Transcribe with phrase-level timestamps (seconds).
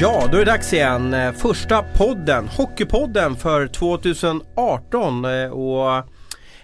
[0.00, 1.14] Ja, då är det dags igen.
[1.14, 5.24] Eh, Första podden, Hockeypodden för 2018.
[5.24, 6.04] Eh, Och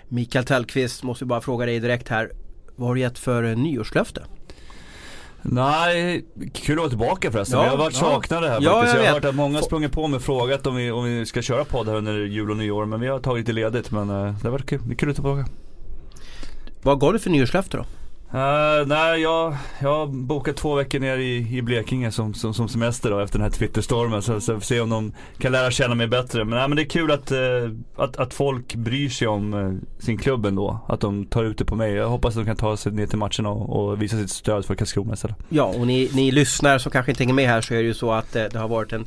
[0.08, 2.30] Mikael Tellqvist måste bara fråga dig direkt här.
[2.76, 4.22] Vad har du gett för eh, nyårslöfte?
[5.42, 7.58] Nej, kul att vara tillbaka förresten.
[7.58, 8.94] Ja, vi har varit saknade här Ja, faktiskt.
[8.96, 11.26] jag Jag, har hört att många sprungit på mig och frågat om vi, om vi
[11.26, 12.84] ska köra podd här under jul och nyår.
[12.86, 13.90] Men vi har tagit det ledigt.
[13.90, 14.80] Men det har varit kul.
[14.86, 15.58] Det är kul att vara tillbaka.
[16.82, 17.84] Vad gav du för nyårslöfte då?
[18.34, 22.68] Uh, nej, jag, jag har bokat två veckor ner i, i Blekinge som, som, som
[22.68, 24.22] semester då efter den här Twitterstormen.
[24.22, 26.44] Så, så vi får se om de kan lära känna mig bättre.
[26.44, 27.38] Men, nej, men det är kul att, uh,
[27.96, 30.80] att, att folk bryr sig om uh, sin klubb ändå.
[30.88, 31.92] Att de tar ut det på mig.
[31.92, 34.64] Jag hoppas att de kan ta sig ner till matchen och, och visa sitt stöd
[34.64, 35.36] för Karlskrona istället.
[35.48, 37.94] Ja, och ni, ni lyssnar som kanske inte hänger med här så är det ju
[37.94, 39.06] så att det har varit en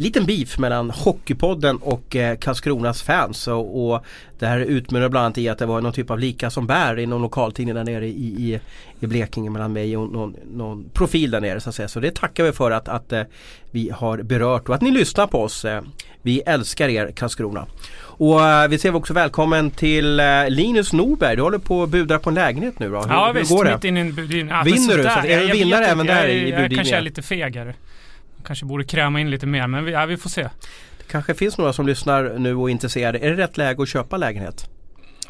[0.00, 3.48] liten beef mellan Hockeypodden och eh, Karlskronas fans.
[3.48, 4.04] Och, och
[4.38, 6.98] det här utmynnar bland annat i att det var någon typ av lika som bär
[6.98, 8.60] i någon lokaltidning där nere i, i,
[9.00, 11.88] i Blekinge mellan mig och någon, någon profil där nere så att säga.
[11.88, 13.22] Så det tackar vi för att, att eh,
[13.70, 15.64] vi har berört och att ni lyssnar på oss.
[15.64, 15.82] Eh,
[16.22, 17.66] vi älskar er Karlskrona.
[18.00, 21.36] Och eh, vi säger också välkommen till eh, Linus Norberg.
[21.36, 23.00] Du håller på och budar på en lägenhet nu då.
[23.00, 23.74] Hur, Ja hur visst, går det?
[23.74, 24.54] mitt in i en budgivning.
[24.64, 25.02] Vinner du?
[25.02, 26.76] Så att är du jag- jag vinnare även där jag, i Jag budgivningen?
[26.76, 27.74] kanske är lite fegare.
[28.44, 30.42] Kanske borde kräma in lite mer men vi, ja, vi får se.
[30.98, 33.18] Det kanske finns några som lyssnar nu och är intresserade.
[33.18, 34.70] Är det rätt läge att köpa lägenhet?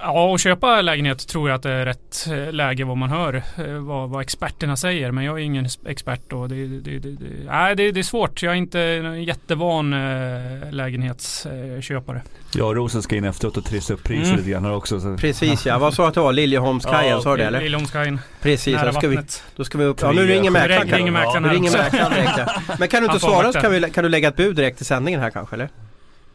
[0.00, 3.34] Ja, och köpa lägenhet tror jag att det är rätt eh, läge vad man hör.
[3.58, 5.10] eh, Vad, vad experterna säger.
[5.12, 8.42] Men jag är ingen expert och det, det, det, det, nej, det, det är svårt.
[8.42, 12.22] Jag är inte en jättevan eh, lägenhetsköpare.
[12.62, 14.36] Och Rosen ska in efteråt och trissa upp priset Mm.
[14.36, 15.00] lite grann också.
[15.00, 15.16] Så.
[15.16, 16.32] Precis ja, vad sa du att det var?
[16.32, 17.60] Liljeholmskajen, Ja, sa du det eller?
[17.60, 19.42] Liljeholmskajen, Precis, nära då ska, vi, vattnet.
[19.56, 19.98] då ska vi upp.
[20.00, 20.88] Ja nu ringer mäklaren.
[20.88, 21.78] ringer mäklaren också.
[21.78, 22.46] mäklaren direkt ja.
[22.78, 24.80] Men kan du inte svara vara så kan, vi, kan du lägga ett bud direkt
[24.80, 25.68] i sändningen här kanske eller?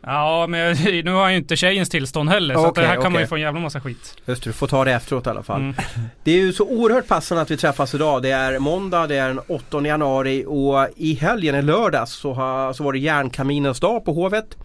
[0.05, 2.55] Ja, men nu har jag ju inte tjejens tillstånd heller.
[2.55, 3.21] Så att Okej, det här kan man okej.
[3.21, 4.15] ju få en jävla massa skit.
[4.25, 5.61] Just det, du får ta det efteråt i alla fall.
[5.61, 5.75] Mm.
[6.23, 8.22] Det är ju så oerhört passande att vi träffas idag.
[8.22, 12.73] Det är måndag, det är den 8 januari och i helgen, i lördags, så, har,
[12.73, 14.57] så var det järnkaminens dag på Hovet.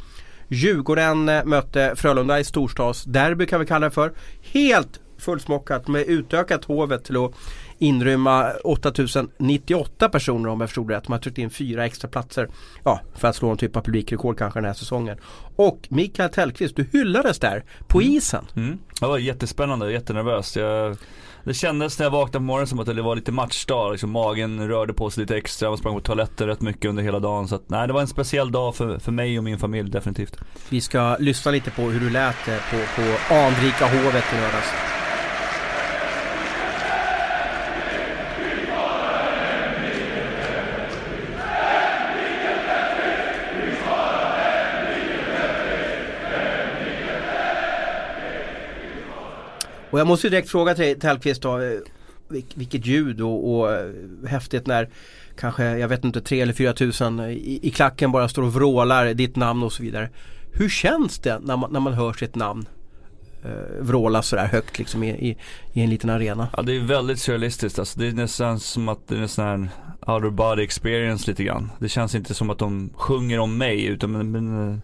[0.49, 4.13] Djurgården mötte Frölunda i storstadsderby kan vi kalla det för.
[4.53, 7.33] Helt fullsmockat med utökat Hovet till att
[7.79, 11.09] inrymma 8098 personer om jag förstod rätt.
[11.09, 12.49] Man har tryckt in fyra extra platser
[12.85, 15.19] ja, för att slå en typ av publikrekord kanske den här säsongen.
[15.57, 18.45] Och Mikael Tellqvist, du hyllades där på isen.
[18.57, 18.79] Mm.
[19.01, 20.57] Det var jättespännande, jättenervöst.
[20.57, 20.97] Jag,
[21.45, 23.93] det kändes när jag vaknade på morgonen som att det var lite matchdag.
[23.93, 27.19] Liksom, magen rörde på sig lite extra, man sprang på toaletten rätt mycket under hela
[27.19, 27.49] dagen.
[27.49, 30.37] Så att, nej, det var en speciell dag för, för mig och min familj definitivt.
[30.69, 34.98] Vi ska lyssna lite på hur du lät eh, på, på anrika hovet i lördags.
[49.91, 51.79] Och jag måste ju direkt fråga till Tellqvist då, eh,
[52.55, 53.91] vilket ljud och, och eh,
[54.27, 54.89] häftigt när
[55.39, 58.55] kanske, jag vet inte, 3 eller 4 tusen eh, i, i klacken bara står och
[58.55, 60.11] vrålar ditt namn och så vidare.
[60.53, 62.69] Hur känns det när man, när man hör sitt namn
[63.45, 65.37] eh, sådär högt liksom i, i,
[65.73, 66.49] i en liten arena?
[66.57, 68.01] Ja det är väldigt surrealistiskt alltså.
[68.01, 69.69] Det är nästan som att det är en sån här
[70.07, 71.71] out of body experience lite grann.
[71.79, 74.83] Det känns inte som att de sjunger om mig utan men, men,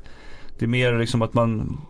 [0.59, 1.81] det är mer liksom att man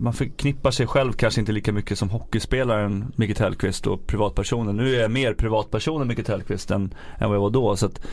[0.00, 4.76] man förknippar sig själv kanske inte lika mycket som hockeyspelaren Micke Tellqvist och privatpersonen.
[4.76, 7.76] Nu är jag mer privatpersonen Micke Tellqvist än, än vad jag var då.
[7.76, 8.06] Så att,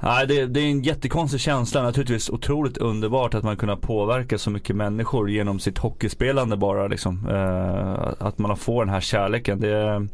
[0.00, 1.82] nej, det, det är en jättekonstig känsla.
[1.82, 7.28] Naturligtvis otroligt underbart att man kunnat påverka så mycket människor genom sitt hockeyspelande bara liksom.
[7.28, 9.60] Eh, att man får den här kärleken.
[9.60, 10.08] Det är,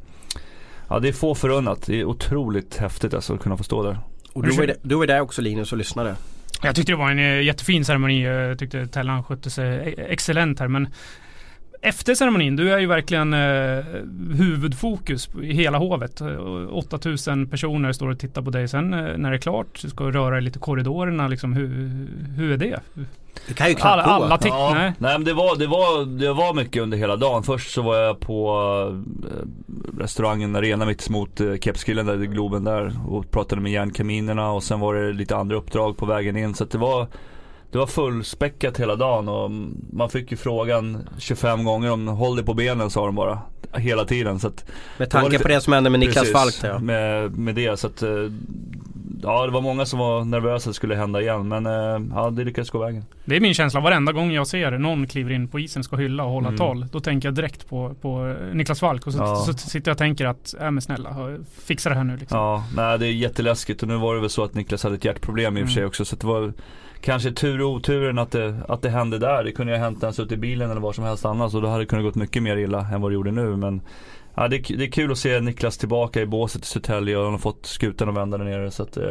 [0.89, 1.87] ja, det är få förunnat.
[1.87, 3.99] Det är otroligt häftigt alltså att kunna få stå där.
[4.33, 6.17] Och du var, du var ju där också Linus och lyssnade.
[6.63, 8.23] Jag tyckte det var en eh, jättefin ceremoni.
[8.23, 10.69] Jag tyckte Tellan skötte sig eh, excellent här.
[10.69, 10.89] Men
[11.83, 13.85] efter ceremonin, du är ju verkligen eh,
[14.37, 16.21] huvudfokus i hela hovet.
[16.21, 18.69] Eh, 8000 personer står och tittar på dig.
[18.69, 21.29] Sen eh, när det är klart så ska du röra dig lite i korridorerna.
[21.29, 21.69] Liksom, hur,
[22.37, 22.81] hur är det?
[23.49, 24.93] Det kan ju knappt Alla, alla titt- Ja, nej.
[24.99, 27.43] nej men det var, det, var, det var mycket under hela dagen.
[27.43, 28.57] Först så var jag på
[28.91, 34.51] eh, restaurangen Arena mitt mot eh, Kepskillen där i Globen där och pratade med järnkaminerna
[34.53, 36.55] och sen var det lite andra uppdrag på vägen in.
[36.55, 37.07] Så att det var
[37.71, 39.51] det var fullspäckat hela dagen och
[39.93, 43.39] man fick ju frågan 25 gånger om håll dig på benen sa de bara.
[43.75, 44.39] Hela tiden.
[44.39, 44.65] Så att,
[44.99, 46.79] Med tanke lite- på det som hände med Niklas Precis, Falk ja.
[46.79, 48.11] med, med det så att eh,
[49.23, 52.31] Ja det var många som var nervösa att det skulle hända igen men eh, ja
[52.31, 53.05] det lyckades gå vägen.
[53.25, 56.25] Det är min känsla varenda gång jag ser någon kliver in på isen ska hylla
[56.25, 56.59] och hålla Mm.
[56.59, 56.87] tal.
[56.93, 59.37] Då tänker jag direkt på, på Niklas Falk och så, Ja.
[59.37, 61.17] så sitter jag och tänker att, äh men snälla,
[61.65, 62.39] fixa det här nu liksom.
[62.39, 65.05] Ja, nej det är jätteläskigt och nu var det väl så att Niklas hade ett
[65.05, 65.89] hjärtproblem i och för sig Mm.
[65.89, 66.53] också så att det var
[67.01, 69.45] Kanske tur och oturen att det, att det hände där.
[69.45, 71.55] Det kunde ju ha hänt när han suttit i bilen eller var som helst annars
[71.55, 73.81] och då hade det kunnat gått mycket mer illa än vad det gjorde nu men
[74.35, 77.25] Ja det, är- det är kul att se Niklas tillbaka i båset i Södertälje och
[77.25, 79.05] han har fått skutan att vända där nere så att eh,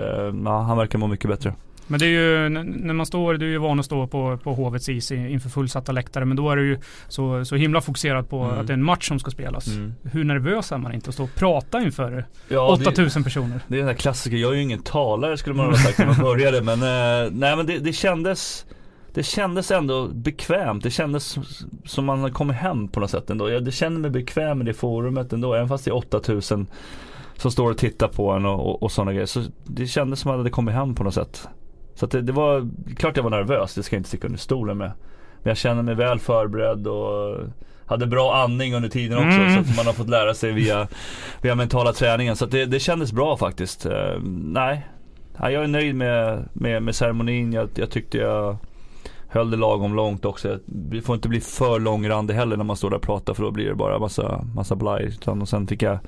[0.45, 1.53] ja, han verkar må mycket bättre.
[1.89, 4.53] Men det är ju när man står, du är ju van att stå på, på
[4.53, 6.25] Hovets is inför fullsatta läktare.
[6.25, 6.77] Men då är du ju
[7.07, 8.59] så, så himla fokuserad på Mm.
[8.59, 9.67] att det är en match som ska spelas.
[9.67, 9.93] Mm.
[10.03, 13.59] Hur nervös är man inte att stå och prata inför Ja, det- 8000 personer?
[13.67, 16.05] Det är den där klassiker, jag är ju ingen talare skulle man ha sagt när
[16.05, 18.65] man började men eh, nej men det, det kändes
[19.13, 21.37] Det kändes ändå bekvämt, det kändes
[21.85, 23.49] som- man hade kommit hem på något sätt ändå.
[23.49, 26.67] Jag kände mig bekväm i det forumet ändå, även fast det är 8000
[27.37, 29.25] som står och tittar på en och, och, och sådana grejer.
[29.25, 31.47] Så det kändes som att man hade kommit hem på något sätt.
[31.99, 34.77] Så det, det var, klart jag var nervös, det ska jag inte sticka under stolen
[34.77, 34.91] med.
[35.43, 37.37] Men jag kände mig väl förberedd och
[37.85, 39.53] hade bra andning under tiden också Mm.
[39.53, 40.87] så att man har fått lära sig via,
[41.41, 42.35] via mentala träningen.
[42.35, 43.85] Så det, det kändes bra faktiskt.
[43.85, 44.87] Eh, nej,
[45.37, 47.53] nej, jag är nöjd med, med, med ceremonin.
[47.53, 48.57] Jag, jag tyckte jag
[49.27, 50.59] höll det lagom långt också.
[50.65, 53.51] Det får inte bli för långrandig heller när man står där och pratar för då
[53.51, 55.05] blir det bara massa, massa blaj.
[55.05, 55.99] Utan, och sen fick jag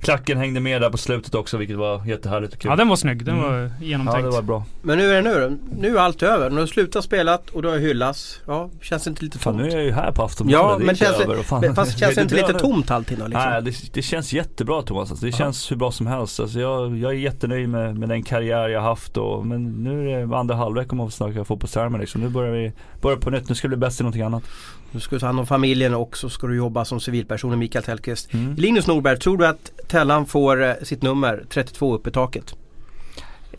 [0.00, 2.68] Klacken hängde med där på slutet också vilket var jättehärligt och kul.
[2.70, 3.50] Ja den var snygg, den Mm.
[3.50, 4.24] var ja, genomtänkt.
[4.24, 4.64] det var bra.
[4.82, 5.58] Men nu är det nu?
[5.78, 6.50] Nu är allt över.
[6.50, 8.40] Nu har du slutat spelat och du har hyllas.
[8.46, 9.64] Ja, känns det inte lite Fan tomt?
[9.66, 10.80] nu är jag ju här på Aftonbladet.
[10.80, 11.34] Ja, men känns över.
[11.34, 12.58] det, Och fan, fast känns det inte lite över.
[12.60, 13.50] tomt alltid då liksom?
[13.50, 15.10] Nej, det, det känns jättebra Thomas.
[15.10, 15.36] Alltså, det Ja.
[15.36, 16.40] känns hur bra som helst.
[16.40, 19.16] Alltså, jag, jag är jättenöjd med, med den karriär jag haft.
[19.16, 21.98] Och, men nu är det andra halvlek om man får snacka fotbollstermer.
[21.98, 22.20] Liksom.
[22.20, 23.48] Nu börjar vi börjar på nytt.
[23.48, 24.42] Nu ska det bli bäst i någonting annat.
[24.90, 27.84] Nu ska du ta hand om familjen och så ska du jobba som civilperson Mikael
[27.84, 28.34] Tellqvist.
[28.34, 28.54] Mm.
[28.54, 32.54] Linus Norberg, tror du att Tellan får eh, sitt nummer 32 upp i taket?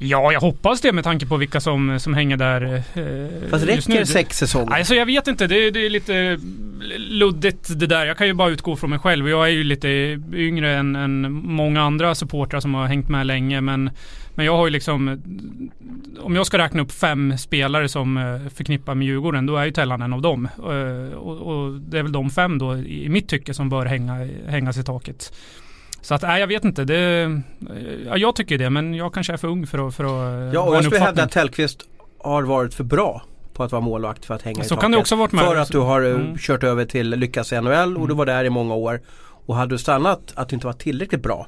[0.02, 3.88] Ja, jag hoppas det med tanke på vilka som, som hänger där eh, Fast just
[3.88, 3.96] nu.
[3.96, 4.74] räcker sex säsonger?
[4.74, 6.40] Alltså jag vet inte, det, är- det är lite
[6.98, 8.06] luddigt det där.
[8.06, 9.30] Jag kan ju bara utgå från mig själv.
[9.30, 9.88] Jag är ju lite
[10.34, 13.62] yngre än, än många andra supportrar som har hängt med länge.
[13.62, 13.90] Men,
[14.40, 15.22] men jag har ju liksom,
[16.22, 19.72] om jag ska räkna upp fem spelare som eh, förknippar med Djurgården, då är ju
[19.72, 20.48] Tellan en av dem.
[20.58, 24.28] Eh, Och, och det är väl de fem då i mitt tycke som bör hänga,
[24.48, 25.34] hängas i taket.
[26.02, 26.84] Så att, nej jag vet inte.
[26.84, 27.42] Det,
[28.08, 30.62] ja, jag tycker det, men jag kanske är för ung för att, för att Ja,
[30.62, 31.82] ha och jag skulle hävda att Tellqvist
[32.20, 34.82] har varit för bra på att vara målvakt för att hänga i Så taket.
[34.82, 35.44] kan det också ha varit med.
[35.46, 36.38] För att du har eh, Mm.
[36.38, 38.18] kört över till Lyckas i NHL och du Mm.
[38.18, 39.02] var där i många år.
[39.46, 41.48] Och hade du stannat att du inte var tillräckligt bra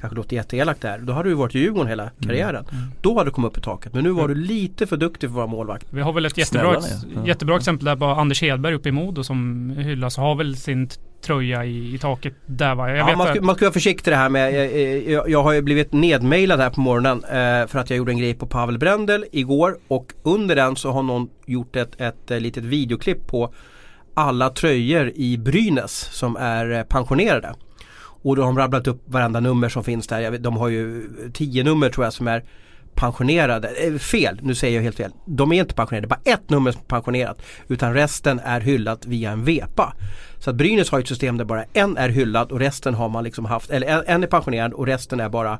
[0.00, 0.98] Kanske låter jätteelakt där.
[0.98, 2.64] Då hade du varit i Djurgården hela karriären.
[2.72, 2.84] Mm.
[3.00, 3.94] Då hade du kommit upp i taket.
[3.94, 5.86] Men nu var du lite för duktig för att vara målvakt.
[5.90, 9.24] Vi har väl ett jättebra, Snälla jättebra exempel där på Anders Hedberg uppe i Modo
[9.24, 10.16] som hyllas.
[10.16, 10.88] Har väl sin
[11.22, 12.88] tröja i, i taket där va?
[12.88, 15.42] Jag Ja, vet man, ska, man ska vara försiktig det här med, jag, jag, jag
[15.42, 18.46] har ju blivit nedmailad här på morgonen eh, för att jag gjorde en grej på
[18.46, 23.26] Pavel Brendel igår och under den så har någon gjort ett, ett, eh, litet videoklipp
[23.26, 23.52] på
[24.14, 27.54] alla tröjor i Brynäs som är eh, pensionerade.
[28.28, 30.30] Och då har de rabblat upp varenda nummer som finns där.
[30.30, 32.44] Vet, de har ju tio nummer tror jag som är
[32.94, 33.68] pensionerade.
[33.68, 35.10] Eh, fel, nu säger jag helt fel.
[35.26, 37.42] De är inte pensionerade, bara ett nummer som är pensionerat.
[37.68, 39.94] Utan resten är hyllat via en vepa.
[40.38, 43.24] Så att Brynäs har ett system där bara en är hyllad och resten har man
[43.24, 45.58] liksom haft, eller en, är pensionerad och resten är bara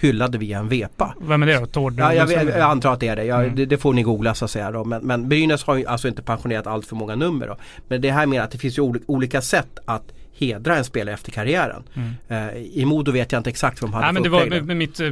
[0.00, 1.14] hyllade via en vepa.
[1.20, 1.66] Vem är det då?
[1.66, 1.94] Tord?
[1.98, 3.24] Ja, jag, jag, jag antar att det är det.
[3.24, 3.56] Jag, Mm.
[3.56, 3.66] det.
[3.66, 4.70] Det får ni googla så att säga.
[4.70, 4.84] Då.
[4.84, 7.46] Men, men Brynäs har ju alltså inte pensionerat allt för många nummer.
[7.46, 7.56] Då.
[7.88, 11.14] Men det här med att det finns ju oli- olika sätt att hedra en spelare
[11.14, 11.82] efter karriären.
[11.94, 12.14] Mm.
[12.28, 14.64] Eh, I Modo vet jag inte exakt vad de hade Nej men det var med,
[14.66, 15.10] med mitt eh,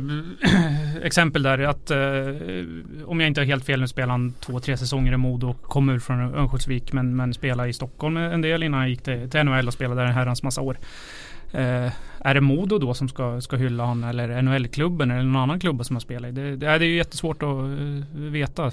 [1.03, 1.99] exempel där att eh,
[3.07, 5.63] om jag inte har helt fel nu spelade han två, tre säsonger i Modo och
[5.63, 9.31] kom ur från Örnsköldsvik men, men spelade i Stockholm en del innan han gick till,
[9.31, 10.77] till NHL och spelade där en herrans massa år.
[11.55, 11.93] Eh,
[12.27, 15.87] är det Modo då som ska, ska hylla honom eller NHL-klubben eller någon annan klubb
[15.87, 16.33] som han spelar i?
[16.33, 18.71] Det, det, är- det är ju jättesvårt att eh, veta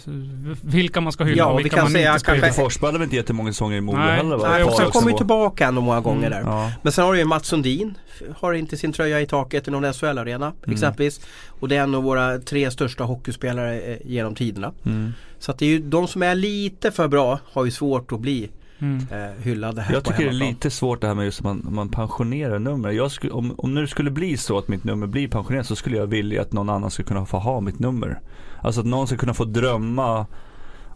[0.61, 2.53] vilka man ska hylla Ja, och vi vilka kan man säga inte ska kanske- hylla.
[2.63, 4.49] Forsberg hade väl inte jättemånga säsonger i Modo Nej, heller va?
[4.51, 6.45] nej, också kommer ju tillbaka ändå många gånger Mm.
[6.45, 6.51] där.
[6.51, 6.71] Ja.
[6.81, 7.97] Men sen har du ju Mats Sundin.
[8.37, 10.73] Har inte sin tröja i taket i någon SHL-arena Mm.
[10.73, 11.21] exempelvis.
[11.47, 14.71] Och det är en av våra tre största hockeyspelare eh, genom tiderna.
[14.85, 15.13] Mm.
[15.39, 18.19] Så att det är ju de som är lite för bra har ju svårt att
[18.19, 18.49] bli
[18.81, 19.07] Mm.
[19.11, 21.67] eh, hyllade här Jag tycker det är lite svårt det här med just att man,
[21.69, 22.89] man pensionerar nummer.
[22.89, 25.97] Jag skulle, om, om nu skulle bli så att mitt nummer blir pensionerat så skulle
[25.97, 28.19] jag vilja att någon annan skulle kunna få ha mitt nummer.
[28.61, 30.25] Alltså att någon ska kunna få drömma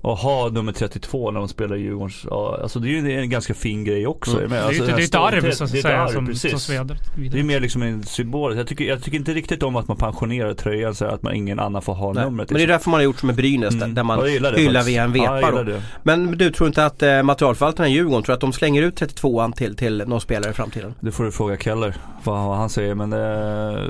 [0.05, 3.29] och ha nummer 32 när de spelar i Djurgårdens, ja, alltså det är ju en
[3.29, 4.37] ganska fin grej också.
[4.37, 4.49] Mm.
[4.49, 6.11] Det Alltså den det här är ett arv så att det är ett säga arv,
[6.11, 6.51] som, precis.
[6.51, 6.97] som sveder
[7.31, 8.57] Det är mer liksom en symbol.
[8.57, 11.59] Jag tycker, jag tycker inte riktigt om att man pensionerar tröjan så att man ingen
[11.59, 12.23] annan får ha Nej.
[12.25, 12.49] numret.
[12.49, 13.95] Men det är därför man har gjort som med Brynäs där- Mm.
[13.95, 15.81] där man Ja, det hyllar via en Ja, vepa det.
[16.03, 19.53] Men du tror inte att eh, materialförvaltarna i Djurgården tror att de slänger ut 32an
[19.53, 20.93] till, till någon spelare i framtiden?
[20.99, 23.83] Det får du fråga Keller vad, vad han säger men eh,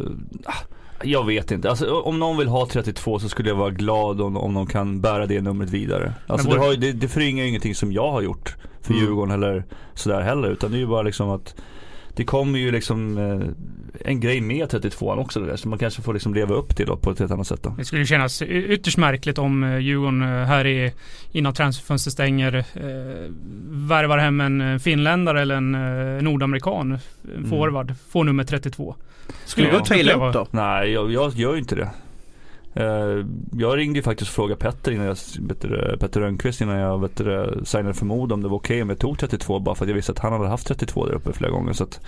[0.45, 0.53] ah,
[1.05, 1.69] jag vet inte.
[1.69, 5.01] Alltså, om någon vill ha 32 så skulle jag vara glad om, om de kan
[5.01, 6.13] bära det numret vidare.
[6.27, 9.05] Alltså, det, har, det, det förringar ju ingenting som jag har gjort för Mm.
[9.05, 10.49] Djurgården eller sådär heller.
[10.49, 11.55] Utan det är ju bara liksom att
[12.15, 13.47] det kommer ju liksom eh,
[14.11, 16.97] en grej med 32an också där, så man kanske får liksom leva upp till då
[16.97, 17.75] på ett helt annat sätt då.
[17.77, 20.91] Det skulle kännas ytterst märkligt om eh, Djurgården eh, här i,
[21.31, 23.31] innan transferfönstret stänger eh,
[23.69, 26.99] värvar hem en finländare eller en eh, nordamerikan, en
[27.37, 27.49] Mm.
[27.49, 28.95] forward, får nummer 32.
[29.45, 29.73] Skulle Ja.
[29.77, 30.47] du ta illa upp då?
[30.51, 31.89] Nej, jag, jag gör ju inte det.
[32.75, 35.17] Eh, jag ringde ju faktiskt och frågade Petter innan jag,
[35.47, 37.17] Petter, Petter Rönnqvist innan jag vet,
[37.67, 39.89] signade för Modo om det var okej okay om jag tog 32 bara för att
[39.89, 41.73] jag visste att han hade haft 32 där uppe flera gånger.
[41.73, 41.99] Så att,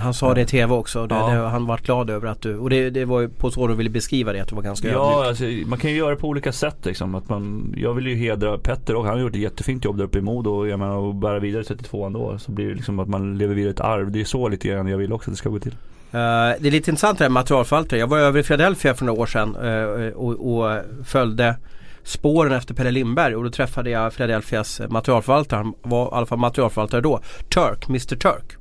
[0.00, 1.06] han sa det i TV också.
[1.06, 1.30] Det, ja.
[1.30, 3.74] det, han var glad över att du, och det, det var ju på så du
[3.74, 6.28] ville beskriva det, att du var ganska Ja, alltså, man kan ju göra det på
[6.28, 7.14] olika sätt liksom.
[7.14, 10.04] Att man, jag vill ju hedra Petter och han har gjort ett jättefint jobb där
[10.04, 10.50] uppe i Modo.
[10.50, 12.38] Och jag menar, och bära vidare 32 ändå.
[12.38, 14.10] Så blir det liksom att man lever vidare ett arv.
[14.10, 15.74] Det är så lite grann jag vill också att det ska gå till.
[16.14, 18.00] Uh, det är lite intressant det här med materialförvaltare.
[18.00, 21.56] Jag var över i Philadelphia för några år sedan uh, och, och, följde
[22.02, 25.56] spåren efter Pelle Lindberg och då träffade jag Philadelphias materialförvaltare.
[25.58, 27.20] Han var i alla fall materialförvaltare då.
[27.48, 28.56] Turk, Mr Turk.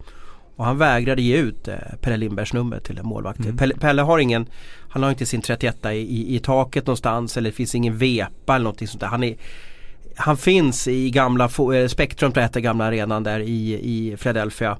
[0.60, 3.40] Och han vägrade ge ut eh, Pelle Lindbergs nummer till en målvakt.
[3.40, 3.58] Mm.
[3.58, 4.46] Pelle, Pelle, har ingen,
[4.90, 8.56] han har inte sin 31 i, i, i taket någonstans eller det finns ingen vepa
[8.56, 9.08] eller någonting sånt där.
[9.08, 9.36] Han, är,
[10.16, 14.78] han finns i gamla eh, Spektrum den gamla arenan där i, i Philadelphia.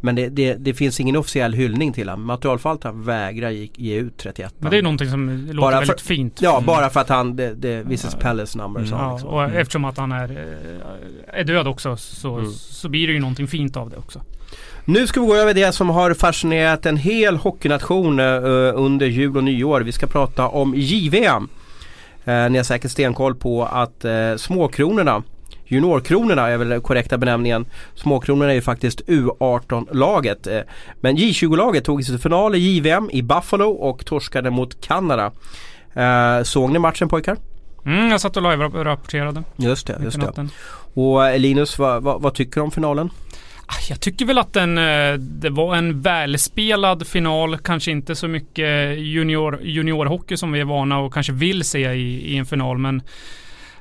[0.00, 2.26] Men det, det, det, finns ingen officiell hyllning till honom.
[2.26, 4.54] Materialförvaltaren vägrar ge, ge ut 31.
[4.58, 6.38] Men det är någonting som låter bara väldigt fint.
[6.42, 6.66] Ja, mm.
[6.66, 8.20] bara för att han, det, det visas ja.
[8.20, 8.80] Palace number.
[8.80, 8.92] Mm.
[8.92, 9.30] Ja, liksom.
[9.30, 9.56] och mm.
[9.56, 12.50] eftersom att han är, eh, är död också så, mm.
[12.52, 14.20] så blir det ju någonting fint av det också.
[14.84, 19.36] Nu ska vi gå över det som har fascinerat en hel hockeynation uh, under jul
[19.36, 19.80] och nyår.
[19.80, 21.48] Vi ska prata om JVM.
[22.28, 25.22] Uh, ni har säkert stenkoll på att uh, småkronorna
[25.68, 27.66] Juniorkronorna är väl korrekta benämningen.
[27.94, 30.48] Småkronorna är ju faktiskt U18-laget.
[31.00, 35.32] Men J20-laget tog sig till final i JVM i Buffalo och torskade mot Kanada.
[36.44, 37.36] Såg ni matchen pojkar?
[37.86, 39.42] Mm, jag satt och live-rapporterade.
[39.56, 40.48] Just det, just det.
[40.94, 43.10] Och Linus, vad, vad, vad tycker du om finalen?
[43.70, 47.58] Ah, jag tycker väl att den, eh, det var en välspelad final.
[47.58, 52.32] Kanske inte så mycket junior, juniorhockey som vi är vana och kanske vill se i,
[52.32, 52.78] i en final.
[52.78, 53.02] Men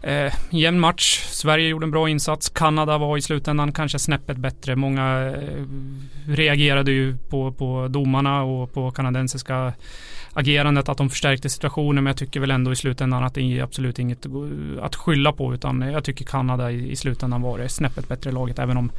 [0.07, 1.23] eh, jämn match.
[1.29, 2.49] Sverige gjorde en bra insats.
[2.49, 4.75] Kanada var i slutändan kanske snäppet bättre.
[4.75, 5.65] Många eh,
[6.27, 9.73] reagerade ju på, på domarna och på kanadensiska
[10.33, 12.03] agerandet, att de förstärkte situationen.
[12.03, 14.25] Men jag tycker väl ändå i slutändan att det är absolut inget
[14.81, 15.53] att skylla på.
[15.53, 18.59] Utan jag tycker Kanada i, i slutändan var det snäppet bättre laget.
[18.59, 18.91] Även om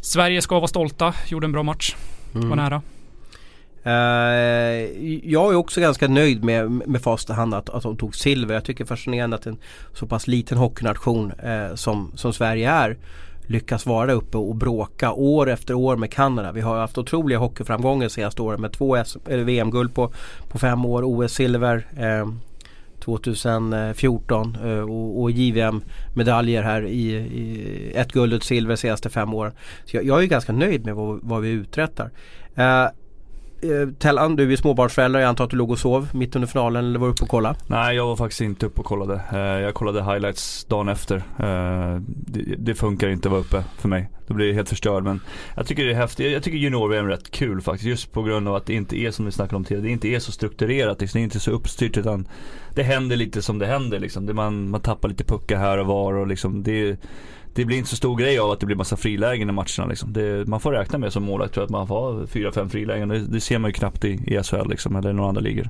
[0.00, 1.96] Sverige ska vara stolta, gjorde en bra match.
[2.34, 2.48] Mm.
[2.48, 2.82] Var nära.
[3.84, 3.92] Eh,
[5.30, 8.54] jag är också ganska nöjd med, med fast hand att, att de tog silver.
[8.54, 9.58] Jag tycker fascinerande att en
[9.92, 12.96] så pass liten hockeynation eh, som, som Sverige är
[13.46, 16.52] lyckas vara där uppe och bråka år efter år med Kanada.
[16.52, 20.12] Vi har haft otroliga hockeyframgångar senaste åren med två VM-guld på,
[20.48, 21.86] på fem år, OS-silver.
[23.04, 29.34] 2014 eh, och, och JVM-medaljer här i, i ett guld och ett silver senaste fem
[29.34, 29.52] åren.
[29.84, 32.10] Så jag, jag är ganska nöjd med vad, vad vi uträttar.
[32.54, 32.86] Eh,
[33.64, 35.20] Eh, Tellan, du är småbarnsförälder.
[35.20, 37.28] Jag antar att du låg och sov mitt under finalen eller var du uppe och
[37.28, 37.56] kollade?
[37.66, 39.20] Nej, jag var faktiskt inte uppe och kollade.
[39.32, 41.16] Eh, jag kollade highlights dagen efter.
[41.16, 42.00] Eh,
[42.58, 44.10] det funkar inte att vara uppe för mig.
[44.26, 45.04] Då blir jag helt förstörd.
[45.04, 45.20] Men
[45.56, 46.32] jag tycker det är häftigt.
[46.32, 47.88] Jag tycker junior är rätt kul faktiskt.
[47.88, 49.86] Just på grund av att det inte är som vi snackade om tidigare.
[49.86, 51.00] Det inte är så strukturerat.
[51.00, 51.18] Liksom.
[51.18, 52.28] Det är inte så uppstyrt utan
[52.74, 54.30] det händer lite som det händer liksom.
[54.32, 56.62] Man, man tappar lite puckar här och var och liksom.
[56.62, 56.96] Det,
[57.54, 60.12] det blir inte så stor grej av att det blir massa frilägen i matcherna liksom.
[60.12, 62.70] det, Man får räkna med som målvakt tror jag att man får ha fyra, fem
[62.70, 63.08] frilägen.
[63.08, 65.68] Det, det, ser man ju knappt i, i SHL liksom, eller några andra ligor.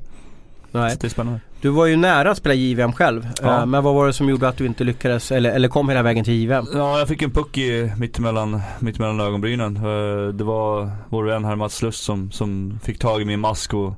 [0.72, 0.96] Nej.
[1.00, 1.40] det är spännande.
[1.60, 3.28] Du var ju nära att spela JVM själv.
[3.42, 3.60] Ja.
[3.60, 6.02] Uh, men vad var det som gjorde att du inte lyckades eller, eller kom hela
[6.02, 6.66] vägen till JVM?
[6.74, 9.76] Ja, jag fick en puck i, mitt, mellan, mitt mellan ögonbrynen.
[9.76, 13.74] Uh, det var vår vän här Mats Lust som, som fick tag i min mask
[13.74, 13.92] och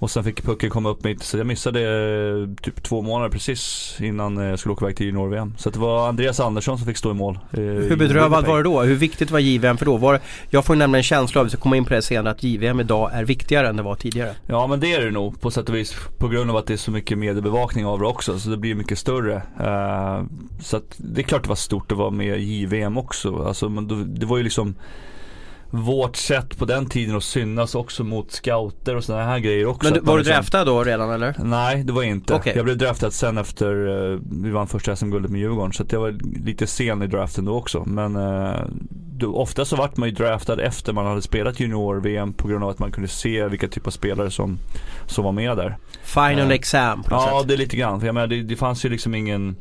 [0.00, 3.96] och sen fick pucken komma upp mitt, så jag missade eh, typ två månader precis
[4.00, 5.54] innan eh, jag skulle åka iväg till junior-VM.
[5.58, 7.38] Så det var Andreas Andersson som fick stå i mål.
[7.52, 8.80] Eh, Hur bedrövad var det då?
[8.82, 9.96] Hur viktigt var JVM för då?
[9.96, 12.42] Var, jag får nämligen en känsla av, vi ska komma in på det senare, att
[12.42, 14.34] JVM idag är viktigare än det var tidigare.
[14.46, 15.94] Ja men det är det nog på sätt och vis.
[16.18, 18.38] På grund av att det är så mycket mediebevakning av det också.
[18.38, 19.42] Så det blir mycket större.
[20.62, 23.44] Så att det är klart det var stort att vara med i JVM också.
[23.46, 24.74] Alltså, men det var ju liksom
[25.70, 29.90] vårt sätt på den tiden att synas också mot scouter och sådana här grejer också.
[29.90, 30.34] Men du, var du liksom...
[30.34, 31.34] draftad då redan eller?
[31.38, 32.34] Nej det var jag inte.
[32.34, 32.52] Okay.
[32.56, 35.72] Jag blev draftad sen efter uh, vi vann första SM-guldet med Djurgården.
[35.72, 37.84] Så jag var lite sen i draften då också.
[37.86, 38.56] Men uh,
[39.16, 42.70] då, ofta så vart man ju draftad efter man hade spelat junior-VM på grund av
[42.70, 44.58] att man kunde se vilka typ av spelare som,
[45.06, 45.76] som var med där.
[46.02, 47.48] Final uh, exam på något Ja sätt.
[47.48, 48.00] det är lite grann.
[48.00, 49.56] För jag menar, det, det fanns ju liksom ingen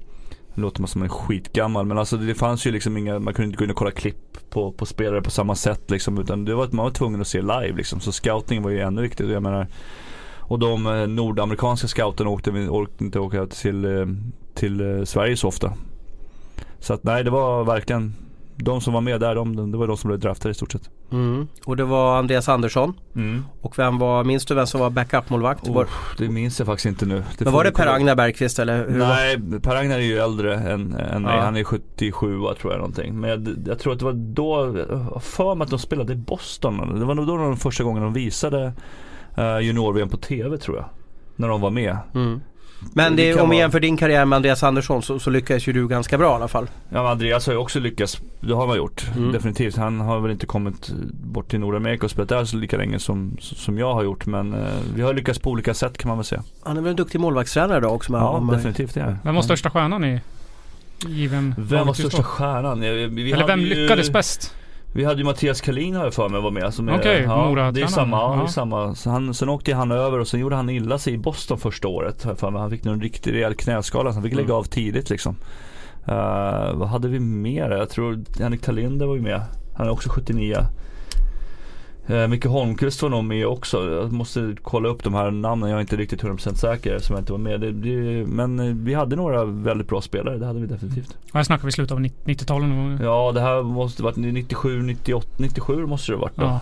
[0.59, 3.45] nu låter man som en skitgammal men alltså det fanns ju liksom inga, man kunde
[3.45, 6.55] inte gå in och kolla klipp på, på spelare på samma sätt liksom utan det
[6.55, 7.99] var, man var tvungen att se live liksom.
[7.99, 9.33] Så scouting var ju ännu viktigare.
[9.33, 9.67] Jag menar
[10.49, 14.05] och de eh, nordamerikanska scouterna åkte, orkade inte åka till, eh,
[14.53, 15.73] till eh, Sverige så ofta.
[16.79, 18.15] Så att nej det var verkligen
[18.63, 20.89] de som var med där, de, det var de som blev draftade i stort sett.
[21.11, 21.47] Mm.
[21.65, 22.93] Och det var Andreas Andersson.
[23.15, 23.45] Mm.
[23.61, 25.67] Och vem var, minns du vem som var backup-målvakt?
[25.67, 25.85] Oh,
[26.17, 27.23] det minns jag faktiskt inte nu.
[27.37, 28.89] Det Men var det Per-Agnar Bergqvist eller?
[28.89, 31.41] Hur Nej, Per-Agnar är ju äldre än, än ja.
[31.41, 33.19] Han är 77 tror jag någonting.
[33.19, 34.73] Men jag, jag, tror att det var då,
[35.19, 36.99] för mig att de spelade i Boston.
[36.99, 38.73] Det var nog då de första gången de visade
[39.37, 40.85] uh, junior-VM på TV tror jag.
[41.35, 41.97] När de var med.
[42.13, 42.41] Mm.
[42.93, 45.67] Men Det det, om vi vara- jämför din karriär med Andreas Andersson så, så lyckades
[45.67, 46.69] ju du ganska bra i alla fall.
[46.89, 49.05] Ja Andreas har ju också lyckats, det har man gjort.
[49.17, 49.31] Mm.
[49.31, 49.75] Definitivt.
[49.77, 50.89] Han har väl inte kommit
[51.23, 54.25] bort till Nordamerika och spelat där så lika länge som, som jag har gjort.
[54.25, 54.59] Men eh,
[54.95, 56.43] vi har lyckats på olika sätt kan man väl säga.
[56.63, 58.11] Han är väl en duktig målvaktstränare då också?
[58.11, 60.19] med- Ja, man- definitivt det är Vem var största stjärnan i
[61.07, 61.55] JVM?
[61.57, 62.79] Vem var största stjärnan?
[62.81, 64.53] Vi, vi Eller vem ju, lyckades bäst?
[64.93, 66.65] Vi hade ju Mattias Kalin har jag för mig var med.
[66.99, 67.73] Okej, ja, Mora-tränaren.
[67.73, 68.29] Det är samma, ja.
[68.29, 68.47] det är Ja.
[68.47, 68.95] samma.
[68.95, 71.87] Så han, sen åkte han över och sen gjorde han illa sig i Boston första
[71.87, 72.21] året.
[72.35, 72.61] för mig.
[72.61, 74.57] Han fick en riktig rejäl knäskala så han fick lägga Mm.
[74.57, 75.35] av tidigt liksom.
[76.07, 77.69] Eh, vad hade vi mer?
[77.71, 79.41] Jag tror Henrik Talinder var ju med.
[79.77, 80.57] Han är också 79.
[82.09, 83.91] Uh, Micke Holmqvist var nog med också.
[83.91, 85.69] Jag måste kolla upp de här namnen.
[85.69, 87.61] Jag är inte riktigt 100% säker som jag inte var med.
[87.61, 90.37] Det, det, men eh, vi hade några väldigt bra spelare.
[90.37, 91.17] Det hade vi definitivt.
[91.33, 92.99] Här snackar vi slutet av 90-talet någon gång.
[93.01, 96.43] Ja det här måste varit 97, 98, 97 måste det ha varit då.
[96.43, 96.59] Ja.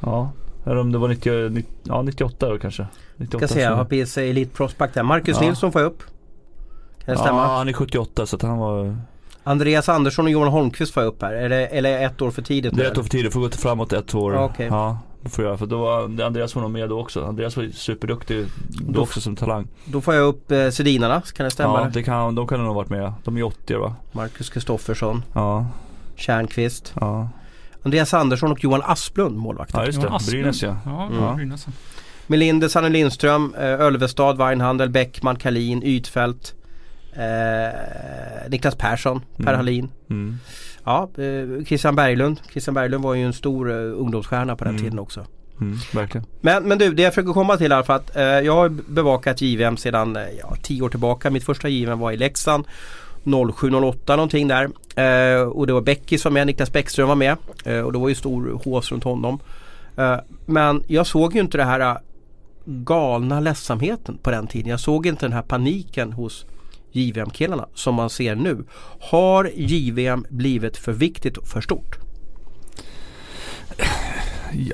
[0.00, 0.30] Ja.
[0.64, 2.86] Eller om det var 90, 90, ja, 98 då kanske.
[3.16, 5.02] 98 Ska se, jag har PC Elite Prospect där.
[5.02, 5.46] Marcus Ja.
[5.46, 6.02] Nilsson får jag upp.
[7.04, 7.38] Kan det stämma?
[7.42, 8.96] Ja han är 78 så att han var
[9.44, 11.32] Andreas Andersson och Johan Holmqvist får jag upp här.
[11.32, 12.76] Är det, eller ett år för tidigt?
[12.76, 14.34] Det är ett år för tidigt, får gå till framåt ett år.
[14.34, 14.66] Ja, okej.
[14.70, 15.58] Ja, det får jag.
[15.58, 17.24] För då var, Andreas var nog med då också.
[17.24, 19.68] Andreas var superduktig då Då- också som talang.
[19.84, 21.22] Då får jag upp eh, Sedinarna.
[21.34, 21.80] Kan det stämma?
[21.80, 23.12] Ja, det kan, de kan nog ha varit med.
[23.24, 23.94] De är 80 va?
[24.12, 25.66] Marcus Kristoffersson, Ja,
[26.16, 27.28] Kärnqvist, ja.
[27.82, 29.78] Andreas Andersson och Johan Asplund målvakter.
[29.78, 30.30] Ja just det.
[30.30, 30.76] Brynäs ja.
[30.84, 31.22] Ja, Mm.
[31.24, 31.34] ja.
[31.34, 31.66] Brynäs.
[32.26, 36.54] Melinder, Sanne Lindström, eh, Ölvestad, Weinhandel, Bäckman, Kalin, Ytfält,
[37.12, 39.56] eh, Niklas Persson, Per Mm.
[39.56, 39.88] Hallin.
[40.10, 40.36] Mm.
[40.84, 42.40] Ja, eh, Christian Berglund.
[42.50, 44.82] Christian Berglund var ju en stor eh, ungdomsstjärna på den Mm.
[44.84, 45.26] tiden också.
[45.60, 46.26] Mm, verkligen.
[46.40, 49.40] Men, men du, det jag försöker komma till är för att eh, jag har bevakat
[49.42, 51.30] JVM sedan eh, ja, tio år tillbaka.
[51.30, 52.64] Mitt första JVM var i Leksand.
[53.24, 54.64] 07-08 någonting där.
[54.96, 57.36] Eh, och det var Becky som var med, Niklas Bäckström var med.
[57.64, 59.38] Eh, och det var ju stor hås runt honom.
[59.96, 61.96] Eh, men jag såg ju inte det här eh,
[62.64, 64.70] galna ledsamheten på den tiden.
[64.70, 66.46] Jag såg inte den här paniken hos
[66.92, 68.64] JVM-killarna som man ser nu.
[69.00, 71.98] Har JVM blivit för viktigt och för stort?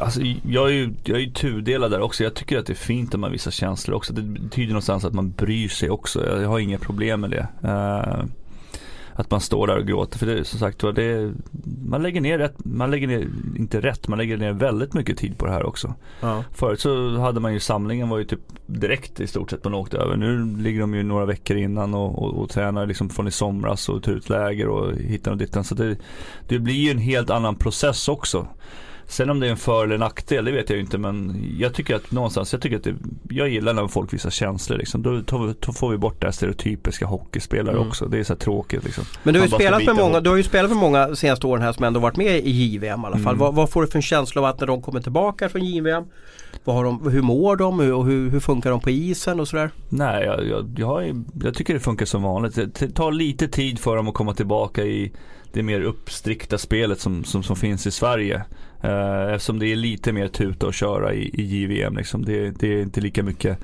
[0.00, 2.24] Alltså, jag, är ju, jag är ju tudelad där också.
[2.24, 4.12] Jag tycker att det är fint att man visar känslor också.
[4.12, 6.40] Det betyder någonstans att man bryr sig också.
[6.40, 7.48] Jag, har inga problem med det.
[7.64, 8.24] Uh
[9.18, 10.18] att man står där och gråter.
[10.18, 11.32] För det, som sagt var, det,
[11.84, 15.38] man lägger ner rätt, man lägger ner, inte rätt, man lägger ner väldigt mycket tid
[15.38, 15.94] på det här också.
[16.20, 16.44] Ja.
[16.52, 19.96] Förut så hade man ju samlingen var ju typ direkt i stort sett man åkte
[19.96, 20.16] över.
[20.16, 23.88] Nu ligger de ju några veckor innan och, och, och tränar liksom från i somras
[23.88, 25.64] och tar ut läger och hittar och dittan.
[25.64, 25.96] Så det,
[26.48, 28.46] det blir ju en helt annan process också.
[29.10, 31.96] Sen om det är en för eller nackdel, det vet jag inte men jag tycker
[31.96, 32.94] att någonstans, jag tycker att det,
[33.30, 35.02] jag gillar när folk visar känslor liksom.
[35.02, 35.10] Då,
[35.46, 37.88] vi, då får vi bort det här stereotypiska hockeyspelare Mm.
[37.88, 38.06] också.
[38.06, 39.04] Det är så tråkigt liksom.
[39.22, 41.62] Men du har, ju spelat med många, du har ju spelat med många senaste åren
[41.62, 43.34] här som ändå varit med i JVM i alla fall.
[43.34, 43.38] Mm.
[43.38, 46.04] Vad, vad får du för en känsla av att när de kommer tillbaka från JVM?
[46.64, 49.48] Vad har de, hur mår de Hur- och hur, hur funkar de på isen och
[49.48, 49.70] sådär?
[49.88, 52.54] Nej, jag, jag, jag, jag tycker det funkar som vanligt.
[52.54, 55.12] Det tar lite tid för dem att komma tillbaka i
[55.52, 58.44] det mer uppstrikta spelet som, som, som finns i Sverige.
[58.80, 62.24] Eh, eftersom det är lite mer tuta och köra i, i JVM liksom.
[62.24, 63.58] Det, det är inte lika mycket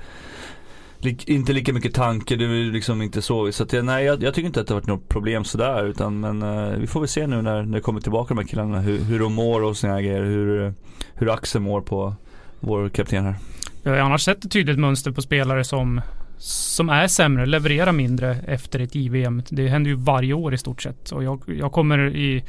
[1.05, 3.53] lik, inte lika mycket tanke, det är liksom inte så.
[3.53, 5.85] Så att, nej, jag, jag tycker inte att det har varit något problem sådär.
[5.85, 8.49] Utan, men eh, vi får väl se nu när, när det kommer tillbaka de här
[8.49, 10.23] killarna hur, hur de mår och sina grejer.
[10.23, 10.75] Hur,
[11.15, 12.15] hur Axel mår på
[12.61, 13.35] vår kapten här.
[13.83, 16.01] Jag har annars sett ett tydligt mönster på spelare som
[16.47, 19.43] som är sämre, levererar mindre efter ett JVM.
[19.49, 21.11] Det händer ju varje år i stort sett.
[21.13, 22.45] Och jag, jag kommer i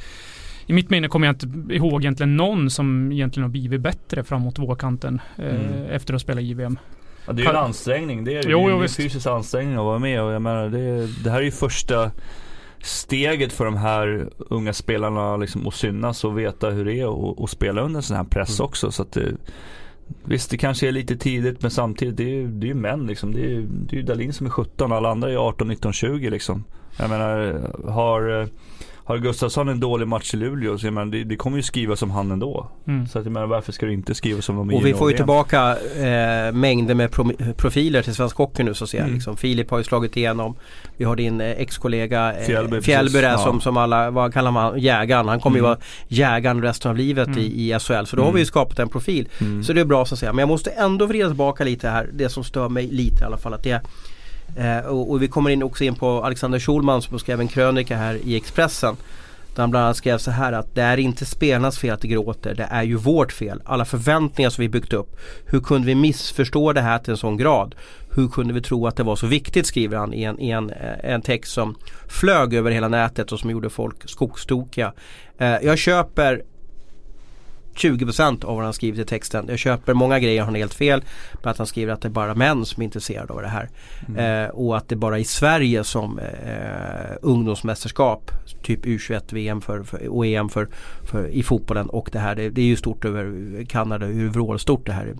[0.68, 4.58] i mitt minne kommer jag inte ihåg egentligen någon som egentligen har blivit bättre framåt
[4.58, 5.84] vårkanten eh, Mm.
[5.90, 6.78] efter att spela JVM.
[7.26, 8.24] Ja, det är ju en ansträngning.
[8.24, 11.06] Det är ju Jo, jo, en fysisk ansträngning att vara med och jag menar det,
[11.24, 12.10] det här är ju första
[12.82, 17.42] steget för de här unga spelarna liksom att synas och veta hur det är och,
[17.42, 18.64] och spela under en sån här press Mm.
[18.68, 18.90] också.
[18.92, 19.32] Så att det,
[20.24, 23.06] visst det kanske är lite tidigt men samtidigt det är ju, det är ju män
[23.06, 23.32] liksom.
[23.32, 25.92] Det är ju det är ju Dahlin som är 17 alla andra är 18, 19,
[25.92, 26.64] 20 liksom.
[26.98, 28.46] Jag menar har eh,
[29.06, 32.02] har Gustafsson en dålig match i Luleå så jag menar, det, det kommer ju skrivas
[32.02, 32.70] om han ändå.
[32.86, 33.06] Mm.
[33.06, 35.10] Så att jag menar varför ska det inte skrivas om dem i Och vi får
[35.10, 39.02] ju tillbaka eh, mängder med pro profiler till svensk hockey nu så att säga.
[39.02, 39.14] Mm.
[39.14, 40.54] Liksom, Filip har ju slagit igenom.
[40.96, 43.38] Vi har din eh, ex-kollega eh, där Ja.
[43.38, 45.28] som, som alla, vad kallar man, jägaren.
[45.28, 45.68] Han kommer ju Mm.
[45.68, 47.38] vara jägaren resten av livet Mm.
[47.38, 47.42] i,
[47.72, 48.04] i SHL.
[48.04, 48.34] Så då har Mm.
[48.34, 49.28] vi ju skapat en profil.
[49.40, 49.64] Mm.
[49.64, 50.32] Så det är bra så att säga.
[50.32, 52.08] Men jag måste ändå vrida tillbaka lite här.
[52.12, 53.54] Det som stör mig lite i alla fall.
[53.54, 53.80] Att det,
[54.56, 57.96] eh, och, och vi kommer in också in på Alexander Schulman som skrev en krönika
[57.96, 58.96] här i Expressen.
[59.54, 62.08] Där han bland annat skrev så här att det är inte spelarnas fel att det
[62.08, 62.54] gråter.
[62.54, 63.62] Det är ju vårt fel.
[63.64, 65.16] Alla förväntningar som vi byggt upp.
[65.46, 67.74] Hur kunde vi missförstå det här till en sån grad?
[68.10, 70.70] Hur kunde vi tro att det var så viktigt skriver han i en, i en,
[70.70, 71.76] eh, en text som
[72.08, 74.92] flög över hela nätet och som gjorde folk skogstokiga.
[75.38, 76.42] Eh, jag köper
[77.76, 79.46] 20% av vad han skrivit i texten.
[79.48, 81.04] Jag köper många grejer han har helt fel.
[81.42, 83.68] Bland att han skriver att det är bara män som är intresserade av det här.
[84.08, 84.44] Mm.
[84.44, 88.30] Eh, och att det är bara i Sverige som eh, ungdomsmästerskap,
[88.62, 90.68] typ U21 VM för, för, och EM för,
[91.04, 92.34] för, i fotbollen och det här.
[92.34, 95.14] Det, det är ju stort över Kanada, hur vrålstort det här,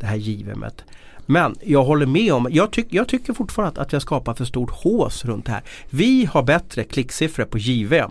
[0.00, 0.84] det här JVMet.
[1.26, 4.44] Men jag håller med om, jag, tyck, jag tycker fortfarande att vi har skapat för
[4.44, 5.62] stort hås runt det här.
[5.90, 8.10] Vi har bättre klicksiffror på JVM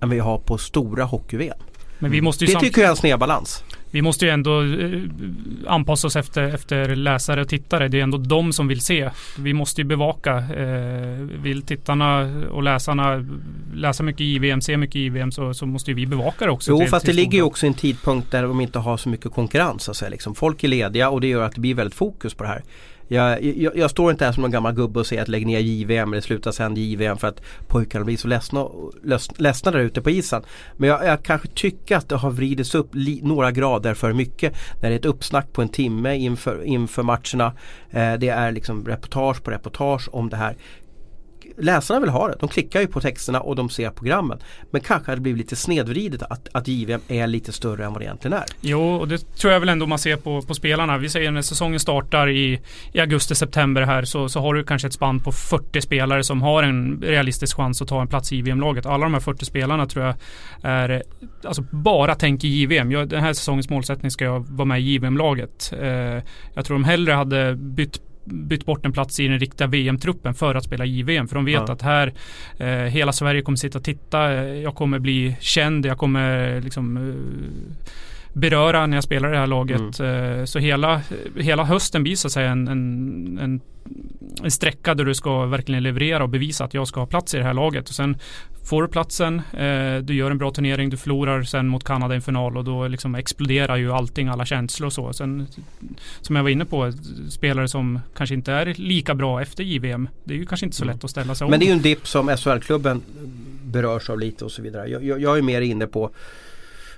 [0.00, 1.58] än vi har på stora hockey-VM.
[2.00, 5.02] Men vi måste ju det tycker jag är en snedbalans vi måste ju ändå eh,
[5.66, 7.88] anpassa oss efter, efter läsare och tittare.
[7.88, 9.10] Det är ändå de som vill se.
[9.38, 10.36] Vi måste ju bevaka.
[10.36, 13.26] Eh, vill tittarna och läsarna
[13.74, 16.70] läsa mycket JVM, se mycket JVM så, så måste ju vi bevaka det också.
[16.70, 19.32] Jo, till, fast det ligger ju också en tidpunkt där de inte har så mycket
[19.32, 19.88] konkurrens.
[19.88, 20.34] Alltså, liksom.
[20.34, 22.62] Folk är lediga och det gör att det blir väldigt fokus på det här.
[23.12, 25.58] Jag, jag, jag, står inte här som någon gammal gubbe och säger att lägg ner
[25.58, 28.68] JVM eller sluta sända JVM för att pojkarna blir så ledsna,
[29.36, 30.42] ledsna där ute på isen.
[30.76, 34.54] Men jag, jag kanske tycker att det har vridits upp li, några grader för mycket.
[34.82, 37.52] När det är ett uppsnack på en timme inför, inför matcherna.
[37.90, 40.56] Eh, det är liksom reportage på reportage om det här
[41.60, 42.36] läsarna vill ha det.
[42.40, 44.38] De klickar ju på texterna och de ser programmen.
[44.70, 48.00] Men kanske har det blivit lite snedvridet att, att JVM är lite större än vad
[48.00, 48.44] det egentligen är.
[48.60, 50.98] Jo, och det tror jag väl ändå man ser på, på spelarna.
[50.98, 52.60] Vi säger när säsongen startar i,
[52.92, 56.62] i augusti-september här så, så har du kanske ett spann på 40 spelare som har
[56.62, 58.86] en realistisk chans att ta en plats i JVM-laget.
[58.86, 60.14] Alla de här 40 spelarna tror jag
[60.62, 61.02] är,
[61.44, 62.92] alltså bara tänker JVM.
[62.92, 65.72] Jag, den här säsongens målsättning ska jag vara med i JVM-laget.
[65.80, 66.22] Eh,
[66.54, 70.54] jag tror de hellre hade bytt bytt bort en plats i den riktiga VM-truppen för
[70.54, 71.28] att spela JVM.
[71.28, 71.72] För de vet ja.
[71.72, 72.12] att här
[72.58, 74.32] eh, hela Sverige kommer sitta och titta.
[74.44, 75.86] Jag kommer bli känd.
[75.86, 77.84] Jag kommer liksom eh,
[78.32, 80.00] beröra när jag spelar i det här laget.
[80.00, 80.38] Mm.
[80.38, 81.00] Eh, så hela,
[81.36, 83.60] hela hösten blir så att säga en, en, en,
[84.42, 87.38] en sträcka där du ska verkligen leverera och bevisa att jag ska ha plats i
[87.38, 87.88] det här laget.
[87.88, 88.16] Och sen
[88.64, 92.16] får du platsen, eh, du gör en bra turnering, du förlorar sen mot Kanada i
[92.16, 95.12] en final och då liksom exploderar ju allting, alla känslor och så.
[95.12, 95.46] Sen
[96.20, 96.92] som jag var inne på,
[97.30, 100.08] spelare som kanske inte är lika bra efter JVM.
[100.24, 100.94] Det är ju kanske inte så mm.
[100.94, 101.50] lätt att ställa sig om.
[101.50, 103.02] Men det är ju en dipp som SHL-klubben
[103.64, 104.88] berörs av lite och så vidare.
[104.88, 106.10] Jag, jag, jag är mer inne på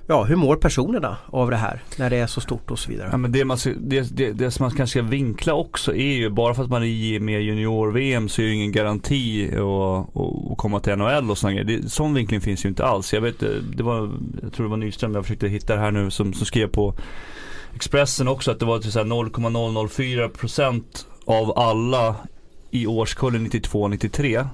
[0.07, 3.09] ja, hur mår personerna av det här när det är så stort och så vidare?
[3.11, 6.29] Ja, men det, man, det, det, det som man kanske ska vinkla också är ju
[6.29, 10.79] bara för att man är med i junior-VM så är det ingen garanti att komma
[10.79, 11.81] till NHL och sådana grejer.
[11.87, 13.13] Sån vinkling finns ju inte alls.
[13.13, 14.11] Jag vet, eh, det var,
[14.41, 16.95] jag tror det var Nyström, jag försökte hitta det här nu som, som skrev på
[17.75, 20.83] Expressen också att det var typ 0,004%
[21.25, 22.15] av alla
[22.71, 24.47] i årskullen 92-93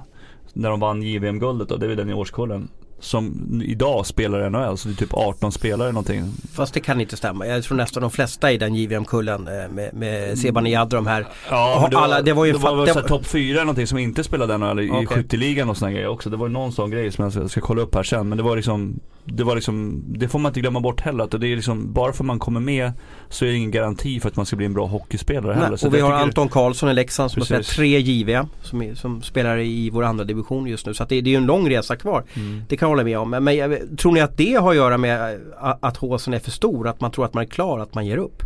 [0.52, 2.68] när de vann JVM-guldet då, det är väl den i årskullen
[3.00, 4.78] som idag spelar i NHL.
[4.78, 6.32] Så det är typ 18 spelare någonting.
[6.52, 7.46] Fast det kan inte stämma.
[7.46, 11.26] Jag tror nästan de flesta i den JVM-kullen eh, med, med Zibanejad de här.
[11.50, 14.58] Ja, det, alla, det var ju det var, var topp 4 någonting som inte spelade
[14.58, 15.06] NHL i okay.
[15.06, 16.30] skytteligan och sådana grejer också.
[16.30, 18.28] Det var någon sån grej som jag ska, ska kolla upp här sen.
[18.28, 21.24] Men det var liksom det var liksom, det får man inte glömma bort heller.
[21.24, 22.92] Att det är liksom, bara för att man kommer med
[23.28, 25.68] så är det ingen garanti för att man ska bli en bra hockeyspelare heller.
[25.70, 27.56] Nej, och vi har Anton Karlsson i Leksand som Precis.
[27.56, 30.94] har spelat tre JVM som, som spelar i vår andra division just nu.
[30.94, 32.24] Så det, det, är en lång resa kvar.
[32.34, 32.62] Mm.
[32.68, 33.30] Det kan håller med om.
[33.30, 36.88] Men, men tror ni att det har att göra med att håsen är för stor?
[36.88, 38.42] Att man tror att man är klar, att man ger upp?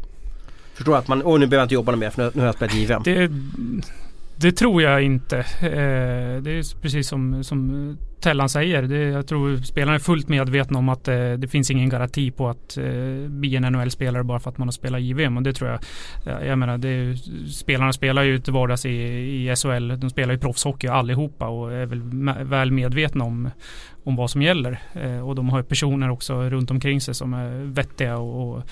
[0.74, 2.54] Förstår att man, åh nu behöver jag inte jobba mer för nu, nu har jag
[2.54, 3.02] spelat JVM.
[3.04, 3.30] Det,
[4.36, 5.38] det tror jag inte.
[5.38, 8.82] Eh, det är precis som, som eh, Tellan säger.
[8.82, 12.48] Det, jag tror spelarna är fullt medvetna om att eh, det finns ingen garanti på
[12.48, 12.84] att eh,
[13.28, 15.36] bli en NHL-spelare bara för att man har spelat JVM.
[15.36, 15.80] Och det tror jag.
[16.46, 17.16] Jag menar, det,
[17.52, 20.00] spelarna spelar ju till vardags i, i SHL.
[20.00, 22.02] De spelar ju proffshockey allihopa och är väl
[22.44, 23.50] väl medvetna om,
[24.04, 24.82] om vad som gäller.
[24.92, 28.62] Eh, och de har ju personer också runt omkring sig som är vettiga och, och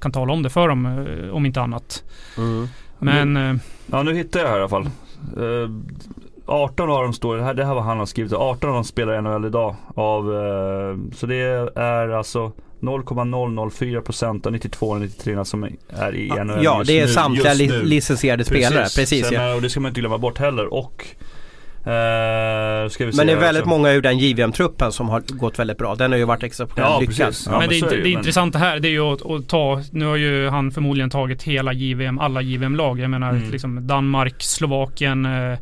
[0.00, 2.04] kan tala om det för dem eh, om inte annat.
[2.38, 2.68] Mm.
[2.98, 3.36] Men...
[3.36, 3.60] Mm.
[3.86, 4.90] Ja nu hittar jag här i alla fall.
[6.46, 8.84] 18 av dem står, det här, det här var han har skrivit, 18 av dem
[8.84, 9.76] spelar NHL idag.
[9.94, 11.42] Av, eh, så det
[11.74, 17.68] är alltså 0,004% av 92 93 som är i NHL Ja, det är samtliga li
[17.68, 18.82] licensierade spelare.
[18.82, 19.54] Precis, precis ja.
[19.54, 20.74] Och det ska man inte glömma bort heller.
[20.74, 21.06] Och
[21.86, 21.90] Uh,
[23.16, 25.94] men det är väldigt många ur den JVM-truppen som har gått väldigt bra.
[25.94, 27.34] Den har ju varit exceptionellt ja, lyckad.
[27.46, 30.16] Ja, men, det, det, det intressanta här det är ju att, att, ta, nu har
[30.16, 33.00] ju han förmodligen tagit hela JVM, alla JVM-lag.
[33.00, 33.50] Jag menar mm.
[33.50, 35.58] liksom Danmark, Slovakien, uh,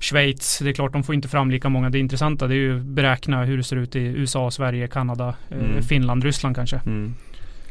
[0.00, 1.90] Schweiz, det är klart de får inte fram lika många.
[1.90, 5.58] Det intressanta det är ju beräkna hur det ser ut i USA, Sverige, Kanada, eh,
[5.58, 5.82] mm.
[5.82, 6.80] Finland, Ryssland kanske.
[6.86, 7.14] Mm.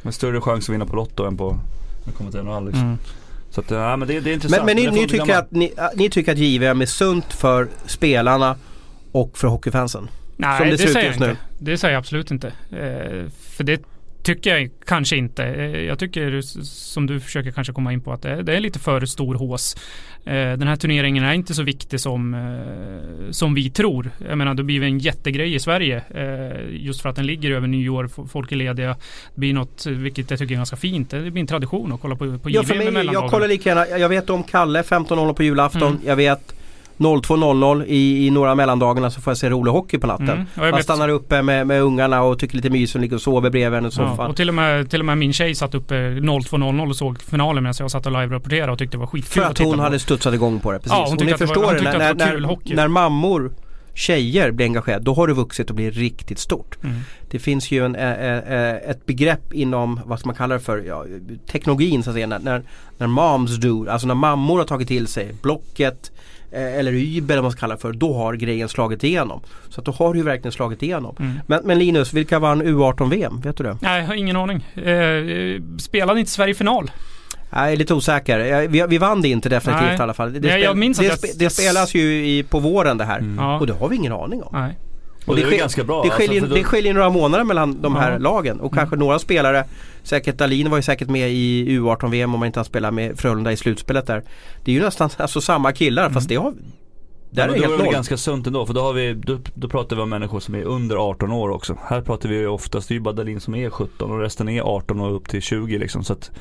[0.01, 1.59] En större chans att vinna på Lotto än på
[2.07, 2.83] att till NHL liksom.
[2.83, 2.97] Mm.
[3.49, 4.65] Så att, ja, men det, det är intressant.
[4.65, 8.55] Men, men ni, ni, tycker att, ni, ni, tycker att JVM är sunt för spelarna
[9.11, 10.09] och för hockeyfansen?
[10.37, 11.37] Nej, det, det säger jag inte.
[11.59, 12.47] Det säger jag absolut inte.
[12.47, 13.81] Eh, för det
[14.27, 15.43] tycker jag kanske inte.
[15.43, 19.05] Eh, jag tycker som du försöker kanske komma in på att det, är lite för
[19.05, 19.75] stor hås.
[20.25, 24.11] Eh, den här turneringen är inte så viktig som, eh, som vi tror.
[24.29, 26.03] Jag menar det blir en jättegrej i Sverige
[26.69, 28.95] just för att den ligger över nyår, folk är lediga.
[29.33, 31.09] Det blir något, vilket jag tycker är ganska fint.
[31.09, 33.97] Det blir en tradition att kolla på, på ja, för mig, Jag kollar lika gärna,
[33.97, 35.91] jag vet om Kalle 15.00 på julafton.
[35.91, 36.01] Mm.
[36.05, 36.53] Jag vet
[36.97, 40.45] 02.00 i, i några mellandagarna så får jag se rolig hockey på natten.
[40.55, 40.71] Mm.
[40.71, 43.77] Man stannar uppe med, med ungarna och tycker lite mys och ligger och sover bredvid
[43.77, 44.15] en i soffan.
[44.17, 47.21] Ja, och till och, med, till och med min tjej satt uppe 02.00 och såg
[47.21, 49.99] finalen medan jag satt och live-rapporterade och tyckte det var skitkul För att hon hade
[49.99, 50.79] studsat igång på det.
[50.79, 50.91] Precis.
[50.91, 53.51] Ja, hon, hon förstår det, var, när, när, när, när mammor
[53.93, 56.83] tjejer blir engagerade då har det vuxit och blir riktigt stort.
[56.83, 56.95] Mm.
[57.29, 58.15] Det finns ju en, ä,
[58.47, 61.05] ä, ett begrepp inom, vad ska man kalla det för, ja,
[61.51, 62.27] teknologin så att säga.
[62.27, 62.61] När,
[62.97, 67.35] när moms do, alltså när mammor har tagit till sig Blocket, Eh, eller Uber eller
[67.35, 69.41] vad man ska kalla det för, då har grejen slagit igenom.
[69.69, 71.15] Så att då har det ju verkligen slagit igenom.
[71.19, 71.39] Mm.
[71.47, 73.41] Men, men, Linus, vilka vann U18-VM?
[73.41, 73.77] Vet du det?
[73.81, 74.57] Nej, jag har ingen aning.
[74.75, 76.91] Eh, spelade inte Sverige final?
[77.49, 78.67] Jag är lite osäker.
[78.67, 79.97] Vi, vi vann det inte definitivt Nej.
[79.97, 80.33] i alla fall.
[80.33, 81.17] Det, Nej, jag minns det, jag...
[81.35, 83.19] det spelas ju i, på våren det här.
[83.19, 83.39] Mm.
[83.39, 84.49] Och det har vi ingen aning om.
[84.53, 84.77] Nej.
[85.27, 86.03] Och det, det är ganska bra.
[86.03, 86.55] Det skiljer, alltså, då...
[86.55, 88.17] det skiljer några månader mellan de här ja.
[88.17, 89.05] lagen och kanske mm.
[89.05, 89.65] några spelare
[90.03, 93.51] Säkert Dahlin var ju säkert med i U18-VM om man inte har spelat med Frölunda
[93.51, 94.23] i slutspelet där.
[94.63, 96.13] Det är ju nästan alltså, samma killar mm.
[96.13, 96.53] fast det har
[97.29, 99.39] där ja, är det helt är det ganska sunt ändå för då, har vi, då,
[99.53, 101.77] då pratar vi om människor som är under 18 år också.
[101.83, 104.61] Här pratar vi oftast, det är ju bara Dahlin som är 17 och resten är
[104.61, 106.03] 18 och upp till 20 liksom.
[106.03, 106.31] Så att,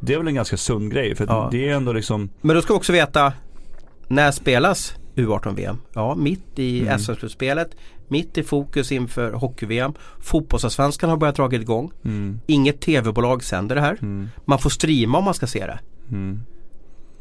[0.00, 1.48] det är väl en ganska sund grej för ja.
[1.52, 3.32] det är ändå liksom Men då ska vi också veta
[4.08, 5.78] När spelas U18-VM?
[5.92, 6.98] Ja, mitt i mm.
[6.98, 7.76] SM-slutspelet
[8.08, 9.92] mitt i fokus inför hockey-VM.
[10.20, 11.92] Fotbollsallsvenskan har börjat dra igång.
[12.04, 12.40] Mm.
[12.46, 13.98] Inget tv-bolag sänder det här.
[14.02, 14.28] Mm.
[14.44, 15.78] Man får streama om man ska se det.
[16.10, 16.40] Mm.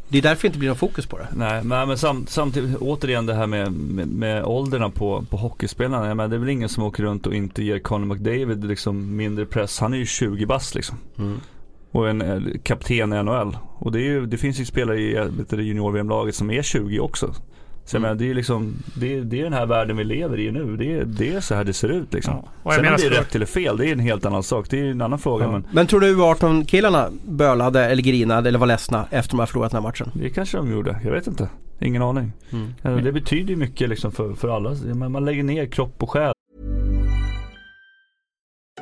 [0.08, 1.28] Det är därför det inte blir någon fokus på det.
[1.36, 6.08] Nej, men sam, samtidigt återigen det här med, med, med ålderna på, på hockeyspelarna.
[6.08, 9.16] Jag menar, det är väl ingen som åker runt och inte ger Conor McDavid liksom
[9.16, 9.80] mindre press.
[9.80, 10.98] Han är ju 20 bast liksom.
[11.18, 11.40] Mm.
[11.92, 13.58] Och en eh, kapten i NHL.
[13.78, 15.18] Och det, ju, det finns ju spelare i
[15.52, 17.34] junior-VM-laget som är 20 också.
[17.86, 18.02] Så mm.
[18.02, 20.78] menar, det är liksom, det är, det är den här världen vi lever i nu.
[20.78, 22.44] Det är, det är så här det ser ut liksom.
[22.64, 22.72] Ja.
[22.72, 24.70] Sen om det är rätt eller fel, det är en helt annan sak.
[24.70, 25.46] Det är en annan fråga.
[25.46, 25.52] Ja.
[25.52, 25.68] Men...
[25.72, 29.84] men tror du U18-killarna bölade eller grinade eller var ledsna efter de har förlorat den
[29.84, 30.12] här matchen?
[30.14, 31.50] Det kanske de gjorde, jag vet inte.
[31.80, 32.32] Ingen aning.
[32.52, 33.04] Mm.
[33.04, 34.76] Det betyder ju mycket liksom för, för alla.
[35.10, 36.34] Man lägger ner kropp och själ.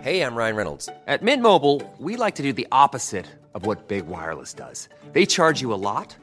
[0.02, 0.90] Hej, jag Ryan Reynolds.
[1.20, 4.90] På Mint Mobile, we like to do the opposite of what Big Wireless does.
[5.14, 6.23] They charge you a lot.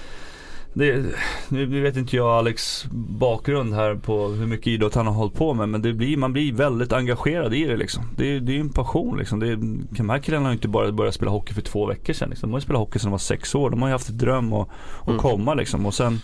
[0.73, 1.05] Det,
[1.49, 5.53] nu vet inte jag Alex bakgrund här på hur mycket idrott han har hållit på
[5.53, 8.03] med men det blir, man blir väldigt engagerad i det liksom.
[8.17, 9.39] Det, det är en passion liksom.
[9.39, 9.55] Det,
[9.97, 12.49] de här killarna har inte bara börjat spela hockey för två veckor sedan liksom.
[12.49, 13.69] De har ju spelat hockey sedan de var sex år.
[13.69, 14.69] De har ju haft ett dröm att,
[15.01, 15.19] att mm.
[15.19, 15.85] komma liksom.
[15.85, 16.19] Och sen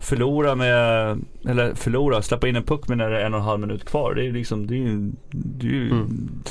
[0.00, 3.46] förlora med, eller förlora, släppa in en puck med när det är en och en
[3.46, 4.14] halv minut kvar.
[4.14, 6.42] Det är liksom, det är ju, det är ju mm.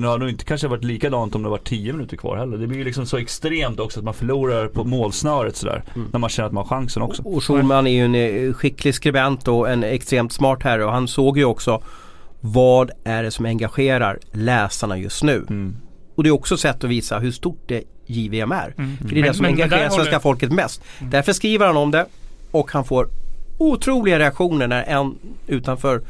[0.00, 2.58] det har nog inte kanske varit likadant om det var tio minuter kvar heller.
[2.58, 5.84] Det blir ju liksom så extremt också att man förlorar på målsnöret sådär.
[5.94, 6.08] Mm.
[6.12, 7.22] När man känner att man har chansen också.
[7.22, 11.08] Och Schulman är ju en eh, skicklig skribent och en extremt smart herre och han
[11.08, 11.82] såg ju också
[12.40, 15.36] vad är det som engagerar läsarna just nu.
[15.36, 15.76] Mm.
[16.14, 18.74] Och det är också ett sätt att visa hur stort det JVM är.
[18.78, 18.96] Mm.
[18.96, 20.18] För det är men, det som men, engagerar svenska håller...
[20.18, 20.82] folket mest.
[20.98, 21.10] Mm.
[21.10, 22.06] Därför skriver han om det
[22.50, 23.08] och han får
[23.58, 26.00] otroliga reaktioner när en utanför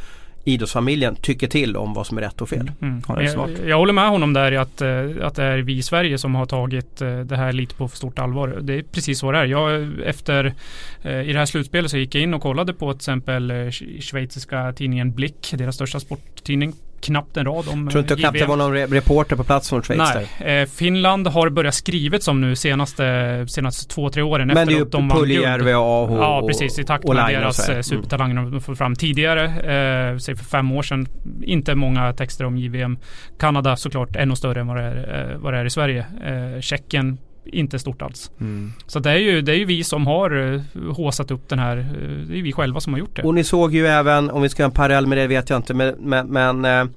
[0.45, 2.71] idrottsfamiljen tycker till om vad som är rätt och fel.
[2.83, 3.03] Mm.
[3.09, 4.89] Ja, jag, jag, håller med honom där i att, eh,
[5.23, 7.97] att det är vi i Sverige som har tagit eh, det här lite på för
[7.97, 8.59] stort allvar.
[8.61, 9.45] Det är precis så det är.
[9.45, 10.55] Jag, efter,
[11.03, 13.53] eh, I det här slutspelet så gick jag in och kollade på till exempel
[14.01, 18.57] schweiziska tidningen Blick, deras största sporttidning knappt en rad om Tror inte knappt det var
[18.57, 20.61] någon reporter på plats från Schweiz Nej, där.
[20.61, 24.47] Eh, Finland har börjat skrivet som nu senaste, senaste två, tre åren.
[24.47, 26.79] Men efter det är ju de Puljärvi och Aho Ja, precis.
[26.79, 27.83] I takt med deras mm.
[27.83, 29.45] supertalanger de får fram tidigare.
[29.45, 31.07] Eh, säg för fem år sedan.
[31.43, 32.99] Inte många texter om JVM.
[33.39, 36.07] Kanada såklart ännu större än vad det är, eh, vad det är i Sverige.
[36.25, 38.31] Eh, Tjeckien inte stort alls.
[38.41, 38.73] Mm.
[38.87, 40.63] Så det är, ju, det är ju vi som har uh,
[40.97, 43.23] håsat upp den här, uh, det är vi själva som har gjort det.
[43.23, 45.59] Och ni såg ju även, om vi ska ha en parallell med det vet jag
[45.59, 46.91] inte, men, men, men uh,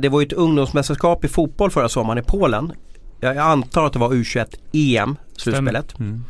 [0.00, 2.72] det var ju ett ungdomsmästerskap i fotboll förra sommaren i Polen.
[3.20, 5.94] Jag, antar att det var U21 EM, slutspelet.
[5.98, 6.24] Mm.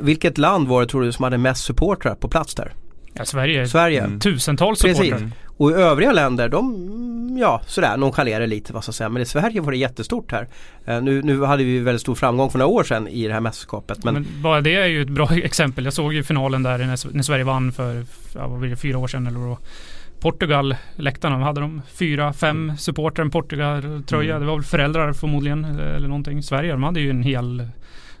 [0.00, 2.72] vilket land var det tror du som hade mest supportrar på plats där?
[3.12, 3.68] Ja, Sverige.
[3.68, 4.04] Sverige.
[4.04, 4.20] Mm.
[4.20, 5.30] Tusentals supportrar.
[5.56, 9.08] Och i övriga länder de, ja sådär nonchalerar lite vad ska jag säga.
[9.08, 10.48] Men i Sverige var det jättestort här.
[10.84, 13.40] Eh, nu, nu hade vi väldigt stor framgång för några år sedan i det här
[13.40, 14.04] mästerskapet.
[14.04, 15.84] Men, Men bara det är ju ett bra exempel.
[15.84, 18.98] Jag såg ju finalen där när, när Sverige vann för, ja, vad blir det, fyra
[18.98, 19.56] år sedan eller vad
[20.20, 24.30] Portugal, läktarna, hade de fyra, fem supportrar, en Portugal-tröja.
[24.30, 24.40] Mm.
[24.40, 26.42] Det var väl föräldrar förmodligen eller någonting.
[26.42, 27.68] Sverige, de hade ju en hel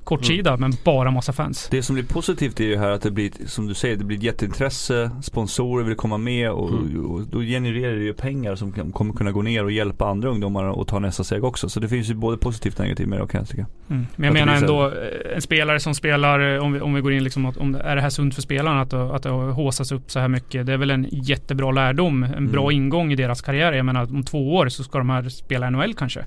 [0.06, 0.60] kortsida Mm.
[0.60, 1.68] men bara massa fans.
[1.70, 4.16] Det som blir positivt är ju här att det blir, som du säger, det blir
[4.16, 7.06] ett jätteintresse, sponsorer vill komma med och, Mm.
[7.06, 10.28] och då genererar det ju pengar som kan- kommer kunna gå ner och hjälpa andra
[10.28, 11.68] ungdomar att ta nästa steg också.
[11.68, 13.66] Så det finns ju både positivt och negativt med det kan jag tycka.
[13.90, 14.06] Mm.
[14.16, 17.00] Men jag det menar ändå eh, en spelare som spelar, eh, om vi, om vi
[17.00, 19.92] går in liksom, om det, är det här sunt för spelarna att, att det håsas
[19.92, 20.66] upp så här mycket?
[20.66, 22.76] Det är väl en jättebra lärdom, en bra Mm.
[22.82, 23.72] ingång i deras karriär.
[23.72, 26.20] Jag menar om två år så ska de här spela NHL kanske.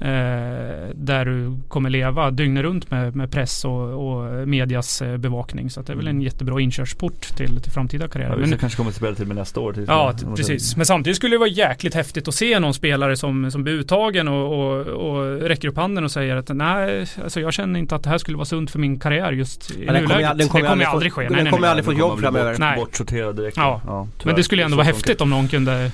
[0.00, 5.70] Eh, där du kommer leva dygnet runt med, med press och, och medias eh, bevakning.
[5.70, 8.30] Så att det är väl en jättebra inkörsport till, till framtida karriärer.
[8.32, 9.72] Ja, Men- vi kanske kommer spela till med nästa år.
[9.72, 10.76] Till, Ja, precis.
[10.76, 14.28] Men samtidigt skulle det vara jäkligt häftigt att se någon spelare som, som blir uttagen
[14.28, 18.02] och, och, och räcker upp handen och säger att nej, alltså jag känner inte att
[18.02, 20.34] det här skulle vara sunt för min karriär just i Ja, den kommer nuläget.
[20.34, 21.22] ju- den kommer det kommer aldrig aldrig ske.
[21.22, 21.70] den Nej, nej, kommer nej.
[21.70, 22.56] aldrig få jobb framöver.
[22.58, 22.76] Nej.
[22.78, 23.56] Bortsorterad direkt.
[23.56, 23.80] Ja.
[23.84, 24.06] tyvärr.
[24.26, 25.90] Men det skulle ändå vara häftigt om någon kunde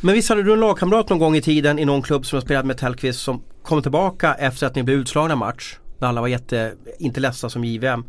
[0.00, 2.40] Men visst hade du en lagkamrat någon gång i tiden i någon klubb som har
[2.40, 5.76] spelat med Tellqvist som kom tillbaka efter att ni blev utslagna match.
[6.02, 8.04] När alla var jätte, inte ledsna som JVM.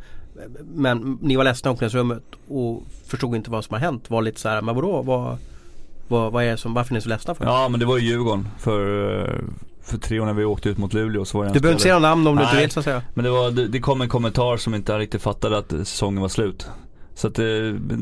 [0.63, 4.09] Men ni var ledsna i omklädningsrummet och förstod inte vad som har hänt.
[4.09, 5.01] Var lite så här, men vadå?
[5.01, 5.37] Vad,
[6.07, 7.45] vad, vad är det som, varför är ni så ledsna för?
[7.45, 9.43] Ja men det var ju Djurgården för,
[9.81, 11.83] för tre år när vi åkte ut mot Luleå så var det du behöver inte
[11.83, 12.63] säga namn om du inte Nej.
[12.63, 13.01] vill så att säga.
[13.13, 16.29] Men det, var, det, det kom en kommentar som inte riktigt fattade att säsongen var
[16.29, 16.67] slut.
[17.15, 17.45] Så att eh,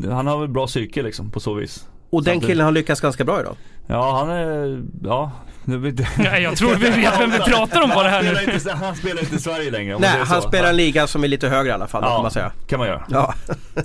[0.09, 1.87] han har väl bra psyke liksom på så vis.
[2.11, 3.55] Och den killen har lyckats ganska bra idag.
[3.87, 5.31] Ja han är, ja.
[6.17, 8.35] Ja, jag tror vi vet vem vi pratar om på det här han, nu.
[8.35, 10.47] spelar inte, han spelar inte i Sverige längre Nej, han så.
[10.47, 12.13] spelar en liga som är lite högre i alla fall, Ja.
[12.13, 12.51] kan man säga.
[12.67, 13.03] kan man göra.
[13.09, 13.33] Ja.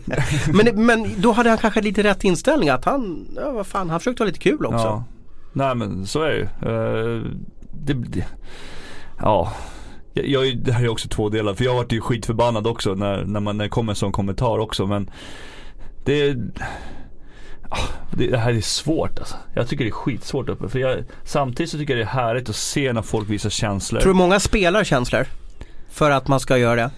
[0.53, 4.01] men, men då hade han kanske lite rätt inställning att han, ja vad fan, han
[4.01, 4.87] försökte ha lite kul också.
[4.87, 5.05] Ja.
[5.53, 6.43] Nej men så är det ju.
[6.43, 7.23] Eh,
[7.73, 8.27] det, det,
[9.21, 9.53] ja.
[10.13, 11.55] Jag, jag, det här är också två delar.
[11.55, 14.59] För jag vart ju skitförbannad också när, när, man, när det kom en sån kommentar
[14.59, 14.87] också.
[14.87, 15.11] Men
[16.05, 16.37] det,
[18.13, 19.37] det, det här är svårt alltså.
[19.55, 20.69] Jag tycker det är skitsvårt uppe.
[20.69, 24.01] För jag, samtidigt så tycker jag det är härligt att se när folk visar känslor.
[24.01, 25.27] Tror du många spelar känslor?
[25.91, 26.91] För att man ska göra det?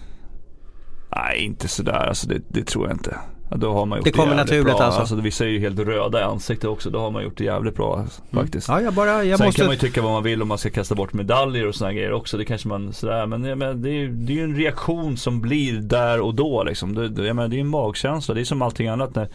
[1.15, 3.17] Nej inte sådär alltså det, det tror jag inte.
[3.55, 4.85] Då har man gjort Det kommer jävligt naturligt bra.
[4.85, 4.99] alltså.
[4.99, 5.15] alltså.
[5.15, 6.89] Vissa är ju helt röda i ansiktet också.
[6.89, 8.67] Då har man gjort det jävligt bra alltså, faktiskt.
[8.67, 9.61] Ja, jag bara, jag Sen måste...
[9.61, 11.93] kan man ju tycka vad man vill om man ska kasta bort medaljer och sådana
[11.93, 12.37] grejer också.
[12.37, 13.25] Det kanske man sådär.
[13.25, 16.35] Men, jag menar, det, är, ju- det är ju en reaktion som blir där och
[16.35, 16.95] då liksom.
[16.95, 18.33] Det, det, jag menar, det är en magkänsla.
[18.35, 19.27] Det är som allting annat när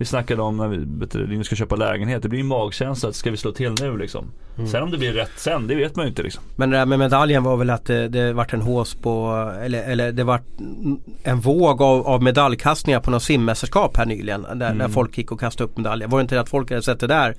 [0.00, 0.76] vi snackade om när vi
[1.36, 2.22] du, ska köpa lägenhet.
[2.22, 3.08] Det blir en magkänsla.
[3.08, 4.30] att Ska vi slå till nu liksom?
[4.56, 4.70] Mm.
[4.70, 6.42] Sen om det blir rätt sen, det vet man ju inte liksom.
[6.56, 9.32] Men det där med medaljen var väl att det, det vart en hås på,
[9.62, 10.42] eller, eller det vart
[11.22, 14.42] en våg av, av medaljkastningar på något simmästerskap här nyligen.
[14.42, 14.78] Där, Mm.
[14.78, 16.08] där folk gick och kastade upp medaljer.
[16.08, 17.34] Var det inte det att folk hade sett det där?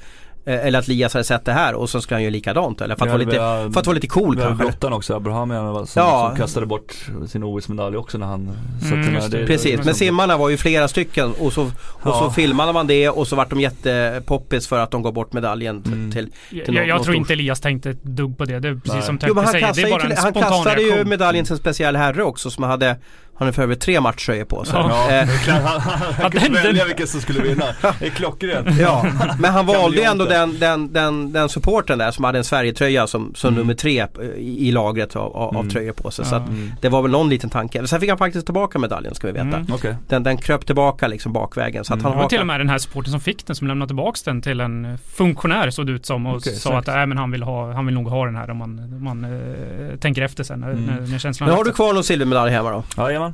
[0.46, 2.96] Eh, Eller att Lias hade sett det här och så skulle han göra likadant eller?
[2.96, 3.32] För att, vara lite,
[3.74, 4.64] för att vara lite cool Vi kanske?
[4.66, 6.34] Brottan också, Abraham som, som Ja.
[6.38, 6.94] kastade bort
[7.28, 8.46] sin OS-medalj också när han
[8.80, 9.46] så att Mm, jag menar, just det.
[9.48, 11.72] Precis, men simmarna var ju flera stycken och så, och
[12.16, 12.32] så Ja.
[12.36, 16.12] filmade man det och så vart de jättepoppis för att de gav bort medaljen Mm.
[16.12, 18.60] till Jag, någon- jag, någon tror stor- inte Elias tänkte ett dugg på det.
[18.60, 19.02] Det är precis Nej.
[19.02, 19.54] som han säger.
[19.54, 21.10] Det kastade, är ju, bara en till- han spontan kastade ju reaktion.
[21.10, 22.96] medaljen till en speciell herre också som hade
[23.42, 24.76] Han har för övrigt tre matchtröjor på sig.
[24.80, 25.08] Ja.
[25.10, 27.66] Ja, Eh, han, han, Ja, han kunde välja vilken som skulle vinna.
[28.00, 28.68] Det är klockrent.
[28.80, 29.06] Ja,
[29.40, 33.08] men han valde ju ändå den, den, den, den supporten där som hade en Sverigetröja
[33.08, 33.60] som, som Mm.
[33.62, 35.70] nummer tre i, i lagret av, av, Mm.
[35.70, 36.26] tröjor på sig.
[36.26, 36.30] Ja.
[36.30, 36.72] Så att Mm.
[36.82, 37.88] det var väl någon liten tanke.
[37.88, 39.46] Sen fick han faktiskt tillbaka medaljen ska vi veta.
[39.46, 39.66] Mm.
[39.74, 39.96] Okej.
[40.08, 41.86] Den, den kröp tillbaka liksom bakvägen.
[41.86, 42.06] Så att Mm.
[42.12, 44.24] han Det var till och med den här supporten som fick den som lämnade tillbaks
[44.24, 46.88] den till en funktionär såg det ut som och Okej, sa snyggt.
[46.90, 49.04] att äh, men han, vill ha, han vill nog ha den här om man, om
[49.04, 50.86] man eh, tänker efter sen när, Mm.
[50.86, 52.84] när, när känslan Men har du kvar någon silvermedalj hemma då?
[52.98, 53.31] Jajamän.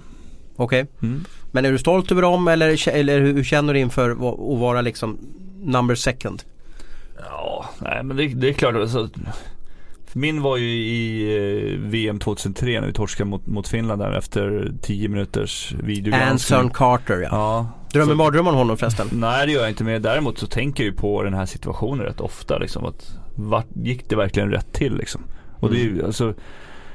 [0.58, 0.86] Okej.
[1.02, 1.24] Mm.
[1.52, 4.18] Men är du stolt över dem eller, eller hur känner du inför att
[4.60, 5.18] vara liksom
[5.64, 6.44] number second?
[7.30, 8.76] Ja, nej men det, det är klart.
[8.76, 9.10] Alltså,
[10.14, 11.24] min var ju i
[11.74, 16.58] eh, VM 2003 när vi torskade mot, mot Finland där efter 10 minuters videogranskning.
[16.60, 17.28] Anson Carter ja.
[17.32, 17.68] Ja.
[17.94, 19.08] Drömmer Så- mardröm om honom förresten?
[19.12, 22.06] Nej det gör jag inte men däremot så tänker jag ju på den här situationen
[22.06, 25.22] rätt ofta liksom att vart gick det verkligen rätt till liksom?
[25.60, 26.34] Och det är ju alltså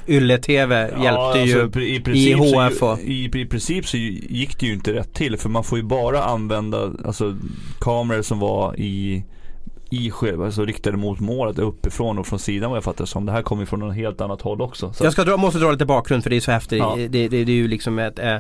[0.08, 3.96] Ylle-TV hjälpte Ja, ju alltså, i, princip i så, HF och- i, I princip så
[3.96, 7.36] gick det ju inte rätt till för man får ju bara använda alltså,
[7.80, 9.24] kameror som var i
[9.90, 13.26] i själva, alltså riktade mot målet uppifrån och från sidan vad jag fattar som.
[13.26, 14.92] Det här kommer ju från något helt annat håll också.
[14.92, 16.78] Så Jag ska dra, måste dra lite bakgrund för det är så häftigt.
[16.78, 16.94] Ja.
[16.96, 18.36] Det, det, det är ju liksom ett eh,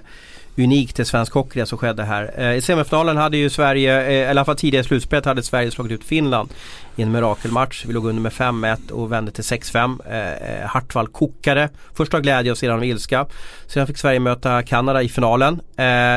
[0.58, 2.34] unikt i svensk hockey det som skedde här.
[2.36, 5.42] Eh, I semifinalen hade ju Sverige, eh, eller i alla fall tidigare i slutspelet hade
[5.42, 6.48] Sverige slagit ut Finland
[6.96, 7.84] i en mirakelmatch.
[7.86, 10.00] Vi låg under med 5-1 och vände till 6-5.
[10.10, 11.68] Eh, Hartwall kokade.
[11.94, 13.26] Först av glädje och sedan av ilska.
[13.66, 15.60] Sedan fick Sverige möta Kanada i finalen.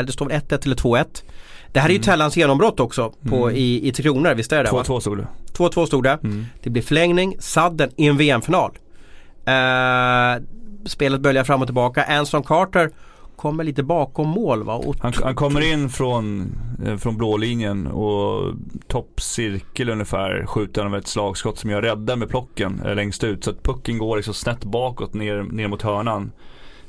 [0.05, 1.23] Det står väl 1-1 eller 2-1.
[1.71, 2.03] Det här är ju Mm.
[2.05, 3.55] Tellans genombrott också på, Mm.
[3.57, 4.83] i, i Tre Kronor, visst är det va?
[4.83, 5.27] 2-2 stod det.
[5.53, 6.19] 2-2 stod det.
[6.23, 6.45] Mm.
[6.63, 8.71] Det blir förlängning, sadden i en VM-final.
[9.45, 10.43] Eh,
[10.85, 12.03] spelet böljar fram och tillbaka.
[12.03, 12.89] Anson Carter
[13.45, 14.75] kommer lite bakom mål va?
[14.75, 16.51] Och Han, han kommer in från,
[16.85, 18.53] eh, från blålinjen och
[18.87, 23.43] toppcirkel ungefär skjuter han med ett slagskott som jag räddar med plocken eh, längst ut.
[23.43, 26.31] Så att pucken går liksom snett bakåt ner, ner mot hörnan.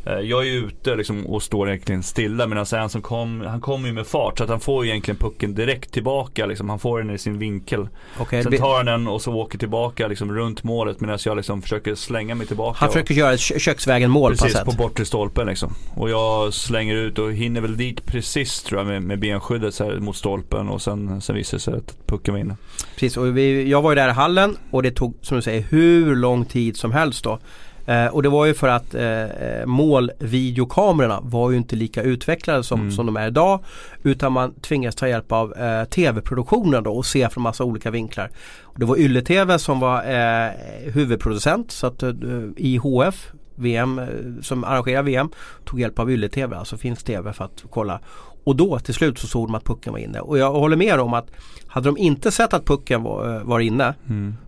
[0.07, 3.61] Eh, Jag är ju ute liksom och står egentligen stilla medan han som kom, han
[3.61, 6.69] kommer ju med fart så att han får ju egentligen pucken direkt tillbaka liksom.
[6.71, 7.89] Han får den i sin vinkel.
[8.31, 11.63] Det Sen tar han den och så åker tillbaka liksom runt målet medan jag liksom
[11.63, 12.77] försöker slänga mig tillbaka.
[12.81, 14.79] han och- försöker göra ett köksvägen mål på Precis, på sätt.
[14.79, 15.73] bortre stolpen liksom.
[15.95, 19.85] Och jag slänger ut och hinner väl dit precis tror jag med, med benskyddet så
[19.85, 22.57] här mot stolpen och sen, sen visar det sig att pucken var inne.
[22.95, 25.63] Precis, och vi, jag var ju där i hallen och det tog som du säger
[25.63, 27.39] hur lång tid som helst då.
[27.87, 32.63] Eh, och det var ju för att eh, eh, målvideokamerorna var ju inte lika utvecklade
[32.63, 32.93] som, Mm.
[32.93, 33.61] som de är idag.
[34.03, 38.31] Utan man tvingas ta hjälp av eh, tv-produktionen då och se från massa olika vinklar.
[38.63, 40.51] Och det var Yle-TV som var eh,
[40.93, 42.13] huvudproducent så att eh,
[42.57, 44.07] IHF VM eh,
[44.43, 45.29] som arrangerar VM
[45.65, 48.01] tog hjälp av Yle-TV, alltså finsk TV för att kolla.
[48.47, 50.21] Och då till slut så såg de att pucken var inne.
[50.21, 51.31] Och jag håller med om att
[51.67, 53.95] hade de inte sett att pucken var, eh, var inne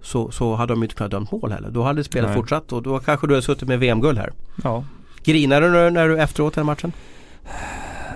[0.02, 1.70] så, så hade de inte kunnat dömt mål heller.
[1.70, 2.36] Då hade spelet Nej.
[2.36, 4.32] fortsatt och då kanske du hade suttit med VM-guld här.
[4.64, 4.84] Ja.
[5.24, 6.92] Grinade du när, du efteråt den matchen?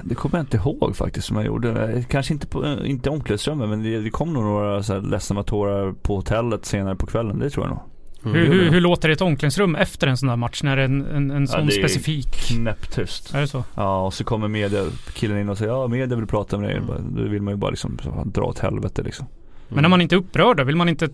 [0.03, 2.05] Det kommer jag inte ihåg faktiskt som jag gjorde.
[2.09, 5.43] Kanske inte, på, inte i omklädningsrummet men det, det kom nog några så här ledsna
[5.43, 7.39] tårar på hotellet senare på kvällen.
[7.39, 7.80] Det tror jag nog.
[8.25, 10.83] Hur, hur, hur låter det i ett omklädningsrum efter en sån där match när det
[10.83, 12.33] är en, en, en sån det är specifik?
[12.33, 13.35] Knäpptyst.
[13.35, 13.64] Är det så?
[13.75, 16.77] Ja och så kommer media, killen in och säger ja media vill prata med dig.
[16.77, 17.16] Mm.
[17.16, 19.27] Då vill man ju bara liksom dra åt helvete liksom.
[19.75, 21.09] Men när man inte är upprörd då, vill man inte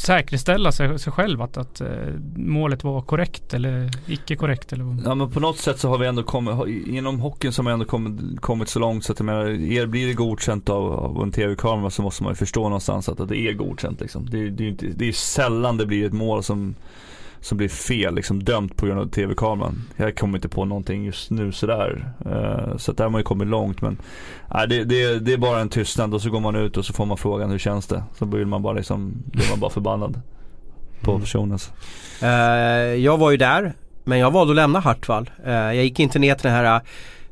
[0.00, 1.88] säkerställa sig, sig själv att, att eh,
[2.36, 5.02] målet var korrekt eller icke korrekt eller vad?
[5.04, 7.72] Ja men på något sätt så har vi ändå kommit, inom hockeyn så har vi
[7.72, 11.22] ändå kommit, kommit så långt så att jag menar, er blir det godkänt av, av
[11.22, 14.30] en tv-kamera så måste man ju förstå någonstans att, att det är godkänt liksom.
[14.30, 16.74] Det, det, är ju inte, det är sällan det blir ett mål som,
[17.40, 19.82] som blir fel, liksom dömt på grund av tv-kameran.
[19.96, 22.12] Jag kommer inte på någonting just nu sådär.
[22.26, 23.96] Uh, så där har man ju kommit långt men
[24.54, 26.92] nej, det, det, det är bara en tystnad och så går man ut och så
[26.92, 28.02] får man frågan hur känns det?
[28.18, 30.20] Så blir man bara liksom, blir man bara förbannad
[31.00, 31.20] på Mm.
[31.20, 31.58] personen.
[32.22, 32.28] Eh,
[32.94, 33.72] jag var ju där
[34.04, 35.30] men jag valde att lämna Hartwall.
[35.44, 36.80] Eh, jag gick inte ner till den här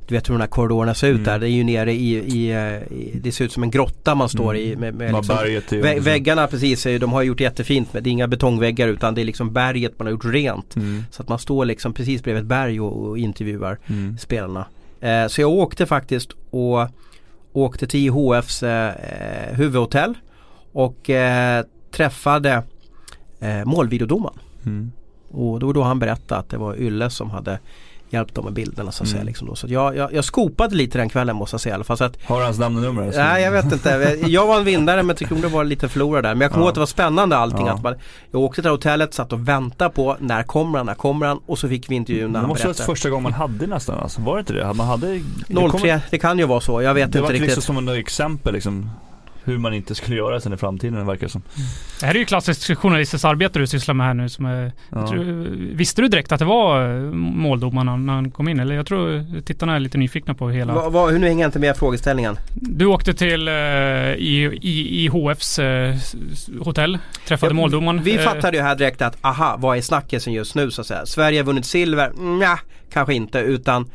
[0.09, 1.25] du vet hur de här korridorerna ser ut Mm.
[1.25, 1.39] där.
[1.39, 2.53] Det är ju nere i, i,
[2.91, 4.77] i det ser ut som en grotta man står i.
[4.77, 5.17] Med, med Mm.
[5.21, 7.89] liksom, vä- väggarna precis, de har gjort jättefint.
[7.93, 10.77] Men det är inga betongväggar utan det är liksom berget man har gjort rent.
[10.77, 11.05] Mm.
[11.11, 14.19] Så att man står liksom precis bredvid ett berg och, och intervjuar Mm.
[14.19, 14.67] spelarna.
[15.01, 16.89] Eh, så jag åkte faktiskt och
[17.53, 20.15] åkte till IHFs eh, eh, huvudhotell
[20.73, 22.63] och eh, träffade
[23.41, 24.39] eh, målvideodomaren.
[24.67, 24.93] Mm.
[25.31, 27.59] Och var då han berättade att det var Ylle som hade
[28.11, 29.21] hjälpt dem med bilderna så att säga.
[29.21, 29.27] Mm.
[29.27, 29.55] Liksom då.
[29.55, 31.97] Så jag, jag, jag skopade lite den kvällen måste jag säga i alla fall.
[31.97, 33.03] Så att, Har du hans namn och nummer?
[33.03, 33.19] eller?
[33.25, 34.17] nej jag vet inte.
[34.27, 36.35] Jag var en vinnare men Tre Kronor var lite förlorad där.
[36.35, 36.67] Men jag kommer Ja.
[36.67, 37.67] ihåg att det var spännande allting.
[37.67, 37.73] Ja.
[37.73, 37.95] Att man,
[38.31, 41.41] jag åkte till hotellet, satt och väntade på när kommer han, när kommer han?
[41.47, 42.87] Och så fick vi intervjun när Det han måste vara berättade.
[42.87, 44.21] första gången man hade nästan alltså.
[44.21, 44.73] Var det inte det?
[44.73, 45.07] Man hade...
[45.49, 46.83] det kom- 03, det kan ju vara så.
[46.83, 47.57] Jag vet Det inte var riktigt.
[47.57, 48.91] liksom som ett exempel liksom.
[49.49, 51.43] Hur man inte skulle göra sen i framtiden verkar det som.
[52.01, 55.09] Det här är ju klassiskt journalistiskt arbete du sysslar med här nu som är, Ja.
[55.09, 55.25] tror,
[55.77, 58.61] Visste du direkt att det var eh, måldomarna när han kom in?
[58.61, 60.75] Eller jag tror tittarna är lite nyfikna på hela...
[60.75, 62.37] Va, va, nu hänger jag inte med frågeställningen.
[62.55, 66.17] Du åkte till eh, i, i, IHFs eh, s-
[66.61, 68.03] hotell, träffade Ja, måldomaren.
[68.03, 70.87] Vi Eh, fattade ju här direkt att aha, vad är snackisen just nu så att
[70.87, 71.07] säga.
[71.07, 72.13] Sverige har vunnit silver?
[72.39, 72.59] Nja,
[72.93, 73.91] kanske inte utan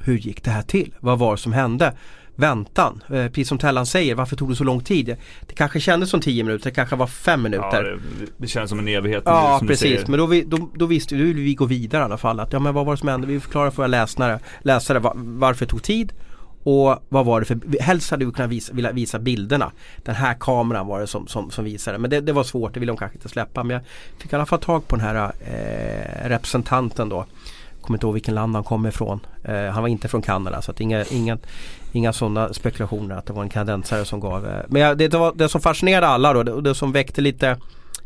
[0.00, 0.94] hur gick det här till?
[1.00, 1.92] Vad var det som hände?
[2.36, 5.16] Väntan, eh, precis som Tellan säger, varför tog det så lång tid?
[5.46, 7.82] Det kanske kändes som 10 minuter, det kanske var 5 Ja, minuter.
[7.82, 9.22] det, det känns som en evighet.
[9.26, 10.06] Ja, precis.
[10.08, 12.40] Men då, vi, då, då visste vi, då ville vi gå vidare i alla fall.
[12.40, 13.26] Att, ja, men vad var det som hände?
[13.26, 16.12] Vi förklarar för våra läsare, läsare va- varför det tog tid.
[16.62, 19.72] Och vad var det för, helst hade vi kunnat visa, vilja visa bilderna.
[20.04, 21.98] Den här kameran var det som, som, som visade.
[21.98, 23.62] Men det, det var svårt, det ville de kanske inte släppa.
[23.62, 23.82] Men jag
[24.18, 27.26] fick i alla fall tag på den här eh, representanten då.
[27.86, 29.20] Kommer inte ihåg vilken land han kom ifrån.
[29.44, 31.38] Eh, han var inte från Kanada så att inga, inga,
[31.92, 34.46] inga sådana spekulationer att det var en kanadensare som gav.
[34.46, 37.20] Eh, men ja, det, det, var, det som fascinerade alla då, och det som väckte
[37.20, 37.56] lite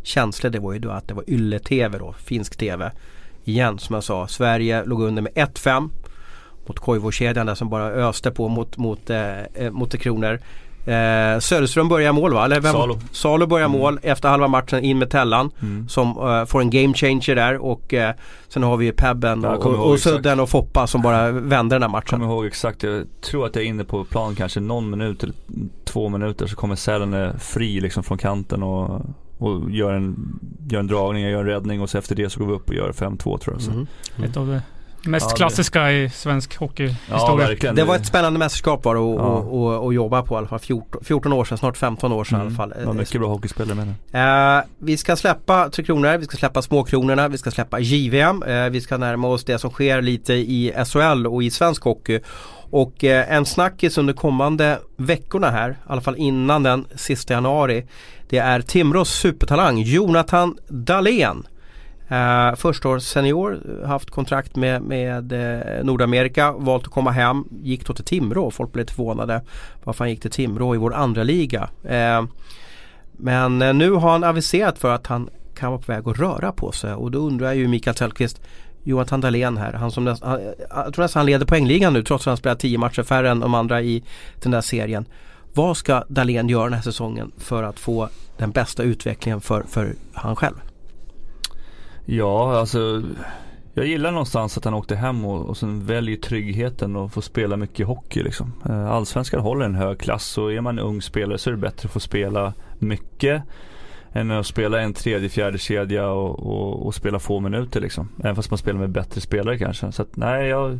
[0.02, 2.92] känslor det var ju då att det var Yle-TV då, finsk TV.
[3.44, 5.90] Igen som jag sa, Sverige låg under med 1-5
[6.66, 10.40] mot Koivukedjan där som bara öste på mot, mot, eh, eh, mot Tre Kronor.
[10.86, 12.44] Eh, Söderström börjar mål va?
[12.44, 12.72] Eller vem?
[12.72, 12.98] Salo.
[13.12, 13.78] Salo börjar Mm.
[13.80, 15.88] mål efter halva matchen in med Tellan Mm.
[15.88, 18.14] som eh, får en game changer där och eh,
[18.48, 19.98] sen har vi ju Pebben jag och, och, och.
[19.98, 22.20] Sudden och Foppa som bara vände den här matchen.
[22.20, 25.34] Kommer ihåg exakt, jag tror att jag är inne på plan kanske någon minut eller
[25.84, 29.00] två minuter så kommer Sälen fri liksom från kanten och,
[29.38, 30.38] och gör, en,
[30.70, 32.68] gör en dragning, jag gör en räddning och så efter det så går vi upp
[32.68, 33.60] och gör 5-2 tror jag.
[33.62, 33.70] Så.
[34.24, 34.60] Ett av de
[35.02, 37.36] Mest Ja, det- klassiska i svensk Ja, hockeyhistoria.
[37.48, 37.74] verkligen.
[37.74, 39.22] Det var ett spännande mästerskap var det att Ja.
[39.22, 40.58] och, och, och jobba på i alla fall.
[40.58, 42.72] 14, 14 år sedan, snart 15 år sedan i alla fall.
[42.78, 44.18] Det var mycket bra hockeyspelare med det.
[44.18, 48.42] Eh, vi ska släppa Tre Kronor, vi ska släppa Småkronorna, vi ska släppa JVM.
[48.42, 52.20] Eh, vi ska närma oss det som sker lite i SHL och i svensk hockey.
[52.72, 57.86] Och eh, en snackis under kommande veckorna här, i alla fall innan den sista januari.
[58.28, 61.46] Det är Timrås supertalang Jonathan Dahlén.
[62.12, 67.86] Uh, första år senior, haft kontrakt med, med eh, Nordamerika, valt att komma hem, gick
[67.86, 68.50] då till Timrå.
[68.50, 69.42] Folk blev lite förvånade
[69.84, 71.68] varför han gick till Timrå i vår andra liga.
[71.84, 72.28] Uh,
[73.12, 76.52] men uh, nu har han aviserat för att han kan vara på väg att röra
[76.52, 78.40] på sig och då undrar jag ju Mikael Tellqvist
[78.82, 80.40] Johan Dahlén här, han som näst, han,
[80.70, 83.40] jag tror nästan han leder poängligan nu trots att han spelar 10 matcher färre än
[83.40, 84.02] de andra i
[84.42, 85.04] den där serien.
[85.52, 89.94] Vad ska Dahlén göra den här säsongen för att få den bästa utvecklingen för, för
[90.12, 90.54] han själv?
[92.12, 93.02] Ja, alltså
[93.74, 97.56] jag gillar någonstans att han åkte hem och, och sen väljer tryggheten och får spela
[97.56, 98.52] mycket hockey liksom.
[98.68, 101.60] Eh, Allsvenskan håller en hög klass och är man en ung spelare så är det
[101.60, 103.42] bättre att få spela mycket
[104.12, 108.08] än att spela en tredje, fjärde kedja och, och, och spela få minuter liksom.
[108.18, 109.92] Även fast man spelar med bättre spelare kanske.
[109.92, 110.78] Så att nej, jag,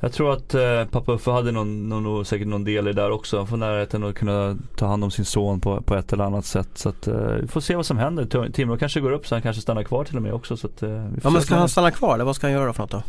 [0.00, 3.10] jag tror att eh, pappa Uffe hade någon, någon, säkert någon del i det där
[3.10, 3.36] också.
[3.36, 6.44] Han får närheten att kunna ta hand om sin son på, på ett eller annat
[6.44, 6.68] sätt.
[6.74, 8.24] Så att eh, vi får se vad som händer.
[8.24, 10.56] Tim- Timrå kanske går upp så han kanske stannar kvar till och med också.
[10.56, 10.90] Så att, eh,
[11.22, 13.02] Ja men ska han stanna kvar eller vad ska han göra för något då?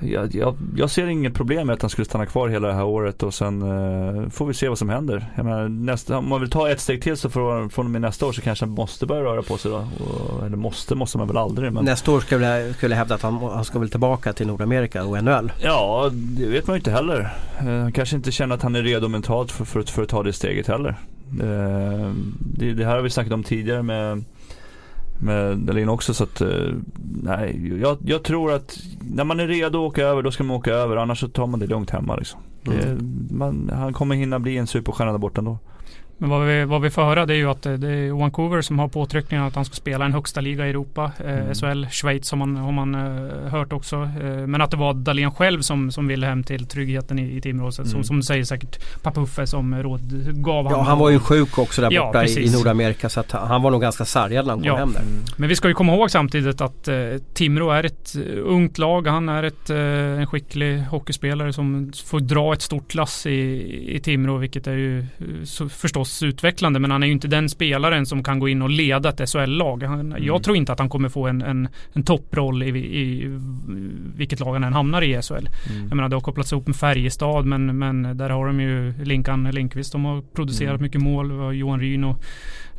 [0.00, 2.84] Jag, jag, jag ser inget problem med att han skulle stanna kvar hela det här
[2.84, 5.26] året och sen eh, får vi se vad som händer.
[5.36, 8.26] Menar, nästa, om man vill ta ett steg till så från, från och med nästa
[8.26, 9.76] år så kanske han måste börja röra på sig då.
[10.04, 11.72] Och, eller måste, måste man väl aldrig.
[11.72, 15.24] Men, Nästa år skulle jag, hävda att han, han ska väl tillbaka till Nordamerika och
[15.24, 15.52] NHL.
[15.62, 17.34] Ja, det vet man ju inte heller.
[17.58, 20.22] Eh, Han kanske inte känner att han är redo mentalt för, för, för att ta
[20.22, 20.96] det steget heller.
[21.42, 24.24] Eh, Det, det här har vi snackat om tidigare med
[25.20, 26.72] med Dahlin också så att, eh,
[27.22, 30.56] nej, jag, jag tror att när man är redo att åka över då ska man
[30.56, 32.40] åka över annars så tar man det lugnt hemma liksom.
[32.62, 32.98] Det,
[33.34, 35.58] man, han kommer hinna bli en superstjärna där borta ändå.
[36.18, 38.60] Men vad vi, vad vi får höra det är ju att det det är Vancouver
[38.62, 41.12] som har påtryckningar att han ska spela en högsta liga i Europa.
[41.24, 41.54] Eh, Mm.
[41.54, 43.96] SHL, Schweiz har man, har man eh, hört också.
[43.96, 47.40] Eh, men att det var Dahlén själv som, som ville hem till tryggheten i, i
[47.40, 47.72] Timrå.
[47.72, 47.92] Så, Mm.
[47.92, 50.00] som, som du säger säkert pappa Uffe som råd
[50.44, 52.54] gav Ja han var ju sjuk också där Ja, borta i, i precis.
[52.58, 54.76] Nordamerika så att han var nog ganska sargad när han kom Ja.
[54.76, 55.02] hem där.
[55.36, 56.94] Men vi ska ju komma ihåg samtidigt att eh,
[57.34, 59.06] Timrå är ett eh, ungt lag.
[59.06, 59.76] Han är ett, eh,
[60.20, 63.30] en skicklig hockeyspelare som får dra ett stort lass i,
[63.96, 65.04] i Timrå, vilket är ju eh,
[65.44, 66.80] så, förstås utvecklande.
[66.80, 69.82] Men han är ju inte den spelaren som kan gå in och leda ett SHL-lag.
[69.82, 73.38] Han, Jag tror inte att han kommer få en, en, en topproll i, i
[74.16, 75.34] vilket lag han än hamnar i SHL.
[75.34, 75.88] Mm.
[75.88, 79.44] Jag menar det har kopplats ihop med Färjestad men, men där har de ju Linkan
[79.44, 79.92] Lindqvist.
[79.92, 80.82] De har producerat Mm.
[80.82, 81.56] mycket mål.
[81.56, 82.24] Johan Ryn och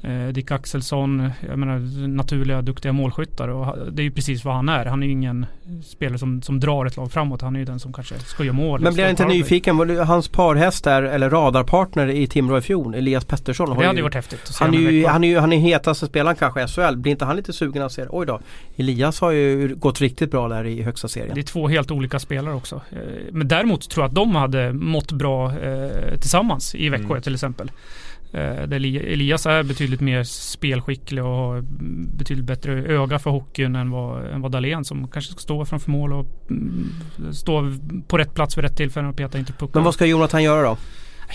[0.04, 1.30] eh, Dick Axelsson.
[1.50, 3.48] Jag menar naturliga duktiga målskyttar.
[3.48, 4.86] Och det är ju precis vad han är.
[4.86, 5.46] Han är ju ingen
[5.86, 7.42] spelare som, som drar ett lag framåt.
[7.42, 8.82] Han är ju den som kanske ska göra mål.
[8.82, 13.26] Men blir jag inte nyfiken, hans parhäst där, eller radarpartner i Timrå i fjol, Elias
[13.26, 13.68] Pettersson.
[13.70, 15.54] har Det hade ju- varit häftigt att se han är, ju, han, är ju, han
[15.54, 16.96] är hetaste spelaren kanske i SHL.
[16.98, 18.40] Blir inte han lite sugen att se oj då,
[18.76, 21.36] Elias har ju gått riktigt bra där i högsta serien.
[21.36, 22.82] Det är två helt olika spelare också.
[22.92, 22.98] Eh,
[23.32, 27.22] Men däremot tror jag att de hade mått bra eh, tillsammans i Växjö Mm.
[27.22, 27.72] till exempel.
[28.32, 31.64] Eh, där Eli- Elias är betydligt mer spelskicklig och har
[32.18, 35.92] betydligt bättre öga för hockeyn än vad, än vad Dahlén som kanske ska stå framför
[35.92, 36.90] mål och mm,
[37.34, 37.72] stå
[38.08, 39.72] på rätt plats vid rätt tillfälle och peta inte puckar.
[39.74, 40.78] Men vad ska Jonathan göra då?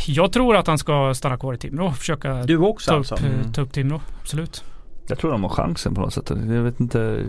[0.07, 3.15] Jag tror att han ska stanna kvar i Timrå och försöka Du också ta, alltså?
[3.15, 3.53] upp, Mm.
[3.53, 4.01] ta upp Timrå.
[4.21, 4.65] Absolut.
[5.09, 6.31] Jag tror de har chansen på något sätt.
[6.31, 7.25] Jag vet inte.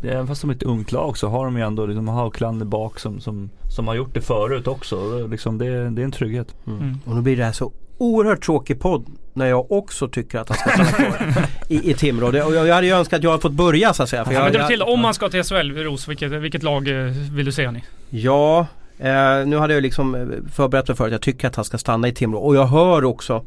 [0.00, 2.66] det- Även fast de är ett ungt lag så har de ju ändå liksom Haugland
[2.66, 5.26] bak som, som, som har gjort det förut också.
[5.26, 6.54] Liksom det, det är en trygghet.
[6.66, 6.78] Mm.
[6.80, 6.98] Mm.
[7.04, 10.58] Och nu blir det här så oerhört tråkig podd när jag också tycker att han
[10.58, 12.30] ska stanna kvar i, i Timrå.
[12.30, 14.24] Det, och jag, jag hade ju önskat att jag hade fått börja så att säga.
[14.24, 16.62] För Ja, jag, men dra jag, till, om man ska till SHL, Ros, vilket, vilket
[16.62, 17.84] lag eh, vill du se han i?
[18.10, 18.66] Ja,
[18.98, 21.78] eh, nu hade jag liksom eh, förberett mig för att jag tycker att han ska
[21.78, 22.38] stanna i Timrå.
[22.38, 23.44] Och jag hör också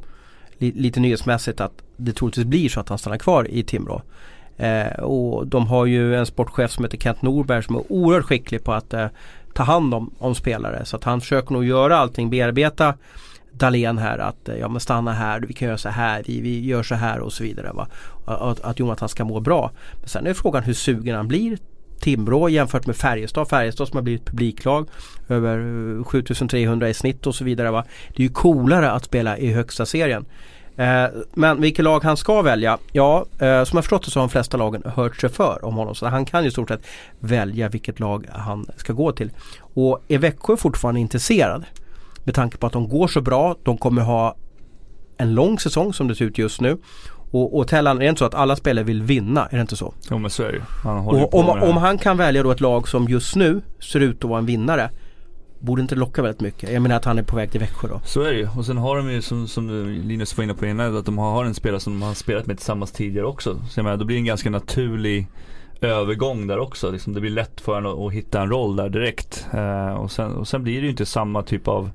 [0.57, 4.01] li, lite nyhetsmässigt att det troligtvis blir så att han stannar kvar i Timrå.
[4.57, 8.63] Eh, och de har ju en sportchef som heter Kent Norberg som är oerhört skicklig
[8.63, 9.07] på att eh,
[9.53, 10.85] ta hand om, om spelare.
[10.85, 12.93] Så att han försöker nog göra allting, bearbeta
[13.51, 16.65] Dahlén här att eh, ja men stanna här, vi kan göra så här, vi, vi
[16.65, 17.71] gör så här och så vidare.
[17.73, 17.87] Va?
[18.25, 19.71] Att, att Jonathan ska må bra.
[19.99, 21.57] Men sen är frågan hur sugen han blir
[21.99, 23.49] Timrå jämfört med Färjestad.
[23.49, 24.87] Färjestad som har blivit publiklag
[25.29, 25.57] över
[25.97, 27.71] eh, 7300 i snitt och så vidare.
[27.71, 27.85] Va?
[28.15, 30.25] Det är ju coolare att spela i högsta serien.
[30.77, 32.77] Eh, men vilket lag han ska välja?
[32.91, 35.75] Ja, eh, som jag förstått det så har de flesta lagen hört sig för om
[35.75, 35.95] honom.
[35.95, 36.85] Så han kan ju i stort sett
[37.19, 39.31] välja vilket lag han ska gå till.
[39.59, 41.65] Och är Växjö fortfarande intresserad?
[42.23, 43.55] Med tanke på att de går så bra.
[43.63, 44.35] De kommer ha
[45.17, 46.77] en lång säsong som det ser ut just nu.
[47.35, 49.45] Och, och Tellan, är det inte så att alla spelare vill vinna?
[49.45, 49.93] Är det inte så?
[50.11, 50.61] Jo men så är det.
[50.83, 54.23] Han Och om, om han kan välja då ett lag som just nu ser ut
[54.23, 54.89] att vara en vinnare
[55.59, 56.71] Borde inte locka väldigt mycket?
[56.71, 58.01] Jag menar att han är på väg till Växjö då.
[58.05, 58.47] Så är det ju.
[58.57, 61.45] Och sen har de ju som, som Linus var inne på innan, att de har
[61.45, 63.59] en spelare som de har spelat med tillsammans tidigare också.
[63.69, 65.27] Så jag menar, då blir det en ganska naturlig
[65.81, 66.91] övergång där också.
[66.91, 69.47] Liksom, det blir lätt för honom att, att hitta en roll där direkt.
[69.53, 71.89] Eh, och, sen, och sen blir det ju inte samma typ av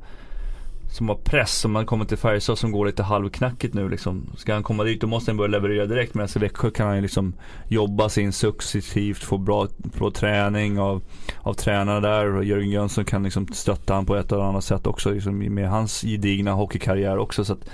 [0.90, 4.30] som har press som man kommer till Färjestad som går lite halvknackigt nu liksom.
[4.36, 6.96] Ska han komma dit då måste han börja leverera direkt medan i Växjö kan han
[6.96, 7.32] ju liksom
[7.68, 11.02] jobba sig in successivt, få bra, bra träning av,
[11.38, 14.86] av tränarna där och Jörgen Jönsson kan liksom stötta han på ett eller annat sätt
[14.86, 17.70] också liksom med hans gedigna hockeykarriär också så att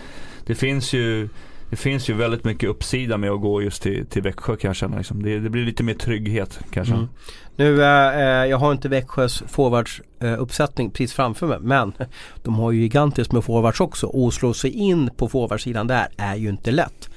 [0.46, 1.28] det finns ju
[1.76, 4.76] det finns ju väldigt mycket uppsida med att gå just till, till Växjö kan jag
[4.76, 4.96] känna.
[4.96, 5.22] Liksom.
[5.22, 6.94] Det, det blir lite mer trygghet kanske.
[6.94, 7.08] Mm.
[7.56, 11.92] Nu, eh, eh, jag har inte Växjös forwardsuppsättning eh, precis framför mig men
[12.42, 16.08] de har ju gigantiskt med forwards också och att slå sig in på forwardsidan där
[16.16, 17.10] är ju inte lätt.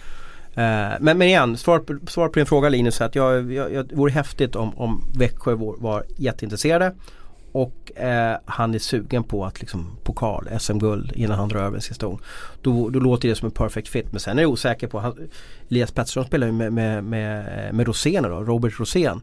[0.53, 3.87] Eh, men, men igen, svar på, svar på din fråga Linus, att jag, jag, jag,
[3.87, 6.93] det vore häftigt om, om Växjö var, var jätteintresserade
[7.51, 11.95] och eh, han är sugen på att liksom pokal, SM-guld innan han drar över sin
[11.95, 12.19] stor.
[12.61, 14.11] Då, då låter det som en perfect fit.
[14.11, 15.29] Men sen är jag osäker på, han,
[15.69, 19.21] Elias Pettersson spelar ju med, med, med, med Rosén då, Robert Rosén.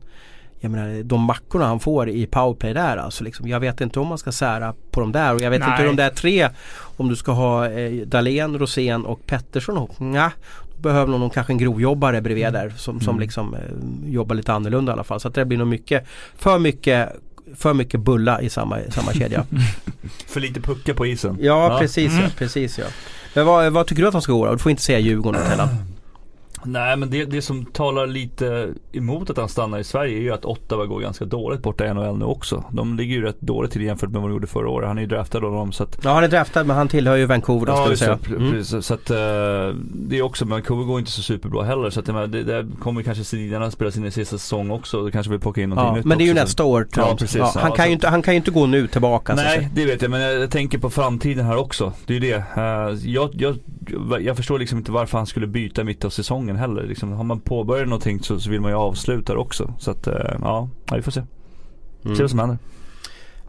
[0.60, 4.06] Jag menar de mackorna han får i powerplay där alltså liksom, Jag vet inte om
[4.08, 5.68] man ska sära på de där och jag vet Nej.
[5.70, 6.48] inte hur de där tre
[6.96, 10.00] Om du ska ha eh, Dahlén, Rosén och Pettersson ihop.
[10.00, 10.32] Nja,
[10.74, 13.20] då behöver nog kanske en grovjobbare bredvid där som, som Mm.
[13.20, 15.20] liksom eh, jobbar lite annorlunda i alla fall.
[15.20, 16.06] Så att det blir nog mycket
[16.36, 17.12] För mycket
[17.54, 19.44] för mycket bulla i samma, samma kedja.
[20.26, 21.38] För lite puckar på isen.
[21.40, 22.30] Ja, precis ja, Mm.
[22.38, 22.84] precis ja.
[23.34, 24.52] Men vad, vad tycker du att de ska gå då?
[24.52, 25.68] Du får inte säga Djurgården och Tellan.
[26.66, 30.32] Nej men det, det som talar lite emot att han stannar i Sverige är ju
[30.32, 32.64] att Ottawa går ganska dåligt borta i NHL nu också.
[32.72, 34.88] De ligger ju rätt dåligt till jämfört med vad de gjorde förra året.
[34.88, 37.16] Han är ju draftad av dem så att Ja han är draftad men han tillhör
[37.16, 38.18] ju Vancouver då ska vi säga.
[38.28, 38.64] det, Mm.
[38.64, 39.16] Så att eh,
[39.94, 41.90] det är också, Vancouver går inte så superbra heller.
[41.90, 45.02] Så att det, det kommer kanske Sedinarna spela sin sista säsong också.
[45.02, 47.04] Då kanske vi plockar in någonting Ja, nytt men det är ju nästa år tror
[47.04, 47.18] Ja, jag.
[47.18, 47.36] precis.
[47.38, 49.36] Ja, han, Ja, kan så- ju inte, han kan ju inte gå nu tillbaka.
[49.36, 49.42] så.
[49.42, 50.10] Nej, det vet jag.
[50.10, 51.92] Men jag, jag tänker på framtiden här också.
[52.06, 52.44] Det är ju det.
[52.56, 53.56] Eh, jag, jag,
[54.20, 56.82] jag förstår liksom inte varför han skulle byta mitt av säsongen heller.
[56.82, 59.74] Liksom, har man påbörjat någonting så, så vill man ju avsluta det också.
[59.78, 61.20] Så att, eh, ja, vi får se.
[62.02, 62.18] Se Mm.
[62.20, 62.58] vad som händer.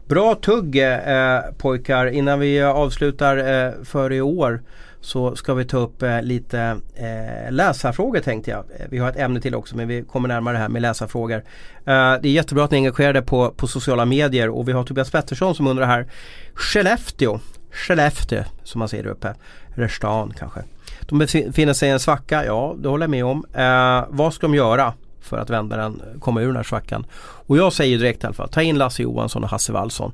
[0.06, 2.06] Bra tugg eh, pojkar.
[2.06, 3.36] Innan vi avslutar
[3.66, 4.62] eh, för i år
[5.00, 6.60] så ska vi ta upp eh, lite
[6.94, 8.58] eh, läsarfrågor tänkte jag.
[8.78, 11.36] Eh, Vi har ett ämne till också men vi kommer närmare det här med läsarfrågor.
[11.36, 11.42] Eh,
[11.84, 15.10] det är jättebra att ni är engagerade på, på sociala medier och vi har Tobias
[15.10, 16.06] Pettersson som undrar här.
[16.54, 17.38] Skellefteå,
[17.72, 19.34] Skellefteå som man säger där uppe.
[19.76, 20.60] Eller stan kanske.
[21.08, 23.44] De befinner sig i en svacka, ja det håller jag med om.
[23.52, 27.06] Eh, vad ska de göra för att vända den, komma ur den här svackan?
[27.46, 30.12] Och jag säger direkt i alla fall, ta in Lasse Johansson och Hasse Wallson.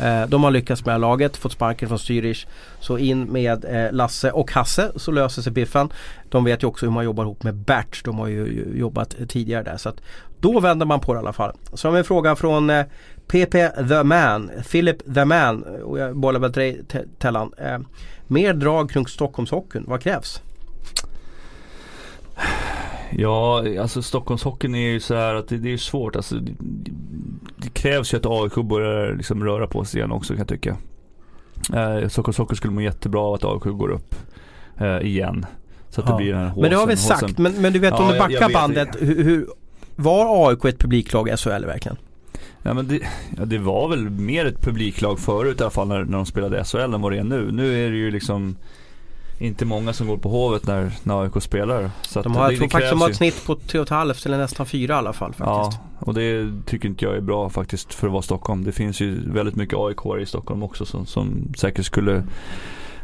[0.00, 2.46] Eh, de har lyckats med det här laget, fått sparken från Zürich.
[2.80, 5.88] Så in med eh, Lasse och Hasse så löser sig biffen.
[6.28, 8.04] De vet ju också hur man jobbar ihop med Bert.
[8.04, 9.76] De har ju ju jobbat tidigare där.
[9.76, 10.00] Så att
[10.40, 11.52] då vänder man på det i alla fall.
[11.72, 12.84] Så har vi en fråga från eh,
[13.26, 13.52] PP
[13.88, 15.62] The Man, Philip The Man.
[15.62, 16.80] Och jag bollar väl till dig
[17.18, 17.52] Tellan.
[17.58, 17.78] Eh,
[18.26, 20.42] Mer drag kring Stockholmshockeyn, vad krävs?
[23.10, 26.16] Ja, alltså Stockholmshockeyn är ju så här att det, det är svårt.
[26.16, 26.52] Alltså, det,
[27.56, 30.76] det krävs ju att AIK börjar liksom röra på sig igen också kan jag tycka.
[31.74, 34.14] Eh, Stockholmshockey skulle må jättebra av att AIK går upp
[34.78, 35.46] eh, igen.
[35.88, 36.12] Så att Ja.
[36.16, 37.38] det blir den här Men det har vi håsen- sagt.
[37.38, 38.88] Men, men du vet Ja, om du jag- jag backar vet bandet.
[38.92, 39.06] det.
[39.06, 39.46] Hur, hur,
[39.96, 41.96] var AIK ett publiklag i SHL verkligen?
[42.66, 43.00] Ja, men det,
[43.36, 46.64] ja, det var väl mer ett publiklag förut i alla fall när, när de spelade
[46.64, 47.52] SHL än vad det är nu.
[47.52, 48.56] Nu är det ju liksom
[49.38, 51.90] inte många som går på Hovet när, när AIK spelar.
[52.02, 54.38] Så De har, det, jag tror det faktiskt de har ett snitt på 3,5 eller
[54.38, 55.80] nästan 4 i alla fall faktiskt.
[55.80, 58.64] Ja, och det tycker inte jag är bra faktiskt för att vara Stockholm.
[58.64, 62.24] Det finns ju väldigt mycket AIK i Stockholm också som, som säkert skulle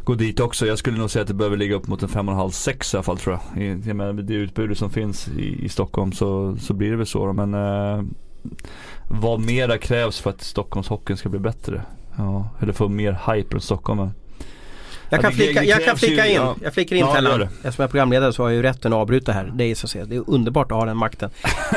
[0.04, 0.66] gå dit också.
[0.66, 3.18] Jag skulle nog säga att det behöver ligga upp mot en 5,5-6 i alla fall
[3.18, 3.62] tror jag.
[3.62, 6.96] I, jag menar, med det utbudet som finns i, i Stockholm så, så blir det
[6.96, 7.32] väl så.
[7.32, 8.04] Men eh,
[9.08, 11.82] vad mera krävs för att Stockholmshockeyn ska bli bättre?
[12.16, 13.98] Ja, eller få mer hype runt Stockholm.
[14.00, 14.10] Jag
[15.18, 16.56] Ja, kan flika, jag kan flika in, ja.
[16.62, 17.42] jag flikar in Ja, Tellan.
[17.42, 19.52] Eftersom jag är programledare så har jag ju rätten att avbryta här.
[19.54, 21.30] Det är, så att säga, det är underbart att ha den makten.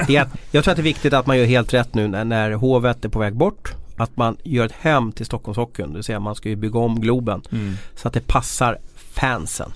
[0.07, 2.07] Det är att, jag tror att det är viktigt att man gör helt rätt nu
[2.07, 3.73] när, när hovet är på väg bort.
[3.97, 5.87] Att man gör ett hem till Stockholmshockeyn.
[5.87, 7.41] Det vill säga man ska ju bygga om Globen.
[7.51, 7.73] Mm.
[7.95, 9.71] Så att det passar fansen.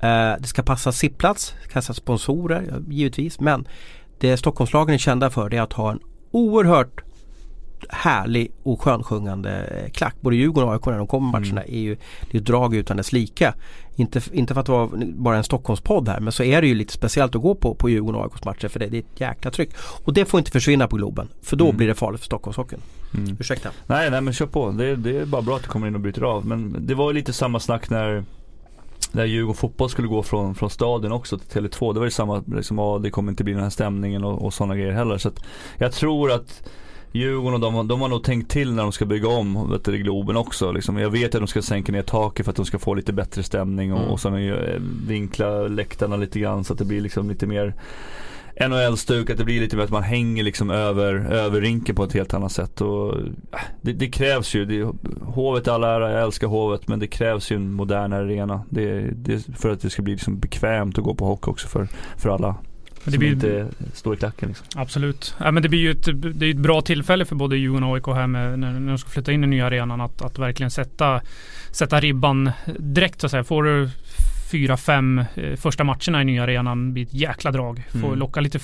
[0.00, 3.40] Eh, det ska passa sittplats, det ska passa sponsorer givetvis.
[3.40, 3.68] Men
[4.18, 6.00] det Stockholmslagen är kända för det är att ha en
[6.30, 7.00] oerhört
[7.88, 9.50] härlig och skönsjungande
[9.84, 10.14] eh, klack.
[10.20, 11.96] Både Djurgården och AIK när de kommer matcherna är ju
[12.30, 13.52] det är drag utan dess like.
[13.96, 16.92] Inte, inte för att vara bara en Stockholmspodd här men så är det ju lite
[16.92, 19.50] speciellt att gå på, på Djurgården och AIKs matcher för det, det är ett jäkla
[19.50, 19.70] tryck.
[20.04, 21.76] Och det får inte försvinna på Globen för då Mm.
[21.76, 22.80] blir det farligt för Stockholmshockeyn.
[23.14, 23.36] Mm.
[23.40, 23.70] Ursäkta.
[23.86, 24.70] Nej, nej men kör på.
[24.70, 26.46] Det, det är bara bra att du kommer in och bryter av.
[26.46, 28.24] Men det var ju lite samma snack när
[29.14, 31.92] när Djurgården fotboll skulle gå från, från stadion också till Tele2.
[31.92, 34.54] Det var ju samma, liksom, ja, det kommer inte bli den här stämningen och, och
[34.54, 35.18] sådana grejer heller.
[35.18, 35.44] Så att
[35.78, 36.68] jag tror att
[37.12, 39.98] Djurgården och de, de har nog tänkt till när de ska bygga om vet du,
[39.98, 40.72] Globen också.
[40.72, 40.98] Liksom.
[40.98, 43.42] Jag vet att de ska sänka ner taket för att de ska få lite bättre
[43.42, 44.10] stämning och, mm.
[44.10, 47.74] och så eh, vinkla läktarna lite grann så att det blir liksom lite mer
[48.60, 52.12] NHL-stuk, att det blir lite mer att man hänger liksom över, över rinken på ett
[52.12, 52.80] helt annat sätt.
[52.80, 54.92] Och, äh, det, det krävs ju, det,
[55.22, 58.62] hovet all ära, jag älskar hovet men det krävs ju en modern arena.
[58.70, 61.88] Det, det, för att det ska bli liksom bekvämt att gå på hockey också för,
[62.16, 62.56] för alla.
[63.04, 64.66] Men det som blir, inte står i klacken liksom.
[64.74, 65.34] Absolut.
[65.38, 67.94] Ja, men det blir ju ett, det är ett bra tillfälle för både Djurgården och
[67.94, 70.38] AIK här med, när, när de ska flytta in i den nya arenan att, att
[70.38, 71.20] verkligen sätta,
[71.70, 73.44] sätta ribban direkt så att säga.
[73.44, 73.90] Får du
[74.50, 77.82] fyra, fem eh, första matcherna i nya arenan blir ett jäkla drag.
[77.92, 78.18] Får mm.
[78.18, 78.58] locka lite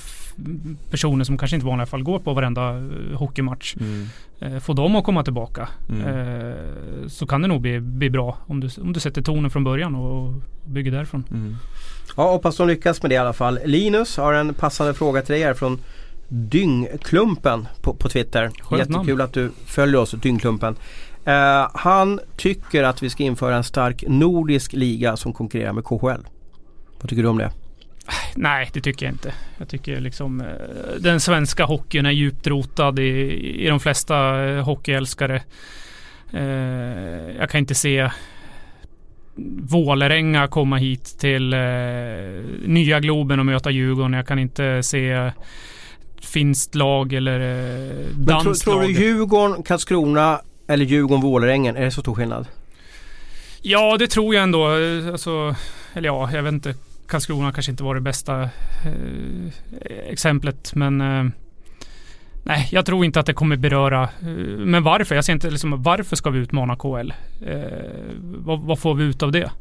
[0.89, 3.75] personer som kanske inte i vanliga fall går på varenda eh, hockeymatch.
[3.79, 4.07] Mm.
[4.39, 5.69] Eh, få dem att komma tillbaka.
[5.89, 6.07] Mm.
[6.07, 6.55] Eh,
[7.07, 9.95] så kan det nog bli, bli bra om du, om du sätter tonen från början
[9.95, 10.33] och
[10.65, 11.23] bygger därifrån.
[11.31, 11.55] Mm.
[12.17, 13.59] Ja, hoppas de lyckas med det i alla fall.
[13.65, 15.79] Linus har en passande fråga till dig här från
[16.33, 18.51] Dyngklumpen på, på Twitter.
[18.61, 19.21] Skönt Jättekul namn.
[19.21, 20.75] att du följer oss, Dyngklumpen.
[21.27, 26.27] Uh, han tycker att vi ska införa en stark nordisk liga som konkurrerar med KHL.
[27.01, 27.51] Vad tycker du om det?
[28.35, 29.33] Nej, det tycker jag inte.
[29.57, 30.47] Jag tycker liksom uh,
[30.99, 33.31] den svenska hockeyn är djupt rotad i,
[33.65, 35.41] i de flesta uh, hockeyälskare.
[37.39, 38.11] jag kan inte se
[39.61, 41.55] Vålerenga komma hit till
[42.65, 44.13] nya Globen och möta Djurgården.
[44.13, 45.31] Jag kan inte se
[46.21, 47.39] finskt lag eller
[48.13, 48.55] danskt lag.
[48.55, 50.41] Tror, tror du Djurgården, Karlskrona
[50.73, 52.47] eller Djurgården-Vålerengen, är det så stor skillnad?
[53.61, 54.67] Ja, det tror jag ändå.
[55.11, 55.55] Alltså,
[55.93, 56.75] eller ja, jag vet inte.
[57.07, 58.49] Karlskrona kanske inte var det bästa eh,
[60.09, 61.25] exemplet, men eh,
[62.43, 64.03] Nej, jag tror inte att det kommer beröra.
[64.03, 65.15] Eh, men varför?
[65.15, 67.13] Jag ser inte liksom, varför ska vi utmana KL?
[67.45, 67.57] Eh,
[68.21, 69.51] vad, vad, får vi ut av det?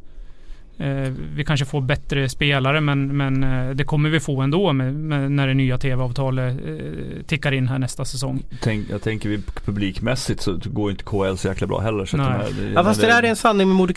[0.80, 4.94] Eh, vi kanske får bättre spelare men, men eh, det kommer vi få ändå med,
[4.94, 8.42] med när det nya tv-avtalet eh, tickar in här nästa säsong.
[8.60, 12.04] Tänk, jag tänker vi publikmässigt så går inte KL så jäkla bra heller.
[12.04, 12.26] Så Nej.
[12.26, 13.88] här, det, ja, fast det där är en sanning med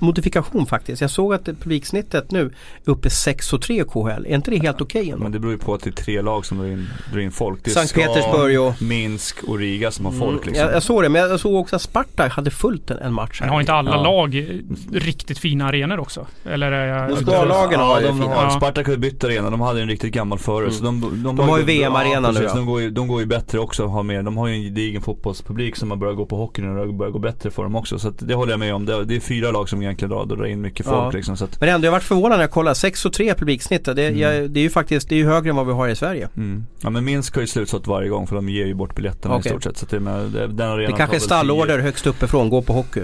[0.00, 1.00] modifikation faktiskt.
[1.00, 2.40] Jag såg att publiksnittet nu
[2.84, 4.08] är uppe 6 och 3 KHL.
[4.08, 6.22] Är inte det helt okej okay Men det beror ju på att det är tre
[6.22, 7.64] lag som drar in, drar in folk.
[7.64, 10.42] Det är Sankt Petersburg och Minsk och Riga som har folk.
[10.42, 10.66] Mm, liksom.
[10.66, 13.40] jag, jag, såg det men jag såg också att Sparta hade fullt en, en match.
[13.40, 14.02] Men har inte alla ja.
[14.02, 14.62] lag
[14.92, 16.19] riktigt fina arenor också?
[16.20, 16.48] Också?
[16.48, 17.10] Eller är jag...
[17.10, 18.34] Moskvalagen har ju de, fina.
[18.34, 18.50] Ja.
[18.50, 19.50] Spartak har ju bytt arena.
[19.50, 20.80] De hade en riktigt gammal förut.
[20.80, 21.00] Mm.
[21.00, 22.54] de, de, de, har ju VM-arena nu ja.
[22.54, 24.22] de, går ju, de går ju bättre också har mer.
[24.22, 26.92] De har ju en gedigen fotbollspublik som har börjat gå på hockey nu och det
[26.92, 27.98] börjar gå bättre för dem också.
[27.98, 28.86] Så det håller jag med om.
[28.86, 31.10] Det, det, är fyra lag som egentligen drar, drar in mycket folk ja.
[31.10, 31.60] liksom, så att...
[31.60, 32.74] Men ändå, jag varit förvånad när jag kollade.
[32.74, 33.96] 6 och 3 publiksnittet.
[33.96, 34.20] Det, mm.
[34.20, 36.28] jag, det är ju faktiskt det är ju högre än vad vi har i Sverige.
[36.36, 36.66] Mm.
[36.82, 39.48] Ja men Minsk har ju slutsålt varje gång för de ger ju bort biljetterna okay.
[39.48, 39.76] i stort sett.
[39.76, 43.00] Så det, med, den det kanske är stallorder högst uppifrån, gå på hockey.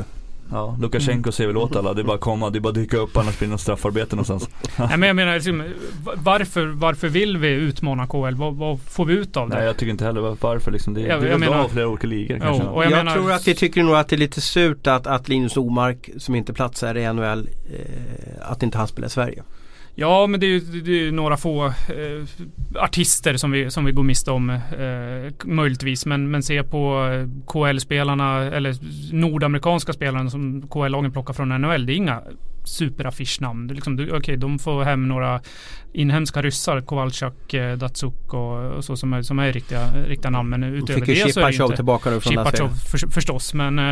[0.50, 1.94] Ja, Lukasjenko ser väl åt alla.
[1.94, 3.60] Det är bara att komma, det är bara att dyka upp annars blir det något
[3.60, 4.48] straffarbete någonstans.
[4.78, 5.64] Nej men jag menar, liksom,
[6.14, 8.34] varför, varför vill vi utmana KL?
[8.34, 9.56] Vad, vad, får vi ut av det?
[9.56, 10.94] Nej jag tycker inte heller varför liksom.
[10.94, 12.64] Det, jag, det är väl bra ha flera olika ligor kanske.
[12.66, 15.06] Jo, jag, jag menar, tror att vi tycker nog att det är lite surt att,
[15.06, 19.42] att Linus Omark som inte platsar i NHL, eh, att inte han spelar i Sverige.
[19.98, 21.72] Ja, men det är ju det är några få eh,
[22.74, 26.06] artister som vi, som vi går miste om eh, möjligtvis.
[26.06, 28.74] Men, men se på eh, KL-spelarna eller
[29.12, 31.86] nordamerikanska spelarna som KL-lagen plockar från NHL.
[31.86, 32.22] Det är inga
[32.68, 33.68] superaffischnamn.
[33.68, 35.40] Liksom, Okej, okay, de får hem några
[35.96, 40.50] inhemska ryssar, Kowalczak, eh, Datsuk och, och, så som är, som är riktiga, riktiga namn.
[40.50, 41.76] Men utöver fick det så är det inte...
[41.76, 43.54] tillbaka nu från Chipachov för, förstås.
[43.54, 43.84] Men, eh,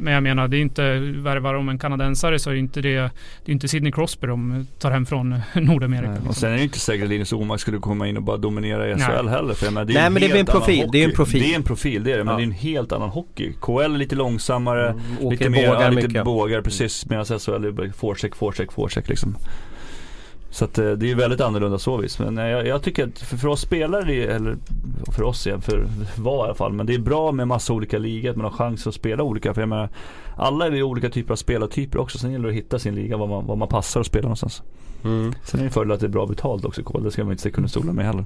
[0.00, 2.96] men jag menar, det är inte, värvar de en kanadensare så är det inte det,
[3.44, 6.10] det är inte Sidney Crosby de tar hem från Nordamerika.
[6.10, 6.28] Liksom.
[6.28, 8.90] Och sen är det inte säkert att Linus Omark skulle komma in och bara dominera
[8.90, 9.34] i SHL Nej.
[9.34, 9.54] heller.
[9.54, 10.88] För jag menar, det är Nej men det är en profil.
[10.92, 11.42] Det är en profil.
[11.42, 12.24] Det är en profil, det är det.
[12.24, 12.36] Men ja.
[12.38, 13.52] det är en helt annan hockey.
[13.60, 16.24] KL är lite långsammare, mm, lite mer, bågar, ja, lite mycket.
[16.24, 17.06] bågar precis.
[17.06, 19.36] Medan SHL är forecheck, forecheck, forecheck liksom.
[20.50, 22.18] Så att eh, det är ju väldigt annorlunda så vis.
[22.18, 24.56] Men eh, jag, jag tycker att för, för oss spelare, eller
[25.12, 25.86] för oss igen, för
[26.16, 26.72] var i alla fall.
[26.72, 29.54] Men det är bra med massa olika ligor, att man har chans att spela olika.
[29.54, 29.88] För jag menar,
[30.36, 32.18] alla är vi olika typer av spelartyper också.
[32.18, 34.62] Sen gäller det att hitta sin liga, vad man, vad man passar att spela någonstans.
[35.04, 35.34] Mm.
[35.44, 37.02] Sen är det en fördel att det är bra betalt också KL.
[37.04, 38.24] Det ska man inte under stolen med heller.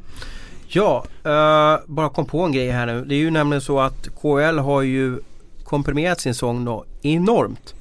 [0.66, 3.04] Ja, uh, bara kom på en grej här nu.
[3.04, 5.18] Det är ju nämligen så att KL har ju
[5.64, 7.74] komprimerat sin sång då enormt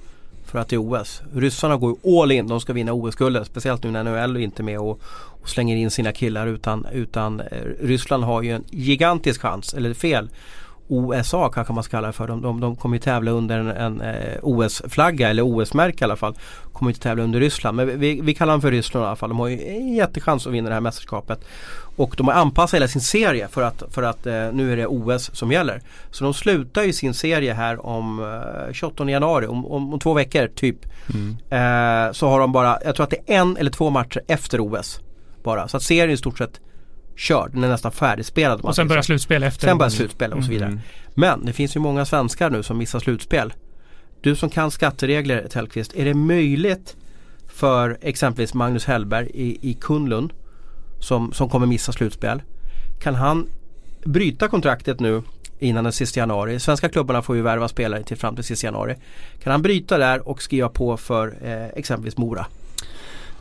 [0.53, 1.21] för att det är OS.
[1.35, 2.47] Ryssarna går ju all in.
[2.47, 3.47] De ska vinna OS-guldet.
[3.47, 5.01] Speciellt nu när NHL inte är med och,
[5.41, 7.45] och, slänger in sina killar utan, utan eh,
[7.79, 10.29] Ryssland har ju en gigantisk chans, eller fel,
[10.87, 12.27] OSA kanske man ska kalla det för.
[12.27, 16.15] De, de, de kommer ju tävla under en, en eh, OS-flagga eller OS-märke i alla
[16.15, 16.35] fall.
[16.73, 17.77] Kommer inte tävla under Ryssland.
[17.77, 19.29] Men vi, vi kallar dem för Ryssland i alla fall.
[19.29, 21.45] De har ju en jättechans att vinna det här mästerskapet.
[21.95, 24.87] Och de har anpassat hela sin serie för att, för att eh, nu är det
[24.87, 25.81] OS som gäller.
[26.11, 28.19] Så de slutar ju sin serie här om
[28.67, 30.77] eh, 28 januari, om, om, om, två veckor typ.
[31.13, 31.37] Mm.
[31.49, 34.59] Eh, så har de bara, jag tror att det är en eller två matcher efter
[34.59, 34.99] OS.
[35.43, 35.67] Bara.
[35.67, 36.59] Så att serien i stort sett
[37.15, 37.51] körd.
[37.53, 38.61] Den är nästan färdigspelad.
[38.61, 39.67] Och sen börjar slutspel efter.
[39.67, 40.69] Sen börjar slutspel och så vidare.
[40.69, 40.79] Mm.
[41.13, 43.53] Men det finns ju många svenskar nu som missar slutspel.
[44.21, 46.95] Du som kan skatteregler Tellqvist, är det möjligt
[47.47, 50.33] för exempelvis Magnus Hellberg i, i Kunlund
[50.99, 52.41] som, som kommer missa slutspel.
[53.01, 53.47] Kan han
[54.05, 55.21] bryta kontraktet nu
[55.59, 56.59] innan den sista januari.
[56.59, 58.95] Svenska klubbarna får ju värva spelare till fram till sista januari.
[59.43, 62.45] Kan han bryta där och skriva på för eh, exempelvis Mora?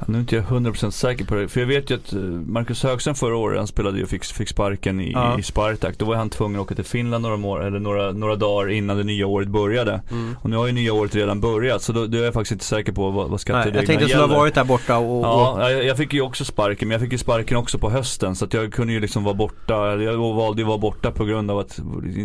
[0.06, 1.48] Nu är inte jag 100% säker på det.
[1.48, 4.24] För jag vet ju att eh, Marcus Högström förra året, han spelade ju och fick,
[4.24, 5.38] fick sparken i, ja.
[5.38, 5.98] i Spartak.
[5.98, 8.96] Då var han tvungen att åka till Finland några, år, eller några, några dagar innan
[8.96, 10.00] det nya året började.
[10.10, 10.36] Mm.
[10.40, 11.82] Och nu har ju nya året redan börjat.
[11.82, 14.08] Så då, då är jag faktiskt inte säker på vad, vad skattereglerna Jag tänkte att
[14.08, 16.88] du skulle ha varit där borta och, Ja, jag, jag, fick ju också sparken.
[16.88, 18.36] Men jag fick ju sparken också på hösten.
[18.36, 19.74] Så att jag kunde ju liksom vara borta.
[20.02, 21.80] Jag valde ju att vara borta på grund av att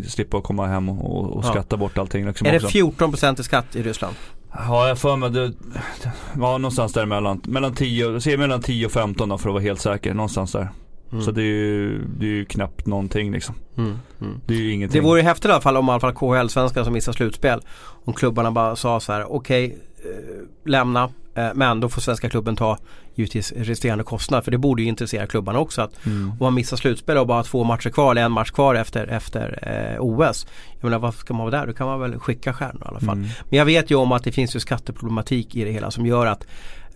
[0.08, 1.78] slippa komma hem och, och skatta ja.
[1.78, 2.28] bort allting.
[2.28, 4.16] Liksom är det 14% i skatt i Ryssland?
[4.58, 5.54] Ja, jag för mig det,
[6.40, 7.42] ja någonstans däremellan.
[7.44, 10.14] Mellan 10, säg mellan 10 och 15 då för att vara helt säker.
[10.14, 10.70] Någonstans där.
[11.12, 11.24] Mm.
[11.24, 13.56] Så det är, ju, det är ju knappt någonting liksom.
[13.78, 14.00] Mm.
[14.22, 14.42] Mm.
[14.46, 15.02] Det är ju ingenting.
[15.02, 17.62] Det vore ju häftigt i alla fall om i alla fall KHL-svenskar som missar slutspel.
[18.06, 21.10] Om klubbarna bara sa så här, okej, okay, eh, lämna.
[21.36, 22.78] Eh, men då får svenska klubben ta
[23.16, 24.44] givetvis resterande kostnad.
[24.44, 25.82] För det borde ju intressera klubbarna också.
[25.82, 26.30] Att mm.
[26.30, 29.08] Om man missar slutspel och bara har två matcher kvar eller en match kvar efter,
[29.08, 30.48] efter eh, OS.
[30.74, 31.68] Jag menar vad ska man vara där?
[31.68, 33.18] Då kan man väl skicka stjärnor i alla fall.
[33.18, 33.30] Mm.
[33.50, 36.26] Men jag vet ju om att det finns ju skatteproblematik i det hela som gör
[36.26, 36.48] att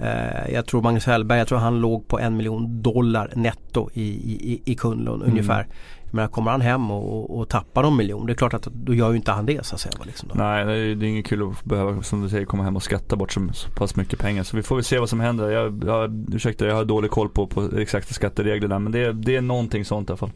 [0.01, 4.03] eh, jag tror Magnus Hellberg, jag tror han låg på en miljon dollar netto i,
[4.03, 5.31] i, i Kunlund mm.
[5.31, 5.67] ungefär.
[6.13, 9.09] Men kommer han hem och, och tappar någon miljon, det är klart att då gör
[9.09, 9.93] ju inte han det så att säga.
[10.05, 12.75] Liksom Nej, det är, det är inget kul att behöva, som du säger, komma hem
[12.75, 14.43] och skatta bort så, så pass mycket pengar.
[14.43, 15.49] Så vi får väl se vad som händer.
[15.49, 19.41] Jag, jag, ursäkta, jag har dålig koll på, på exakta skattereglerna men det, det är
[19.41, 20.31] någonting sånt i alla fall.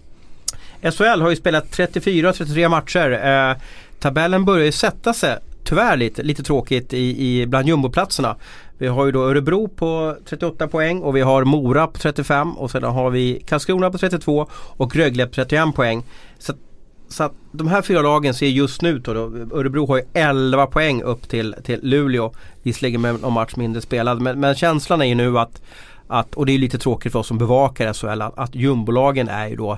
[0.82, 3.12] SHL har ju spelat 34-33 matcher.
[3.12, 3.58] Eh,
[4.00, 8.36] tabellen börjar ju sätta sig tyvärr lite, lite tråkigt i, i bland jumboplatserna.
[8.78, 12.72] Vi har ju då Örebro på 38 poäng och vi har Mora på 35 och
[12.72, 16.04] sedan har vi Karlskrona på 32 och Rögle på 31 poäng.
[16.40, 16.54] Så,
[17.08, 19.22] så att de här fyra lagen ser just nu då, då
[19.60, 22.34] Örebro har ju 11 poäng upp till, till Luleå.
[22.64, 25.62] Visserligen med någon match mindre spelad men, men känslan är ju nu att,
[26.08, 29.48] att, och det är lite tråkigt för oss som bevakar SHL, att, att jumbolagen är
[29.48, 29.78] ju då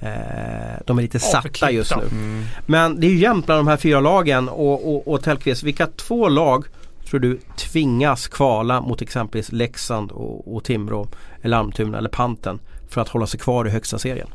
[0.00, 2.02] Eh, de är lite satta just nu.
[2.02, 2.44] Mm.
[2.66, 5.86] Men det är ju jämnt bland de här fyra lagen och, och, och Tellqvist, vilka
[5.86, 6.64] två lag
[7.10, 11.06] tror du tvingas kvala mot exempelvis Leksand och, och Timrå
[11.42, 14.28] eller Almtuna eller Panten för att hålla sig kvar i högsta serien?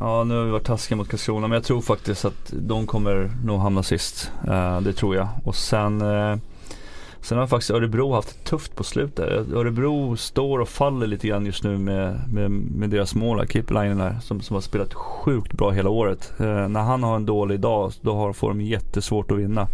[0.00, 3.30] Ja nu har vi varit taskiga mot Karlskrona men jag tror faktiskt att de kommer
[3.44, 4.32] nog hamna sist.
[4.48, 5.28] Uh, det tror jag.
[5.44, 6.36] Och sen uh,
[7.20, 9.52] Sen har faktiskt Örebro haft det tufft på slutet.
[9.52, 14.18] Örebro står och faller lite grann just nu med, med, med deras mål, Kipelainen där,
[14.22, 16.32] som, som har spelat sjukt bra hela året.
[16.40, 19.68] Uh, när han har en dålig dag, då har, får de jättesvårt att vinna.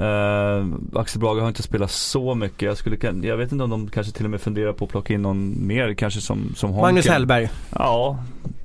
[0.00, 2.62] Uh, Axel Brage har inte spelat så mycket.
[2.62, 5.14] Jag, skulle, jag vet inte om de kanske till och med funderar på att plocka
[5.14, 6.82] in någon mer kanske som, som Honken.
[6.82, 7.48] Magnus Hellberg.
[7.70, 8.18] Ja,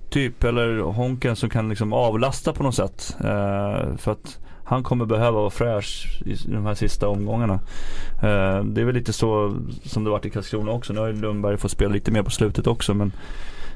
[0.09, 0.43] typ.
[0.43, 3.17] Eller Honken som kan liksom avlasta på något sätt.
[3.21, 7.53] Uh, för att han kommer behöva vara fräsch i de här sista omgångarna.
[7.53, 10.93] Uh, det är väl lite så som det varit i Karlskrona också.
[10.93, 12.93] Nu har ju Lundberg fått spela lite mer på slutet också.
[12.93, 13.11] Men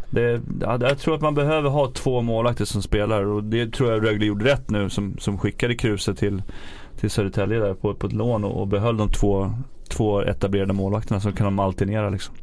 [0.09, 4.05] det, jag tror att man behöver ha två målvakter som spelar och det tror jag
[4.05, 6.43] Rögle gjorde rätt nu som, som skickade Kruse till
[7.03, 9.53] till Södertälje där på, på ett lån och, och behöll de två,
[9.89, 12.35] två etablerade målvakterna så kan de alternera liksom.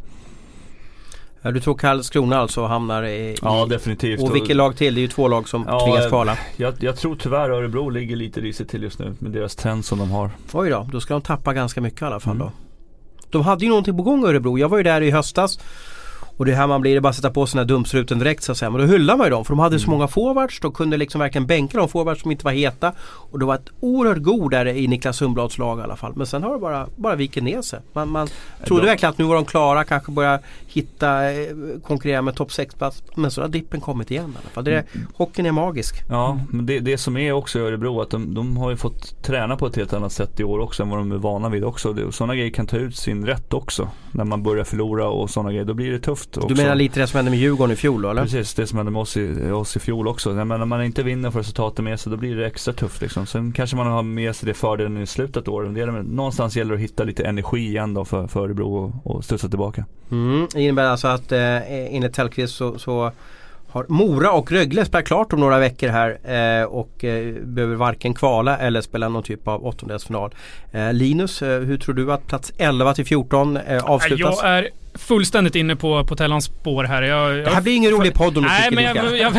[1.43, 3.37] Ja, du tror Karlskrona alltså hamnar i...
[3.43, 4.23] Ja definitivt.
[4.23, 4.95] Och vilket lag till?
[4.95, 6.39] Det är ju två lag som ja, tvingas kvala.
[6.57, 9.99] Jag, jag, tror tyvärr Örebro ligger lite risigt till just nu med deras trend som
[9.99, 10.31] de har.
[10.53, 12.47] Oj då, då ska de tappa ganska mycket i alla fall mm.
[12.47, 12.53] då.
[13.31, 14.59] De hade ju någonting på gång Örebro.
[14.59, 15.59] Jag var ju där i höstas
[16.41, 18.19] och det är här man blir, det bara att sätta på sig den här dumstruten
[18.19, 18.71] direkt så att säga.
[18.71, 19.81] Men då hyllar man ju dem för de hade mm.
[19.81, 20.61] så många forwards.
[20.61, 22.93] De kunde liksom verkligen bänka de forwards som inte var heta.
[23.03, 26.13] Och det var ett oerhört god där i Niklas Sundblads lag i alla fall.
[26.17, 27.81] Men sen har det bara, bara vikit ner sig.
[27.93, 28.29] Man, man
[28.65, 31.47] trodde verkligen att nu var de klara, kanske börja hitta, eh,
[31.87, 33.03] konkurrera med topp 6 plats.
[33.15, 34.65] Men så har dippen kommit igen i alla fall.
[34.65, 35.07] Det är, mm.
[35.17, 35.95] Hockeyn är magisk.
[36.11, 39.23] Ja, men det, det som är också i Örebro att de, de har ju fått
[39.23, 41.65] träna på ett helt annat sätt i år också än vad de är vana vid
[41.65, 42.13] också.
[42.13, 43.89] Sådana grejer kan ta ut sin rätt också.
[44.13, 45.65] När man börjar förlora och sådana grejer.
[45.65, 46.49] Då blir det tufft också.
[46.49, 48.23] Du menar lite det som hände med Djurgården i fjol då eller?
[48.23, 50.31] Precis, det som hände med oss i, oss i fjol också.
[50.31, 53.03] Men när man inte vinner och får resultaten med sig då blir det extra tufft
[53.03, 53.27] liksom.
[53.27, 56.07] Sen kanske man har med sig det fördelen i slutet av året.
[56.07, 59.49] Någonstans gäller det att hitta lite energi igen då för, för Örebro och, och studsa
[59.49, 59.85] tillbaka.
[60.11, 63.13] Mm, det innebär alltså att eh, enligt Tellqvist så, så
[63.71, 66.19] har Mora och Rögle spelar klart om några veckor här
[66.61, 70.35] eh, och eh, behöver varken kvala eller spela någon typ av åttondelsfinal.
[70.73, 74.39] Eh, Linus, eh, hur tror du att plats 11 till 14 eh, avslutas?
[74.43, 77.03] Jag är fullständigt inne på, på Tellans spår här.
[77.03, 79.33] Jag, det här blir ingen rolig podd om du Nej, men jag, jag,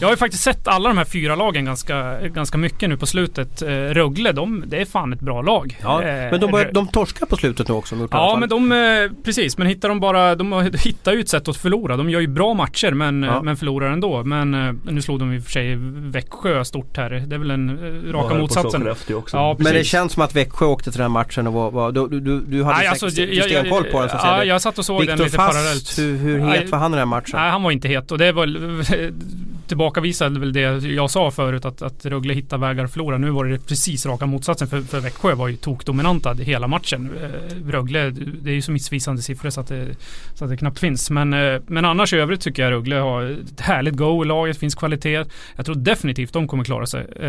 [0.00, 3.06] jag, har ju faktiskt sett alla de här fyra lagen ganska, ganska mycket nu på
[3.06, 3.62] slutet.
[3.62, 5.78] Eh, Rögle, de, det är fan ett bra lag.
[5.82, 8.08] Ja, eh, men de, bör, de torskar på slutet nu också.
[8.10, 9.58] Ja, men de, eh, precis.
[9.58, 11.96] Men hittar de bara, de hittar ju ett sätt att förlora.
[11.96, 13.42] De gör ju bra matcher men, ja.
[13.42, 14.24] men förlorar ändå.
[14.24, 15.76] Men eh, nu slog de i och för sig
[16.10, 17.10] Växjö stort här.
[17.10, 18.94] Det är väl en eh, raka motsatsen.
[19.32, 21.92] Ja, men det känns som att Växjö åkte till den här matchen och var, var
[21.92, 24.36] du, du, du hade Nej, alltså, stenkoll på den så att säga.
[24.36, 25.98] Ja, jag satt och såg Victor den lite Fast, parallellt.
[25.98, 27.38] Hur, hur het var han i den matchen?
[27.40, 28.46] Nej, han var inte het och det var
[29.70, 33.18] tillbakavisade väl det jag sa förut att, att Rögle hittar vägar att förlora.
[33.18, 37.10] Nu var det precis raka motsatsen för, för Växjö var ju tokdominanta hela matchen.
[37.22, 39.86] Eh, Rögle, det är ju så missvisande siffror så att det,
[40.34, 41.10] så att det knappt finns.
[41.10, 44.58] Men, eh, men annars i övrigt tycker jag Rögle har ett härligt go i laget,
[44.58, 45.24] finns kvalitet.
[45.56, 47.06] Jag tror definitivt de kommer klara sig.
[47.20, 47.28] Eh,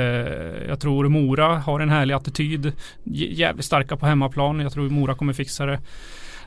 [0.67, 2.71] jag tror Mora har en härlig attityd.
[3.03, 4.59] Jävligt starka på hemmaplan.
[4.59, 5.79] Jag tror Mora kommer fixa det.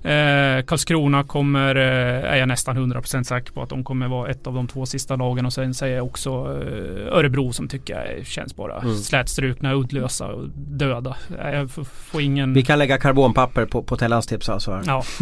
[0.04, 4.46] Eh, Karlskrona kommer, eh, är jag nästan 100% säker på att de kommer vara ett
[4.46, 8.26] av de två sista lagen och sen säger jag också eh, Örebro som tycker jag
[8.26, 8.96] känns bara mm.
[8.96, 11.16] slätstrukna, uddlösa och döda.
[11.38, 11.70] Jag
[12.10, 12.54] får ingen...
[12.54, 14.82] Vi kan lägga karbonpapper på, på Tellans tips alltså.
[14.86, 15.02] Ja.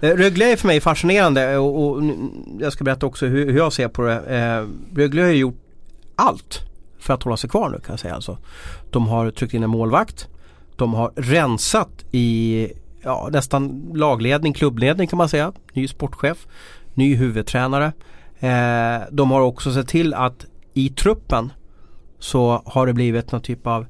[0.00, 2.02] Eh, Rögle är för mig fascinerande och, och,
[2.60, 4.14] jag ska berätta också hur, hur jag ser på det.
[4.14, 5.60] Eh, Rögle har gjort
[6.16, 6.60] allt
[6.98, 8.38] för att hålla sig kvar nu kan jag säga alltså.
[8.90, 10.28] De har tryckt in en målvakt.
[10.76, 12.68] De har rensat i
[13.06, 15.52] ja, nästan lagledning, klubbledning kan man säga.
[15.72, 16.46] Ny sportchef,
[16.94, 17.92] ny huvudtränare.
[18.40, 21.52] Eh, de har också sett till att i truppen
[22.18, 23.86] så har det blivit någon typ av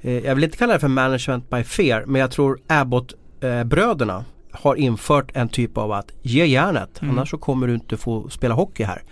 [0.00, 4.24] eh, jag vill inte kalla det för management by fear men jag tror Abbott-bröderna eh,
[4.60, 7.14] har infört en typ av att ge järnet mm.
[7.14, 9.02] annars så kommer du inte få spela hockey här.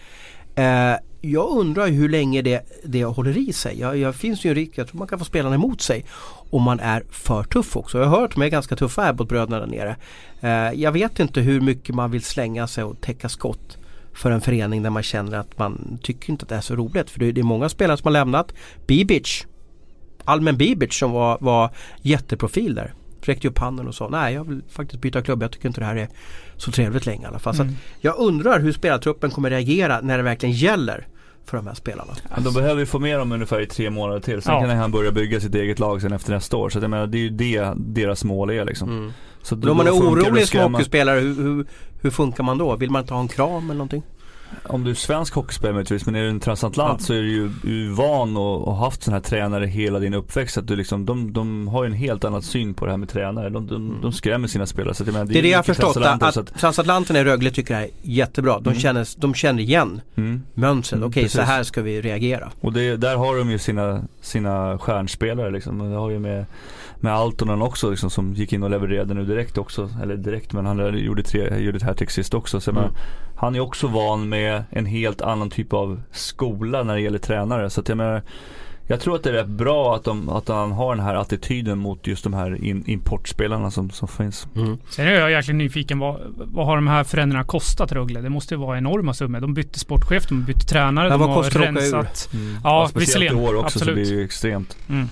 [0.55, 3.81] Eh, jag undrar hur länge det, det håller i sig.
[3.81, 6.05] Jag, jag finns ju en risk, jag tror man kan få spelarna emot sig
[6.53, 7.99] om man är för tuff också.
[7.99, 9.97] Jag har hört att de är ganska tuffa Abbott-bröderna där nere.
[10.41, 13.79] Eh, jag vet inte hur mycket man vill slänga sig och täcka skott
[14.13, 17.11] för en förening där man känner att man tycker inte att det är så roligt.
[17.11, 18.53] För det är många spelare som har lämnat.
[18.87, 19.47] Bibic,
[20.25, 21.71] Almen Bibic som var, var
[22.03, 22.95] jätteprofil där.
[23.21, 25.43] Räckte upp handen och sa nej jag vill faktiskt byta klubb.
[25.43, 26.09] Jag tycker inte det här är
[26.57, 27.55] så trevligt längre i alla fall.
[27.55, 27.69] Mm.
[27.69, 31.07] Så jag undrar hur spelartruppen kommer reagera när det verkligen gäller
[31.47, 32.13] för de här spelarna.
[32.35, 34.43] Men de behöver ju få med dem ungefär i tre månader till.
[34.43, 34.61] Sen ja.
[34.61, 36.71] kan han börja bygga sitt eget lag sen efter nästa år.
[36.71, 38.89] Så jag menar, det är ju det deras mål är liksom.
[38.89, 39.13] Mm.
[39.43, 41.67] Så då, om man är orolig som hockeyspelare, hur, hur,
[42.03, 42.77] hur funkar man då?
[42.77, 44.03] Vill man inte ha en kram eller någonting?
[44.65, 47.07] Om du är svensk hockeyspelare möjligtvis, men är du en transatlant ja.
[47.07, 50.59] så är du ju, du van och, och haft sådana här tränare hela din uppväxt.
[50.59, 53.09] Att du liksom, de, de har ju en helt annan syn på det här med
[53.09, 53.51] tränare.
[53.51, 54.01] De, de, mm.
[54.03, 54.95] de skrämmer sina spelare.
[54.95, 55.97] Så det, menar, det, är det jag har förstått.
[55.97, 58.61] Att, att transatlanterna i Rögle tycker det här är jättebra.
[58.61, 58.81] De, mm.
[58.81, 60.43] känner, de känner igen mm.
[60.55, 60.97] mönstret.
[60.97, 62.53] Mm, Okej, okay, så här ska vi reagera.
[62.61, 65.91] Och det, där har de ju sina, sina stjärnspelare liksom.
[65.91, 66.47] Det har ju med
[67.03, 69.91] med Altonen också liksom, som gick in och levererade nu direkt också.
[70.03, 72.61] Eller direkt men han gjorde, tre, gjorde ett hattrick sist också.
[72.61, 72.83] Så mm.
[72.83, 72.93] men,
[73.37, 77.71] han är också van med en helt annan typ av skola när det gäller tränare.
[77.71, 78.23] Så att jag menar
[78.87, 81.79] jag tror att det är rätt bra att, de, att han har den här attityden
[81.79, 84.47] mot just de här in, importspelarna som, som finns.
[84.57, 84.79] Mm.
[84.91, 85.99] Sen är jag jäkligt nyfiken.
[85.99, 88.21] Vad, vad har de här förändringarna kostat Rögle?
[88.21, 89.41] Det måste ju vara enorma summor.
[89.41, 92.31] De bytte sportchef, de bytte tränare, Men de har rensat.
[92.35, 92.57] Mm.
[92.65, 93.37] Ja, ja visserligen.
[93.37, 93.89] år också Absolut.
[93.89, 94.77] så blir det ju extremt.
[94.89, 95.09] Mm.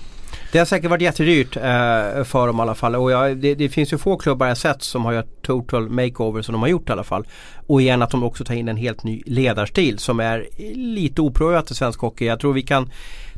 [0.51, 2.95] Det har säkert varit jättedyrt eh, för dem i alla fall.
[2.95, 6.41] Och jag, det, det, finns ju få klubbar jag sett som har gjort total makeover
[6.41, 7.27] som de har gjort i alla fall.
[7.67, 11.71] Och igen att de också tar in en helt ny ledarstil som är lite oprövat
[11.71, 12.25] i svensk hockey.
[12.25, 12.89] Jag tror vi kan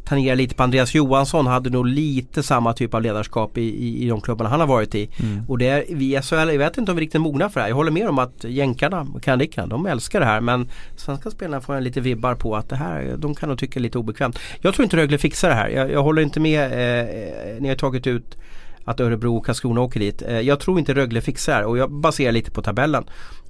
[0.05, 4.09] tangera lite på Andreas Johansson hade nog lite samma typ av ledarskap i, i, i
[4.09, 5.09] de klubbarna han har varit i.
[5.19, 5.45] Mm.
[5.47, 7.61] Och det är, vi SHL, jag vet inte om vi är riktigt mogna för det
[7.61, 7.69] här.
[7.69, 10.41] Jag håller med om att jänkarna, kanadikerna, de älskar det här.
[10.41, 13.79] Men svenska spelarna får en lite vibbar på att det här, de kan nog tycka
[13.79, 14.39] lite obekvämt.
[14.61, 15.69] Jag tror inte Rögle fixar det här.
[15.69, 18.37] Jag, jag håller inte med eh, ni har tagit ut
[18.85, 20.21] att Örebro och Karlskrona åker dit.
[20.21, 23.03] Eh, jag tror inte Rögle fixar och jag baserar lite på tabellen.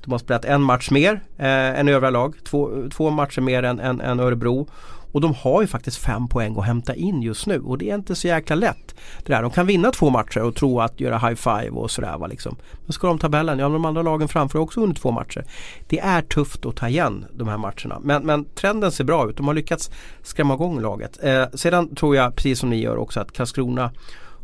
[0.04, 2.36] De har spelat en match mer eh, än övriga lag.
[2.44, 4.68] Två, två matcher mer än, än, än Örebro.
[5.14, 7.96] Och de har ju faktiskt fem poäng att hämta in just nu och det är
[7.96, 8.96] inte så jäkla lätt.
[9.24, 9.42] Det där.
[9.42, 12.18] De kan vinna två matcher och tro att göra high five och sådär.
[12.18, 12.56] Va, liksom.
[12.86, 15.46] Men ska de tabellen, ja de andra lagen framför har också vunnit två matcher.
[15.88, 18.00] Det är tufft att ta igen de här matcherna.
[18.02, 19.38] Men, men trenden ser bra ut.
[19.38, 19.92] De har lyckats
[20.24, 21.24] skrämma igång laget.
[21.24, 23.92] Eh, sedan tror jag, precis som ni gör också, att Karlskrona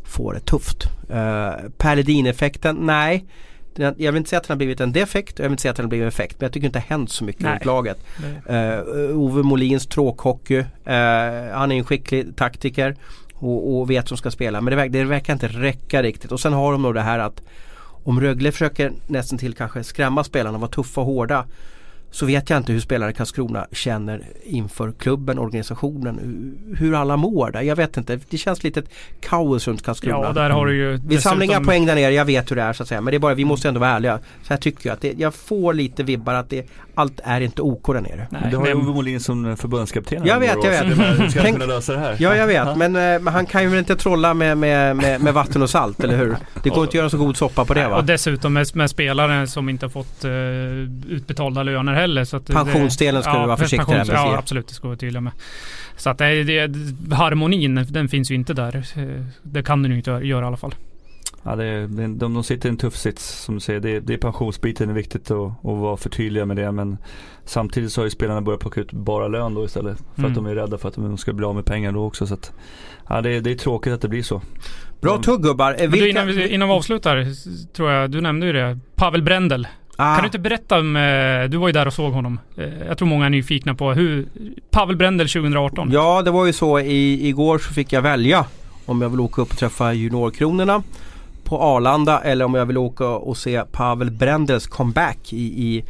[0.04, 0.84] får det tufft.
[1.10, 3.24] Eh, Perledin-effekten, nej.
[3.74, 5.70] Jag vill inte säga att den har blivit en defekt och jag vill inte säga
[5.70, 6.36] att den har blivit en effekt.
[6.38, 7.98] Men jag tycker inte det har hänt så mycket runt laget.
[8.50, 10.58] Uh, Ove Molins tråkhockey.
[10.58, 10.64] Uh,
[11.52, 12.96] han är en skicklig taktiker
[13.34, 14.60] och, och vet som ska spela.
[14.60, 16.32] Men det, det verkar inte räcka riktigt.
[16.32, 17.42] Och sen har de nog det här att
[18.04, 21.44] om Rögle försöker nästan till kanske skrämma spelarna, vara tuffa och hårda.
[22.10, 27.50] Så vet jag inte hur spelare i Karlskrona känner inför klubben, organisationen, hur alla mår
[27.50, 27.62] där.
[27.62, 28.82] Jag vet inte, det känns lite
[29.20, 30.26] kaos runt Karlskrona.
[30.26, 32.62] Ja, där har du ju Vi samlar inga poäng där nere, jag vet hur det
[32.62, 33.00] är så att säga.
[33.00, 34.18] Men det är bara, vi måste ändå vara ärliga.
[34.42, 36.66] Så här tycker jag att det, jag får lite vibbar att det,
[37.00, 38.26] allt är inte OK där nere.
[38.30, 40.26] Nej, du har ju Ove Molin som förbundskapten.
[40.26, 41.30] Jag vet, jag vet.
[41.30, 42.16] Ska Tänk, kunna lösa det här?
[42.18, 42.76] Ja, jag vet.
[42.76, 45.70] Men, eh, men, han kan ju väl inte trolla med, med, med, med vatten och
[45.70, 46.36] salt, eller hur?
[46.62, 47.96] Det går inte att göra så god soppa på det va?
[47.96, 50.30] Och dessutom med, med spelare som inte har fått uh,
[51.08, 52.24] utbetalda löner heller.
[52.24, 54.08] Så att Pensionsdelen ska ja, du vara försiktig med.
[54.08, 54.68] Ja, absolut.
[54.68, 55.32] Det ska vi vara tydliga med.
[55.96, 58.76] Så att det, det, harmonin, den finns ju inte där.
[58.76, 60.74] Eh, det kan den ju inte göra i alla fall.
[61.42, 63.80] Ja, det är, de, de sitter i en tuff sits som du säger.
[63.80, 66.72] Det, det är pensionsbiten är viktigt att, att vara för tydliga med det.
[66.72, 66.98] Men
[67.44, 69.98] samtidigt så har ju spelarna börjat plocka ut bara lön då istället.
[69.98, 70.30] För mm.
[70.30, 72.26] att de är rädda för att de ska bli av med pengar då också.
[72.26, 72.52] Så att,
[73.08, 74.42] ja, det, det är tråkigt att det blir så.
[75.00, 75.76] Bra tugg gubbar.
[75.78, 75.96] Vilka...
[75.96, 77.26] Du, innan, vi, innan vi avslutar,
[77.72, 78.78] tror jag, du nämnde ju det.
[78.94, 79.68] Pavel Brendel.
[79.96, 80.14] Ah.
[80.14, 82.40] Kan du inte berätta om, eh, du var ju där och såg honom.
[82.56, 84.26] Eh, jag tror många är nyfikna på hur,
[84.70, 85.90] Pavel Brendel 2018.
[85.92, 88.44] Ja det var ju så i, igår så fick jag välja
[88.86, 90.82] om jag vill åka upp och träffa juniorkronorna
[91.50, 95.84] på Arlanda eller om jag vill åka och se Pavel Brendels comeback i, i,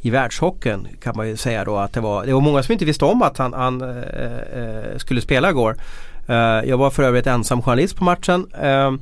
[0.00, 2.84] i världshockeyn kan man ju säga då att det var, det var många som inte
[2.84, 5.76] visste om att han, han äh, skulle spela igår.
[6.28, 8.92] Äh, jag var för övrigt ensam journalist på matchen äh,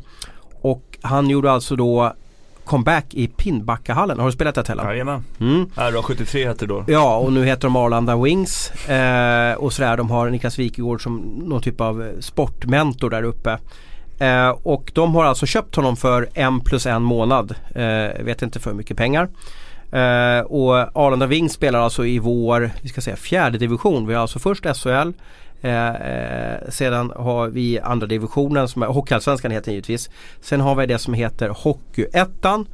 [0.60, 2.12] och han gjorde alltså då
[2.64, 4.18] comeback i Pinnbackahallen.
[4.18, 4.86] Har du spelat där Tellan?
[4.86, 5.24] Jajamän.
[5.40, 5.66] Mm.
[5.74, 6.84] RA73 hette det då.
[6.86, 8.70] Ja och nu heter de Arlanda Wings.
[8.88, 13.58] Eh, och sådär de har Niklas Wikegård som någon typ av sportmentor där uppe.
[14.18, 17.54] Eh, och de har alltså köpt honom för en plus en månad.
[17.74, 19.28] Eh, vet inte för mycket pengar.
[19.92, 24.06] Eh, och Arlanda Ving spelar alltså i vår, vi ska säga fjärde division.
[24.06, 25.12] Vi har alltså först SHL.
[25.60, 30.10] Eh, eh, sedan har vi andra divisionen som är Hockeyallsvenskan heter givetvis.
[30.40, 32.66] Sen har vi det som heter Hockeyettan.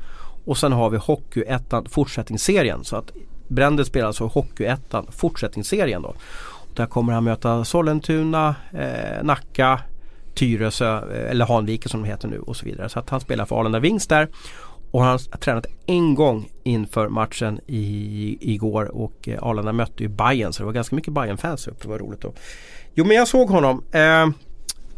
[0.44, 2.84] Och sen har vi Hockeyettan fortsättningsserien.
[2.84, 3.12] Så att
[3.48, 6.08] Bränder spelar alltså Hockeyettan fortsättningsserien då.
[6.08, 9.80] Och där kommer han möta Sollentuna, eh, Nacka,
[10.34, 12.88] Tyresö eh, eller Hanviken som de heter nu och så vidare.
[12.88, 14.28] Så att han spelar för Arlanda Wings där.
[14.90, 20.08] Och han har tränat en gång inför matchen i, igår och eh, Arlanda mötte ju
[20.08, 21.82] Bayern så det var ganska mycket bayern fans uppe.
[21.82, 22.20] Det var roligt.
[22.20, 22.32] Då.
[22.94, 23.84] Jo men jag såg honom.
[23.92, 24.28] Eh,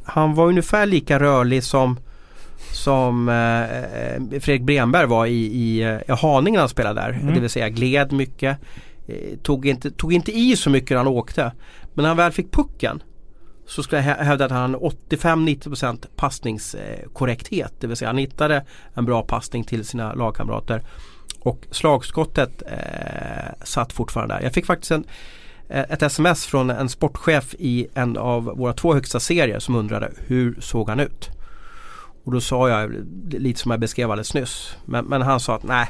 [0.05, 1.99] han var ungefär lika rörlig som
[2.73, 7.09] som eh, eh Fredrik Bremberg var i, i, i Haninge när han spelade där.
[7.09, 7.35] Mm.
[7.35, 8.59] Det vill säga gled mycket.
[9.09, 11.53] Eh, tog, inte, tog inte i så mycket när han åkte.
[11.95, 13.03] Men när han väl fick pucken
[13.67, 17.73] så skulle jag hävda att han har 85-90% passningskorrekthet.
[17.81, 18.65] Det vill säga han hittade
[18.95, 20.83] en bra passning till sina lagkamrater.
[21.41, 24.43] Och slagskottet eh, satt fortfarande där.
[24.43, 25.05] Jag fick faktiskt en,
[25.69, 30.13] eh, ett sms från en sportchef i en av våra två högsta serier som undrade
[30.27, 31.29] hur såg han ut?
[32.25, 32.95] Och då sa jag
[33.31, 34.77] lite som jag beskrev alldeles nyss.
[34.85, 35.89] Men, men han sa att nej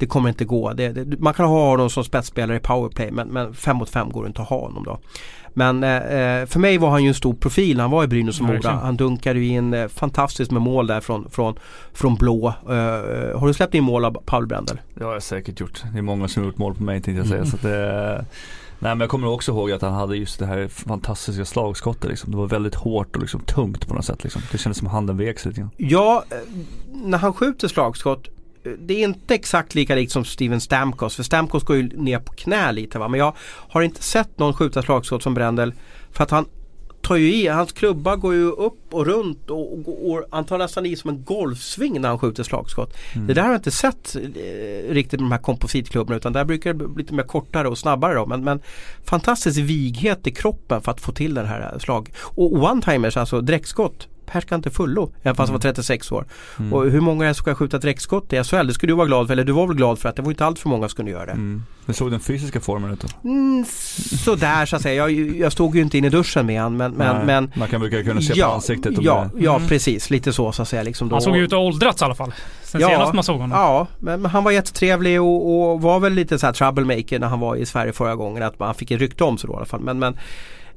[0.00, 0.72] det kommer inte gå.
[0.72, 4.10] Det, det, man kan ha honom som spetsspelare i powerplay men, men fem mot fem
[4.10, 4.98] går det inte att ha honom då.
[5.54, 8.06] Men eh, eh, för mig var han ju en stor profil när han var i
[8.06, 8.70] Brynäs och Mora.
[8.70, 11.54] Han dunkade ju in eh, fantastiskt med mål där från, från,
[11.92, 12.48] från blå.
[12.48, 14.80] Eh, har du släppt in mål av Paul Brendel?
[14.94, 15.82] Det har jag säkert gjort.
[15.92, 17.40] Det är många som har gjort mål på mig tänkte jag säga.
[17.40, 17.50] Mm.
[17.50, 18.24] Så det,
[18.82, 22.30] Nej men jag kommer också ihåg att han hade just det här fantastiska slagskottet liksom.
[22.30, 24.42] Det var väldigt hårt och liksom tungt på något sätt liksom.
[24.52, 25.70] Det kändes som handen vek sig lite grann.
[25.76, 26.36] Ja, eh,
[26.92, 28.28] när han skjuter slagskott
[28.78, 31.16] det är inte exakt lika likt som Steven Stamkos.
[31.16, 33.08] För Stamkos går ju ner på knä lite va.
[33.08, 33.36] Men jag
[33.68, 35.72] har inte sett någon skjuta slagskott som Brändel.
[36.12, 36.46] För att han
[37.02, 40.58] tar ju i, hans klubba går ju upp och runt och, och, och han tar
[40.58, 42.96] nästan i som en golfsving när han skjuter slagskott.
[43.14, 43.26] Mm.
[43.26, 46.72] Det där har jag inte sett eh, riktigt med de här kompositklubbarna utan där brukar
[46.72, 48.26] det bli lite mer kortare och snabbare då.
[48.26, 48.60] Men, men
[49.04, 52.12] fantastisk vighet i kroppen för att få till den här slag.
[52.18, 55.12] Och one-timers, alltså direktskott härskar inte fullo.
[55.22, 56.26] Även fast han var 36 år.
[56.58, 56.72] Mm.
[56.72, 58.66] Och hur många är som ska skjuta direktskott i SHL?
[58.66, 59.32] Det skulle du vara glad för.
[59.32, 61.10] Eller du var väl glad för att det var inte allt för många som kunde
[61.10, 61.32] göra det.
[61.32, 61.62] Mm.
[61.86, 63.28] Hur såg den fysiska formen ut då?
[63.28, 63.64] Mm,
[64.24, 64.94] sådär så att säga.
[64.94, 67.80] Jag, jag stod ju inte inne i duschen med han men, men, men Man kan
[67.80, 68.94] brukar kunna se ja, på ansiktet.
[69.00, 69.44] Ja, det...
[69.44, 69.68] ja mm.
[69.68, 70.10] precis.
[70.10, 70.82] Lite så så att säga.
[70.82, 71.14] Liksom då.
[71.14, 72.32] Han såg ju ut att åldrats i alla fall.
[72.62, 73.58] Sen ja, senast man såg honom.
[73.58, 77.26] Ja, men, men han var jättetrevlig och, och, var väl lite så här troublemaker när
[77.26, 78.42] han var i Sverige förra gången.
[78.42, 79.80] Att man fick ett rykte om sig då i alla fall.
[79.80, 80.18] Men, men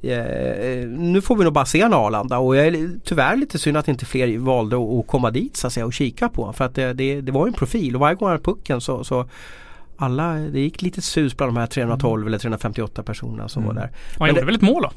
[0.04, 3.76] Eh, nu får vi nog bara se en Arlanda och jag är tyvärr lite synd
[3.76, 6.74] att inte fler valde att komma dit så att säga och kika på För att
[6.74, 9.28] det, det, det var en profil och varje gång han pucken så, så
[9.96, 12.26] alla, det gick lite sus bland de här 312 mm.
[12.28, 13.74] eller 358 personerna som mm.
[13.74, 13.90] var där.
[14.14, 14.90] Och han gjorde det, väl ett mål då?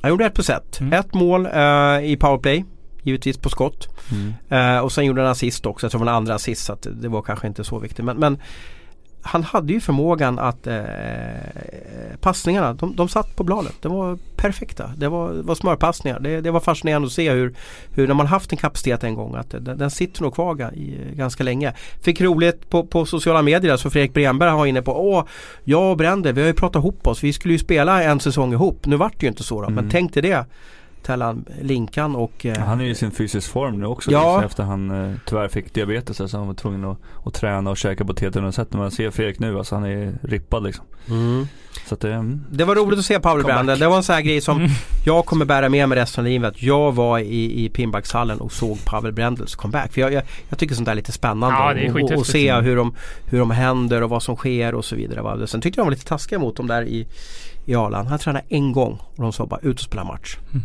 [0.00, 0.80] Han gjorde ett plus ett.
[0.80, 0.92] Mm.
[0.92, 2.64] Ett mål uh, i powerplay.
[3.02, 3.88] Givetvis på skott.
[4.12, 4.76] Mm.
[4.76, 5.84] Uh, och sen gjorde han assist också.
[5.84, 8.04] Jag tror det var en andra assist så det var kanske inte så viktigt.
[8.04, 8.38] Men, men
[9.22, 10.82] han hade ju förmågan att eh,
[12.20, 13.74] passningarna, de, de satt på bladet.
[13.80, 14.90] De var perfekta.
[14.96, 16.20] Det var, var smörpassningar.
[16.20, 17.54] Det, det var fascinerande att se hur,
[17.94, 21.14] hur när man haft en kapacitet en gång att den, den sitter nog kvar i,
[21.14, 21.72] ganska länge.
[22.00, 25.24] Fick roligt på, på sociala medier så Fredrik Bremberg var inne på Åh,
[25.64, 27.24] jag och Bränder vi har ju pratat ihop oss.
[27.24, 28.86] Vi skulle ju spela en säsong ihop.
[28.86, 29.74] Nu vart det ju inte så då, mm.
[29.74, 30.46] men tänk dig det.
[31.02, 32.46] Tellan Linkan och...
[32.46, 34.10] Eh, han är i sin fysisk form nu också.
[34.10, 34.44] Ja.
[34.44, 38.04] Efter han eh, tyvärr fick diabetes så han var tvungen att, att träna och käka
[38.04, 40.84] på t sätt När man ser Fredrik nu, alltså han är rippad liksom.
[41.10, 41.46] Mm.
[41.86, 42.44] Så att det, mm.
[42.50, 43.76] det var roligt att se Pavel Brander.
[43.76, 44.70] Det var en sån här grej som mm.
[45.04, 46.62] jag kommer bära med mig resten av livet.
[46.62, 49.92] Jag var i, i Pinbackshallen och såg Pavel Brendels comeback.
[49.92, 51.58] För jag, jag, jag, tycker sånt där är lite spännande.
[51.58, 52.94] Ja, det är och, och, och se hur de,
[53.24, 55.22] hur de händer och vad som sker och så vidare.
[55.22, 55.46] Va?
[55.46, 57.06] Sen tyckte jag de var lite taskiga mot dem där i,
[57.64, 58.08] i Arland.
[58.08, 60.36] Han tränade en gång och de sa bara ut och spela match.
[60.50, 60.62] Mm.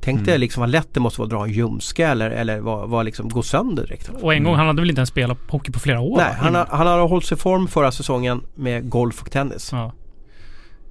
[0.00, 0.26] Tänk mm.
[0.26, 3.04] dig liksom vad lätt det måste vara att dra en ljumske eller, eller vad, vad
[3.04, 4.10] liksom gå sönder direkt.
[4.20, 6.16] Och en gång, han hade väl inte ens spelat hockey på flera år?
[6.16, 9.68] Nej, han, har, han har hållit sig i form förra säsongen med golf och tennis.
[9.72, 9.92] Ja.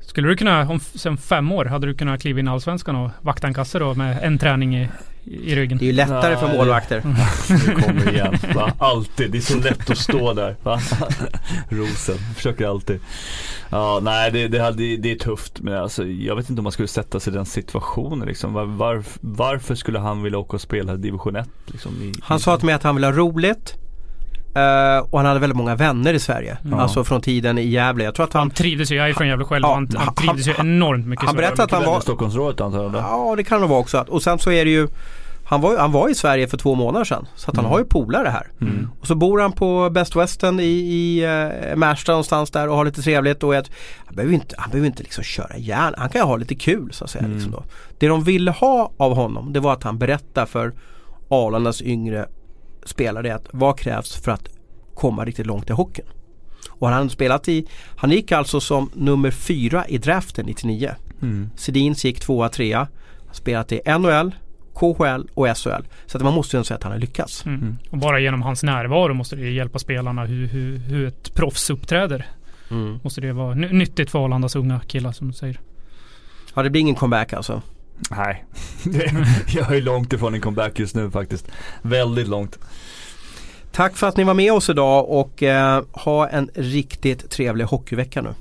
[0.09, 3.11] Skulle du kunna, om sen fem år, hade du kunnat kliva in i Allsvenskan och
[3.21, 4.89] vakta en kasse då med en träning i,
[5.23, 5.77] i ryggen?
[5.77, 7.03] Det är ju lättare Nej, för målvakter.
[7.65, 8.37] Det kommer igen.
[8.55, 8.73] Va?
[8.79, 9.31] Alltid.
[9.31, 10.55] Det är så lätt att stå där.
[10.63, 10.79] Va?
[11.69, 12.17] Rosen.
[12.35, 12.99] Försöker alltid.
[13.69, 15.59] Ja, nej det, det, det, det är tufft.
[15.59, 18.27] Men alltså, jag vet inte om man skulle sätta sig i den situationen.
[18.27, 18.53] Liksom.
[18.53, 21.49] Var, var, varför skulle han vilja åka och spela division 1?
[21.65, 23.75] Liksom, i, han sa till mig att han vill ha roligt.
[24.57, 26.57] Uh, och han hade väldigt många vänner i Sverige.
[26.65, 26.79] Mm.
[26.79, 28.03] Alltså från tiden i Gävle.
[28.03, 29.63] Jag tror att han, han trivdes ju, jag är från Gävle själv.
[29.65, 31.99] Ja, han, han trivdes ju enormt mycket Han berättade att han var...
[31.99, 32.95] Stockholmsrådet antar jag?
[32.95, 34.05] Ja det kan det vara också.
[34.07, 34.87] Och sen så är det ju
[35.49, 37.27] han var, han var i Sverige för två månader sedan.
[37.35, 37.71] Så att han mm.
[37.71, 38.47] har ju polare här.
[38.61, 38.89] Mm.
[38.99, 42.85] Och så bor han på Best Western i, i uh, Märsta någonstans där och har
[42.85, 43.43] lite trevligt.
[43.43, 43.71] Och ett,
[44.05, 45.93] han behöver inte, han behöver inte liksom köra järn.
[45.97, 47.23] Han kan ju ha lite kul så att säga.
[47.23, 47.35] Mm.
[47.35, 47.63] Liksom då.
[47.97, 50.73] Det de ville ha av honom det var att han berättar för
[51.29, 52.25] Arlandas yngre
[52.89, 54.49] spelare att vad krävs för att
[54.93, 56.05] komma riktigt långt i hockeyn.
[56.69, 60.95] Och han hade spelat i, han gick alltså som nummer fyra i draften 99.
[61.21, 61.49] Mm.
[61.55, 62.87] Sedins gick tvåa, trea.
[63.25, 64.35] Han spelat i NHL,
[64.73, 65.83] KHL och SHL.
[66.05, 67.45] Så att man måste ju säga att han har lyckats.
[67.45, 67.61] Mm.
[67.61, 67.77] mm.
[67.89, 72.25] Och bara genom hans närvaro måste det hjälpa spelarna hur, hur, hur ett proffs uppträder.
[72.71, 72.99] Mm.
[73.03, 75.59] Måste det vara nyttigt för Arlandas unga killar som du säger.
[76.55, 77.61] Ja det blir ingen comeback alltså?
[78.11, 78.45] Nej,
[79.47, 81.47] jag är långt ifrån en comeback just nu faktiskt.
[81.81, 82.59] Väldigt långt.
[83.71, 88.21] Tack för att ni var med oss idag och eh, ha en riktigt trevlig hockeyvecka
[88.21, 88.33] nu.